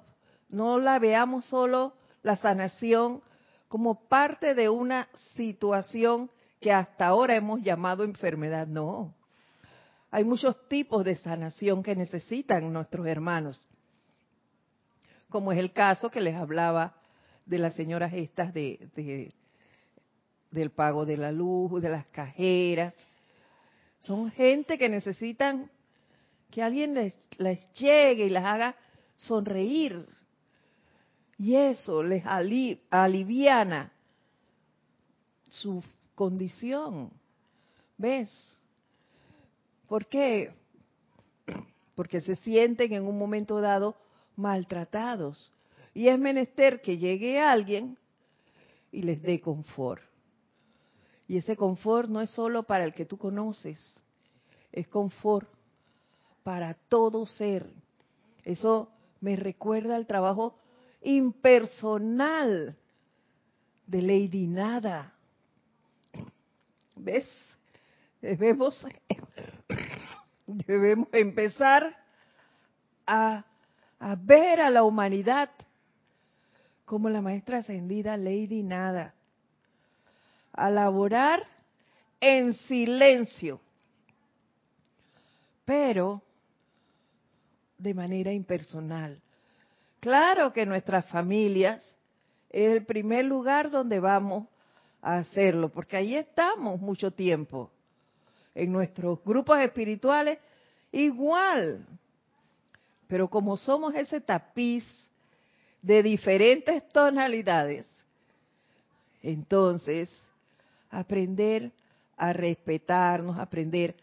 no 0.50 0.80
la 0.80 0.98
veamos 0.98 1.46
solo 1.46 1.94
la 2.24 2.36
sanación 2.38 3.22
como 3.68 4.08
parte 4.08 4.56
de 4.56 4.70
una 4.70 5.08
situación 5.36 6.32
que 6.60 6.72
hasta 6.72 7.08
ahora 7.08 7.36
hemos 7.36 7.62
llamado 7.62 8.04
enfermedad, 8.04 8.68
no. 8.68 9.14
Hay 10.10 10.24
muchos 10.24 10.68
tipos 10.68 11.06
de 11.06 11.16
sanación 11.16 11.82
que 11.84 11.96
necesitan 11.96 12.72
nuestros 12.74 13.08
hermanos, 13.08 13.68
como 15.32 15.52
es 15.52 15.58
el 15.58 15.72
caso 15.72 16.12
que 16.12 16.22
les 16.22 16.36
hablaba 16.36 16.94
de 17.46 17.58
las 17.58 17.74
señoras 17.74 18.14
estas 18.14 18.54
de, 18.54 19.34
del 20.52 20.70
pago 20.72 21.06
de 21.06 21.18
la 21.18 21.32
luz, 21.32 21.82
de 21.82 21.90
las 21.90 22.06
cajeras. 22.08 22.94
Son 24.00 24.30
gente 24.32 24.78
que 24.78 24.90
necesitan 24.90 25.72
que 26.52 26.62
alguien 26.62 26.94
les, 26.94 27.74
llegue 27.74 28.26
y 28.26 28.30
las 28.30 28.44
haga 28.44 28.76
sonreír. 29.16 30.06
Y 31.38 31.56
eso 31.56 32.04
les 32.04 32.24
aliviana 32.90 33.92
su 35.50 35.82
condición. 36.14 37.10
¿Ves? 37.98 38.30
¿Por 39.88 40.06
qué? 40.08 40.52
Porque 41.96 42.20
se 42.20 42.36
sienten 42.36 42.94
en 42.94 43.06
un 43.06 43.18
momento 43.18 43.62
dado 43.62 43.96
maltratados. 44.36 45.52
Y 45.94 46.08
es 46.08 46.18
menester 46.18 46.82
que 46.82 46.98
llegue 46.98 47.40
alguien 47.40 47.98
y 48.92 49.04
les 49.04 49.22
dé 49.22 49.40
confort. 49.40 50.02
Y 51.28 51.38
ese 51.38 51.56
confort 51.56 52.10
no 52.10 52.22
es 52.22 52.30
solo 52.30 52.64
para 52.64 52.84
el 52.84 52.94
que 52.94 53.06
tú 53.06 53.18
conoces, 53.18 53.80
es 54.72 54.88
confort 54.88 55.48
para 56.44 56.74
todo 56.74 57.26
ser. 57.26 57.72
Eso 58.44 58.92
me 59.22 59.36
recuerda 59.36 59.96
al 59.96 60.08
trabajo 60.08 60.58
impersonal 61.02 62.76
de 63.88 64.02
Lady 64.02 64.48
Nada. 64.48 65.14
¿Ves? 66.96 67.28
Debemos, 68.22 68.86
debemos 70.46 71.08
empezar 71.12 71.96
a, 73.08 73.46
a 74.02 74.16
ver 74.16 74.60
a 74.60 74.72
la 74.72 74.84
humanidad 74.84 75.52
como 76.86 77.08
la 77.08 77.22
maestra 77.22 77.60
ascendida 77.60 78.18
Lady 78.18 78.64
Nada, 78.64 79.14
a 80.54 80.72
laborar 80.72 81.46
en 82.20 82.54
silencio, 82.54 83.62
pero 85.66 86.22
de 87.78 87.94
manera 87.94 88.34
impersonal. 88.34 89.22
Claro 90.00 90.52
que 90.52 90.66
nuestras 90.66 91.06
familias 91.06 91.82
es 92.50 92.72
el 92.72 92.86
primer 92.86 93.26
lugar 93.26 93.70
donde 93.70 94.00
vamos 94.00 94.48
a 95.04 95.20
hacerlo, 95.20 95.70
porque 95.70 95.98
ahí 95.98 96.16
estamos 96.16 96.82
mucho 96.82 97.12
tiempo. 97.12 97.70
En 98.56 98.72
nuestros 98.72 99.24
grupos 99.24 99.60
espirituales, 99.60 100.40
igual. 100.92 101.86
Pero 103.12 103.28
como 103.28 103.58
somos 103.58 103.94
ese 103.94 104.22
tapiz 104.22 104.86
de 105.82 106.02
diferentes 106.02 106.88
tonalidades, 106.94 107.86
entonces 109.22 110.10
aprender 110.90 111.74
a 112.16 112.32
respetarnos, 112.32 113.38
aprender 113.38 113.96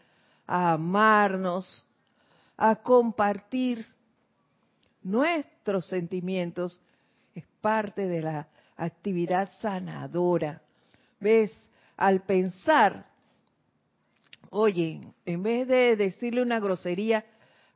a 0.45 0.73
amarnos, 0.73 1.83
a 2.55 2.75
compartir 2.75 3.83
nuestros 5.01 5.87
sentimientos, 5.87 6.79
es 7.33 7.45
parte 7.61 8.07
de 8.07 8.21
la 8.21 8.47
actividad 8.77 9.49
sanadora. 9.59 10.61
¿Ves? 11.19 11.51
Al 11.97 12.21
pensar, 12.21 13.07
oye, 14.51 15.01
en 15.25 15.41
vez 15.41 15.67
de 15.67 15.95
decirle 15.95 16.43
una 16.43 16.59
grosería 16.59 17.25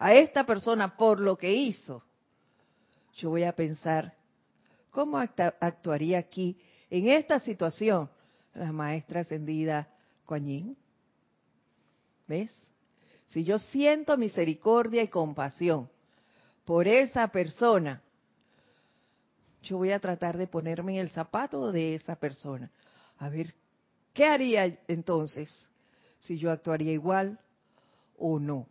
a 0.04 0.14
esta 0.16 0.46
persona 0.46 0.98
por 0.98 1.22
lo 1.22 1.38
que 1.38 1.54
hizo, 1.54 2.04
yo 3.16 3.30
voy 3.30 3.46
a 3.46 3.56
pensar, 3.56 4.14
¿cómo 4.92 5.18
actuaría 5.18 6.18
aquí 6.18 6.60
en 6.90 7.08
esta 7.08 7.40
situación 7.40 8.10
la 8.54 8.74
maestra 8.74 9.22
ascendida 9.22 9.88
Coañín? 10.26 10.76
¿Ves? 12.28 12.54
Si 13.28 13.46
yo 13.46 13.58
siento 13.58 14.18
misericordia 14.18 15.02
y 15.04 15.08
compasión 15.08 15.90
por 16.66 16.86
esa 16.86 17.30
persona, 17.30 18.02
yo 19.62 19.78
voy 19.78 19.92
a 19.92 20.02
tratar 20.02 20.38
de 20.38 20.48
ponerme 20.48 20.96
en 20.96 21.00
el 21.00 21.12
zapato 21.12 21.72
de 21.72 21.96
esa 21.96 22.18
persona. 22.18 22.70
A 23.20 23.30
ver, 23.30 23.56
¿qué 24.14 24.26
haría 24.26 24.66
entonces 24.90 25.70
si 26.20 26.38
yo 26.38 26.52
actuaría 26.52 26.92
igual 26.92 27.40
o 28.18 28.38
no? 28.38 28.68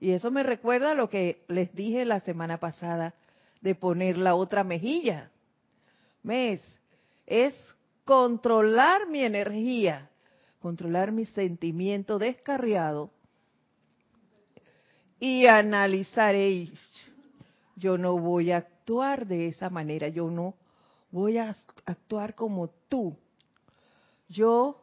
Y 0.00 0.12
eso 0.12 0.30
me 0.30 0.42
recuerda 0.42 0.94
lo 0.94 1.08
que 1.08 1.44
les 1.48 1.74
dije 1.74 2.04
la 2.04 2.20
semana 2.20 2.58
pasada 2.58 3.14
de 3.60 3.74
poner 3.74 4.18
la 4.18 4.34
otra 4.34 4.62
mejilla. 4.64 5.30
¿Ves? 6.22 6.62
Es 7.26 7.54
controlar 8.04 9.08
mi 9.08 9.22
energía, 9.22 10.10
controlar 10.60 11.12
mi 11.12 11.24
sentimiento 11.24 12.18
descarriado 12.18 13.10
y 15.18 15.46
analizar, 15.46 16.34
yo 17.76 17.96
no 17.96 18.18
voy 18.18 18.52
a 18.52 18.58
actuar 18.58 19.26
de 19.26 19.48
esa 19.48 19.70
manera, 19.70 20.08
yo 20.08 20.30
no 20.30 20.54
voy 21.10 21.38
a 21.38 21.54
actuar 21.86 22.34
como 22.34 22.68
tú. 22.88 23.16
Yo 24.28 24.82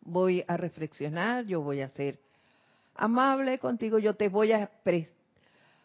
voy 0.00 0.44
a 0.48 0.56
reflexionar, 0.56 1.44
yo 1.46 1.60
voy 1.60 1.80
a 1.80 1.88
ser 1.88 2.18
amable 2.94 3.58
contigo, 3.58 3.98
yo 3.98 4.14
te 4.14 4.28
voy 4.28 4.52
a, 4.52 4.70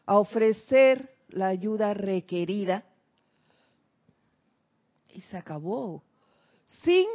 ofrecer 0.05 1.16
la 1.30 1.47
ayuda 1.47 1.93
requerida. 1.93 2.84
Y 5.14 5.22
se 5.22 5.38
acabó, 5.38 6.03
sin 6.66 7.07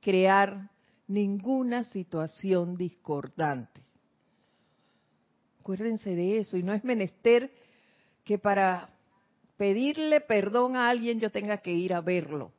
crear 0.00 0.70
ninguna 1.08 1.84
situación 1.84 2.76
discordante. 2.76 3.80
Acuérdense 5.60 6.14
de 6.14 6.38
eso, 6.38 6.56
y 6.56 6.62
no 6.62 6.72
es 6.72 6.84
menester 6.84 7.52
que 8.24 8.38
para 8.38 8.88
pedirle 9.56 10.20
perdón 10.20 10.76
a 10.76 10.88
alguien 10.88 11.20
yo 11.20 11.30
tenga 11.30 11.58
que 11.58 11.72
ir 11.72 11.92
a 11.92 12.00
verlo. 12.00 12.52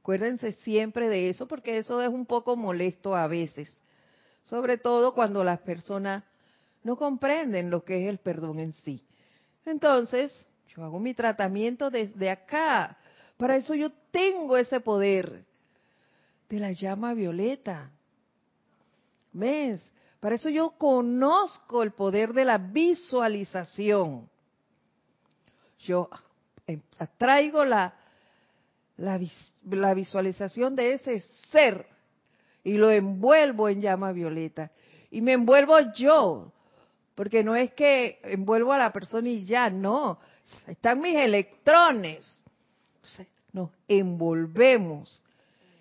Acuérdense 0.00 0.52
siempre 0.54 1.08
de 1.08 1.28
eso 1.28 1.46
porque 1.46 1.78
eso 1.78 2.02
es 2.02 2.08
un 2.08 2.26
poco 2.26 2.56
molesto 2.56 3.14
a 3.14 3.28
veces, 3.28 3.84
sobre 4.44 4.78
todo 4.78 5.14
cuando 5.14 5.44
las 5.44 5.60
personas 5.60 6.24
no 6.82 6.96
comprenden 6.96 7.70
lo 7.70 7.84
que 7.84 8.04
es 8.04 8.08
el 8.08 8.18
perdón 8.18 8.60
en 8.60 8.72
sí. 8.72 9.04
Entonces, 9.64 10.48
yo 10.74 10.84
hago 10.84 10.98
mi 10.98 11.14
tratamiento 11.14 11.90
desde 11.90 12.30
acá. 12.30 12.96
Para 13.36 13.56
eso 13.56 13.74
yo 13.74 13.90
tengo 14.10 14.56
ese 14.56 14.80
poder 14.80 15.44
de 16.48 16.58
la 16.58 16.72
llama 16.72 17.14
violeta. 17.14 17.90
¿Ves? 19.32 19.90
Para 20.20 20.34
eso 20.34 20.50
yo 20.50 20.72
conozco 20.72 21.82
el 21.82 21.92
poder 21.92 22.32
de 22.32 22.44
la 22.44 22.58
visualización. 22.58 24.28
Yo 25.80 26.10
eh, 26.66 26.78
traigo 27.16 27.64
la, 27.64 27.94
la, 28.98 29.94
visualización 29.94 30.76
de 30.76 30.92
ese 30.92 31.20
ser 31.50 31.86
y 32.64 32.74
lo 32.74 32.90
envuelvo 32.90 33.68
en 33.68 33.80
llama 33.80 34.12
violeta. 34.12 34.70
Y 35.10 35.20
me 35.22 35.32
envuelvo 35.32 35.78
yo, 35.94 36.52
porque 37.14 37.42
no 37.42 37.56
es 37.56 37.72
que 37.72 38.20
envuelvo 38.22 38.72
a 38.72 38.78
la 38.78 38.92
persona 38.92 39.28
y 39.28 39.44
ya, 39.44 39.70
no. 39.70 40.18
Están 40.66 41.00
mis 41.00 41.16
electrones. 41.16 42.44
nos 43.52 43.70
envolvemos 43.88 45.22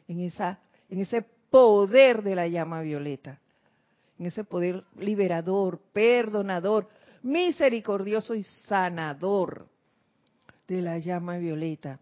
en, 0.08 0.22
esa, 0.22 0.60
en 0.90 1.00
ese 1.00 1.24
poder 1.50 2.24
de 2.24 2.36
la 2.36 2.48
llama 2.48 2.82
violeta 2.82 3.40
en 4.20 4.26
ese 4.26 4.44
poder 4.44 4.84
liberador, 4.98 5.80
perdonador, 5.94 6.90
misericordioso 7.24 8.36
y 8.36 8.44
sanador 8.44 9.66
de 10.68 10.82
la 10.82 11.00
llama 11.00 11.38
violeta. 11.38 12.00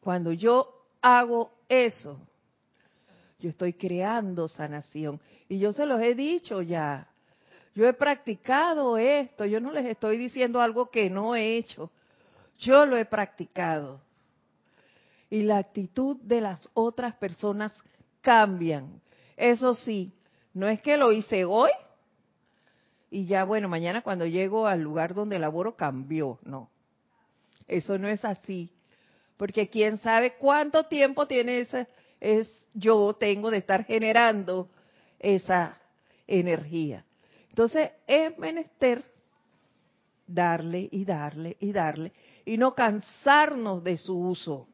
Cuando 0.00 0.32
yo 0.32 0.86
hago 1.02 1.50
eso, 1.68 2.20
yo 3.38 3.50
estoy 3.50 3.72
creando 3.72 4.48
sanación. 4.48 5.20
Y 5.48 5.58
yo 5.58 5.72
se 5.72 5.86
los 5.86 6.00
he 6.00 6.14
dicho 6.14 6.62
ya. 6.62 7.08
Yo 7.74 7.86
he 7.86 7.92
practicado 7.92 8.98
esto. 8.98 9.44
Yo 9.44 9.60
no 9.60 9.72
les 9.72 9.86
estoy 9.86 10.16
diciendo 10.16 10.60
algo 10.60 10.90
que 10.90 11.08
no 11.08 11.36
he 11.36 11.56
hecho. 11.56 11.90
Yo 12.58 12.86
lo 12.86 12.96
he 12.96 13.04
practicado. 13.04 14.00
Y 15.30 15.42
la 15.42 15.58
actitud 15.58 16.16
de 16.22 16.40
las 16.40 16.68
otras 16.74 17.14
personas 17.16 17.72
cambian. 18.20 19.00
Eso 19.36 19.74
sí, 19.74 20.12
no 20.52 20.68
es 20.68 20.80
que 20.80 20.96
lo 20.96 21.12
hice 21.12 21.44
hoy 21.44 21.70
y 23.10 23.26
ya, 23.26 23.44
bueno, 23.44 23.68
mañana 23.68 24.02
cuando 24.02 24.26
llego 24.26 24.66
al 24.66 24.82
lugar 24.82 25.14
donde 25.14 25.38
laboro 25.38 25.76
cambió. 25.76 26.38
No. 26.42 26.70
Eso 27.66 27.98
no 27.98 28.08
es 28.08 28.24
así. 28.24 28.70
Porque 29.36 29.68
quién 29.68 29.98
sabe 29.98 30.34
cuánto 30.34 30.84
tiempo 30.84 31.26
tiene 31.26 31.60
ese, 31.60 31.86
es 32.20 32.48
yo 32.74 33.14
tengo 33.14 33.50
de 33.50 33.58
estar 33.58 33.84
generando 33.84 34.68
esa 35.18 35.78
energía. 36.26 37.04
Entonces 37.48 37.90
es 38.06 38.36
menester 38.38 39.04
darle 40.26 40.88
y 40.90 41.04
darle 41.04 41.56
y 41.60 41.72
darle 41.72 42.12
y 42.44 42.56
no 42.56 42.74
cansarnos 42.74 43.82
de 43.82 43.96
su 43.96 44.18
uso 44.18 44.68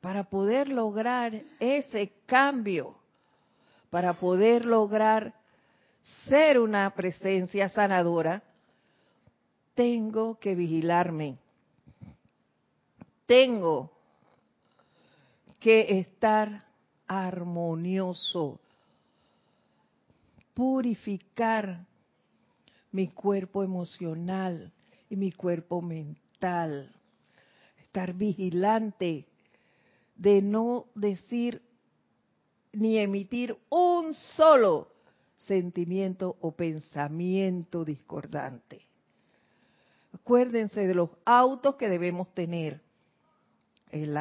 para 0.00 0.24
poder 0.24 0.68
lograr 0.68 1.42
ese 1.58 2.12
cambio, 2.26 2.96
para 3.90 4.14
poder 4.14 4.64
lograr 4.64 5.34
ser 6.28 6.58
una 6.58 6.94
presencia 6.94 7.68
sanadora, 7.68 8.42
tengo 9.74 10.38
que 10.38 10.54
vigilarme. 10.54 11.38
Tengo 13.26 13.92
que 15.60 16.00
estar 16.00 16.66
armonioso, 17.06 18.60
purificar 20.54 21.86
mi 22.92 23.08
cuerpo 23.08 23.62
emocional 23.62 24.72
y 25.08 25.16
mi 25.16 25.30
cuerpo 25.30 25.82
mental, 25.82 26.92
estar 27.78 28.14
vigilante 28.14 29.26
de 30.16 30.42
no 30.42 30.86
decir 30.94 31.62
ni 32.72 32.98
emitir 32.98 33.56
un 33.68 34.14
solo 34.14 34.88
sentimiento 35.36 36.36
o 36.40 36.52
pensamiento 36.52 37.84
discordante. 37.84 38.86
Acuérdense 40.12 40.86
de 40.86 40.94
los 40.94 41.10
autos 41.24 41.76
que 41.76 41.88
debemos 41.88 42.32
tener. 42.34 42.80
El, 43.90 44.16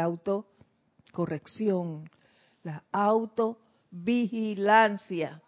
auto 0.00 0.46
corrección, 1.12 2.10
la 2.64 2.82
autovigilancia. 2.90 5.40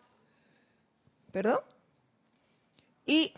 ¿Perdón? 1.32 1.58
Y 3.04 3.32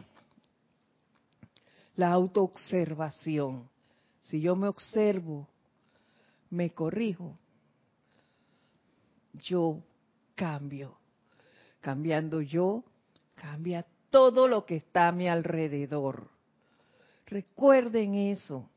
la 1.97 2.13
autoobservación. 2.13 3.69
Si 4.21 4.41
yo 4.41 4.55
me 4.57 4.69
observo, 4.69 5.49
me 6.51 6.71
corrijo, 6.71 7.37
yo 9.33 9.83
cambio. 10.35 10.99
Cambiando 11.81 12.43
yo, 12.43 12.85
cambia 13.35 13.87
todo 14.11 14.49
lo 14.49 14.67
que 14.67 14.77
está 14.77 15.09
a 15.09 15.13
mi 15.13 15.29
alrededor. 15.29 16.29
Recuerden 17.27 18.15
eso. 18.15 18.69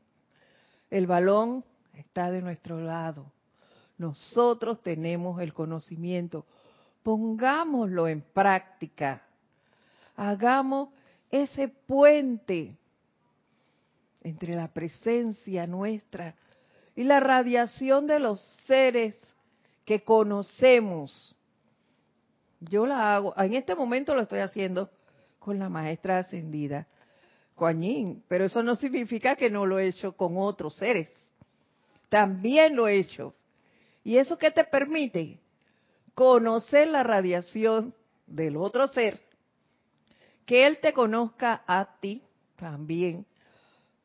El 0.90 1.06
balón 1.06 1.64
está 1.94 2.30
de 2.30 2.42
nuestro 2.42 2.80
lado. 2.80 3.32
Nosotros 4.00 4.82
tenemos 4.82 5.42
el 5.42 5.52
conocimiento. 5.52 6.46
Pongámoslo 7.02 8.08
en 8.08 8.22
práctica. 8.22 9.22
Hagamos 10.16 10.88
ese 11.30 11.68
puente 11.68 12.78
entre 14.22 14.54
la 14.54 14.68
presencia 14.68 15.66
nuestra 15.66 16.34
y 16.96 17.04
la 17.04 17.20
radiación 17.20 18.06
de 18.06 18.20
los 18.20 18.40
seres 18.66 19.18
que 19.84 20.02
conocemos. 20.02 21.36
Yo 22.58 22.86
la 22.86 23.14
hago, 23.14 23.34
en 23.36 23.52
este 23.52 23.74
momento 23.74 24.14
lo 24.14 24.22
estoy 24.22 24.38
haciendo 24.38 24.88
con 25.38 25.58
la 25.58 25.68
maestra 25.68 26.20
ascendida, 26.20 26.86
Coañín, 27.54 28.24
pero 28.28 28.46
eso 28.46 28.62
no 28.62 28.76
significa 28.76 29.36
que 29.36 29.50
no 29.50 29.66
lo 29.66 29.78
he 29.78 29.88
hecho 29.88 30.12
con 30.12 30.38
otros 30.38 30.76
seres. 30.76 31.10
También 32.08 32.74
lo 32.74 32.88
he 32.88 32.98
hecho. 32.98 33.34
¿Y 34.02 34.18
eso 34.18 34.38
qué 34.38 34.50
te 34.50 34.64
permite? 34.64 35.38
Conocer 36.14 36.88
la 36.88 37.02
radiación 37.02 37.94
del 38.26 38.56
otro 38.56 38.86
ser, 38.86 39.20
que 40.46 40.66
él 40.66 40.78
te 40.80 40.92
conozca 40.92 41.62
a 41.66 41.98
ti 42.00 42.22
también, 42.56 43.26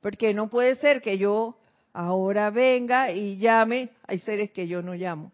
porque 0.01 0.33
no 0.33 0.49
puede 0.49 0.75
ser 0.75 1.01
que 1.01 1.17
yo 1.17 1.57
ahora 1.93 2.49
venga 2.49 3.11
y 3.11 3.37
llame, 3.37 3.89
hay 4.07 4.19
seres 4.19 4.51
que 4.51 4.67
yo 4.67 4.81
no 4.81 4.93
llamo. 4.93 5.31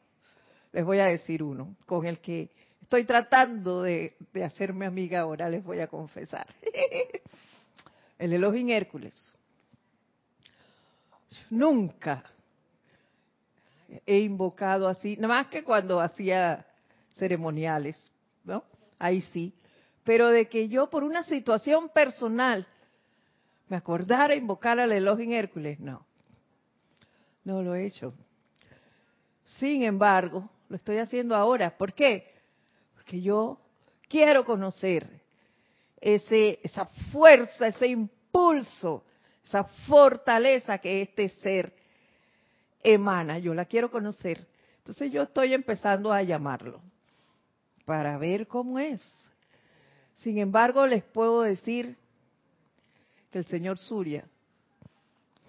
Les 0.71 0.85
voy 0.85 0.99
a 0.99 1.05
decir 1.05 1.43
uno, 1.43 1.75
con 1.85 2.05
el 2.05 2.19
que 2.19 2.49
estoy 2.81 3.03
tratando 3.05 3.83
de, 3.83 4.15
hacerme 4.43 4.85
amiga 4.85 5.21
ahora, 5.21 5.49
les 5.49 5.63
voy 5.63 5.79
a 5.79 5.87
confesar. 5.87 6.45
el 8.19 8.33
Elohim 8.33 8.69
Hércules. 8.69 9.37
Nunca 11.49 12.23
he 14.05 14.19
invocado 14.19 14.87
así, 14.87 15.15
nada 15.17 15.35
más 15.35 15.47
que 15.47 15.63
cuando 15.63 15.99
hacía 15.99 16.65
ceremoniales, 17.13 18.11
¿no? 18.43 18.63
Ahí 18.99 19.21
sí. 19.33 19.53
Pero 20.03 20.29
de 20.29 20.47
que 20.47 20.69
yo 20.69 20.89
por 20.89 21.03
una 21.03 21.23
situación 21.23 21.89
personal 21.89 22.65
me 23.67 23.77
acordara 23.77 24.35
invocar 24.35 24.79
al 24.79 24.91
Elohim 24.91 25.31
Hércules, 25.31 25.79
no. 25.79 26.05
No 27.43 27.61
lo 27.61 27.75
he 27.75 27.85
hecho. 27.85 28.13
Sin 29.43 29.83
embargo, 29.83 30.49
lo 30.69 30.75
estoy 30.75 30.97
haciendo 30.97 31.35
ahora. 31.35 31.77
¿Por 31.77 31.93
qué? 31.93 32.33
Porque 32.95 33.21
yo 33.21 33.59
quiero 34.07 34.45
conocer 34.45 35.07
ese, 35.99 36.59
esa 36.63 36.85
fuerza, 37.11 37.67
ese 37.67 37.87
impulso, 37.87 39.03
esa 39.43 39.63
fortaleza 39.63 40.77
que 40.77 41.01
este 41.03 41.29
ser 41.29 41.80
emana, 42.83 43.39
yo 43.39 43.53
la 43.53 43.65
quiero 43.65 43.91
conocer. 43.91 44.47
Entonces 44.77 45.11
yo 45.11 45.23
estoy 45.23 45.53
empezando 45.53 46.11
a 46.11 46.23
llamarlo 46.23 46.81
para 47.85 48.17
ver 48.17 48.47
cómo 48.47 48.79
es. 48.79 49.01
Sin 50.15 50.37
embargo, 50.37 50.85
les 50.87 51.03
puedo 51.03 51.41
decir 51.41 51.97
que 53.31 53.39
el 53.39 53.45
señor 53.45 53.77
Surya, 53.77 54.25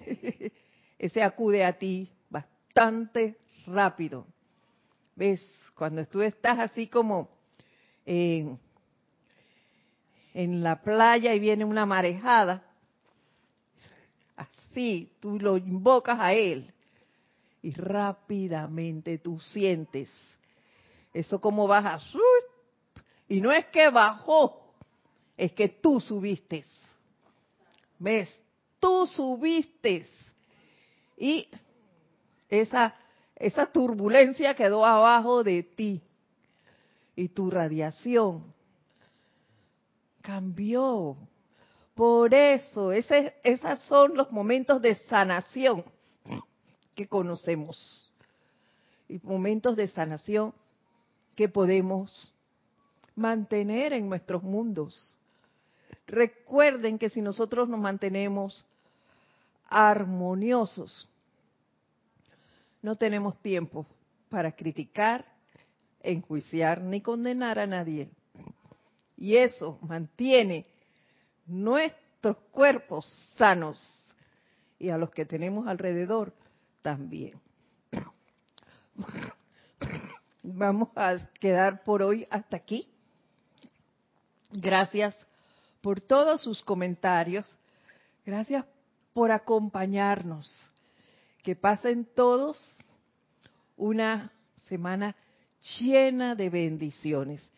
ese 0.98 1.22
acude 1.22 1.64
a 1.64 1.78
ti 1.78 2.10
bastante 2.30 3.38
rápido. 3.66 4.26
¿Ves? 5.16 5.40
Cuando 5.74 6.04
tú 6.06 6.22
estás 6.22 6.58
así 6.58 6.88
como 6.88 7.28
en, 8.06 8.58
en 10.34 10.62
la 10.62 10.80
playa 10.82 11.34
y 11.34 11.40
viene 11.40 11.64
una 11.64 11.86
marejada, 11.86 12.62
así 14.36 15.12
tú 15.20 15.38
lo 15.38 15.56
invocas 15.56 16.18
a 16.20 16.32
él 16.32 16.71
y 17.62 17.70
rápidamente 17.72 19.18
tú 19.18 19.38
sientes 19.38 20.10
eso 21.14 21.40
como 21.40 21.66
baja. 21.66 22.00
Y 23.28 23.40
no 23.40 23.52
es 23.52 23.66
que 23.66 23.88
bajó, 23.90 24.74
es 25.36 25.52
que 25.52 25.68
tú 25.68 26.00
subiste. 26.00 26.64
¿Ves? 27.98 28.42
Tú 28.80 29.06
subiste. 29.06 30.06
Y 31.16 31.48
esa, 32.48 32.94
esa 33.36 33.66
turbulencia 33.66 34.54
quedó 34.54 34.84
abajo 34.84 35.44
de 35.44 35.62
ti. 35.62 36.02
Y 37.14 37.28
tu 37.28 37.50
radiación 37.50 38.52
cambió. 40.22 41.16
Por 41.94 42.32
eso, 42.32 42.90
ese, 42.90 43.34
esos 43.44 43.78
son 43.82 44.16
los 44.16 44.32
momentos 44.32 44.80
de 44.80 44.94
sanación 44.94 45.84
que 46.94 47.08
conocemos 47.08 48.12
y 49.08 49.20
momentos 49.22 49.76
de 49.76 49.88
sanación 49.88 50.54
que 51.34 51.48
podemos 51.48 52.32
mantener 53.14 53.92
en 53.92 54.08
nuestros 54.08 54.42
mundos. 54.42 55.16
Recuerden 56.06 56.98
que 56.98 57.10
si 57.10 57.20
nosotros 57.20 57.68
nos 57.68 57.80
mantenemos 57.80 58.64
armoniosos, 59.68 61.08
no 62.82 62.96
tenemos 62.96 63.40
tiempo 63.40 63.86
para 64.28 64.52
criticar, 64.52 65.24
enjuiciar 66.02 66.80
ni 66.80 67.00
condenar 67.00 67.58
a 67.58 67.66
nadie. 67.66 68.10
Y 69.16 69.36
eso 69.36 69.78
mantiene 69.82 70.66
nuestros 71.46 72.36
cuerpos 72.50 73.06
sanos 73.36 73.78
y 74.78 74.90
a 74.90 74.98
los 74.98 75.10
que 75.10 75.24
tenemos 75.24 75.68
alrededor 75.68 76.32
también. 76.82 77.40
Vamos 80.42 80.88
a 80.96 81.18
quedar 81.40 81.82
por 81.84 82.02
hoy 82.02 82.26
hasta 82.30 82.56
aquí. 82.56 82.88
Gracias 84.50 85.26
por 85.80 86.00
todos 86.00 86.42
sus 86.42 86.62
comentarios. 86.62 87.56
Gracias 88.26 88.64
por 89.14 89.30
acompañarnos. 89.30 90.52
Que 91.42 91.56
pasen 91.56 92.04
todos 92.04 92.60
una 93.76 94.32
semana 94.56 95.16
llena 95.80 96.34
de 96.34 96.50
bendiciones. 96.50 97.48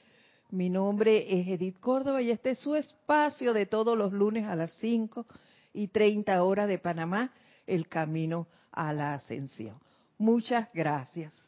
Mi 0.50 0.70
nombre 0.70 1.40
es 1.40 1.48
Edith 1.48 1.80
Córdoba 1.80 2.22
y 2.22 2.30
este 2.30 2.50
es 2.50 2.60
su 2.60 2.76
espacio 2.76 3.52
de 3.52 3.66
todos 3.66 3.96
los 3.98 4.12
lunes 4.12 4.46
a 4.46 4.54
las 4.54 4.72
5 4.74 5.26
y 5.72 5.88
30 5.88 6.42
horas 6.44 6.68
de 6.68 6.78
Panamá, 6.78 7.32
el 7.66 7.88
camino 7.88 8.46
a 8.74 8.92
la 8.92 9.14
ascensión. 9.14 9.76
Muchas 10.18 10.68
gracias. 10.72 11.43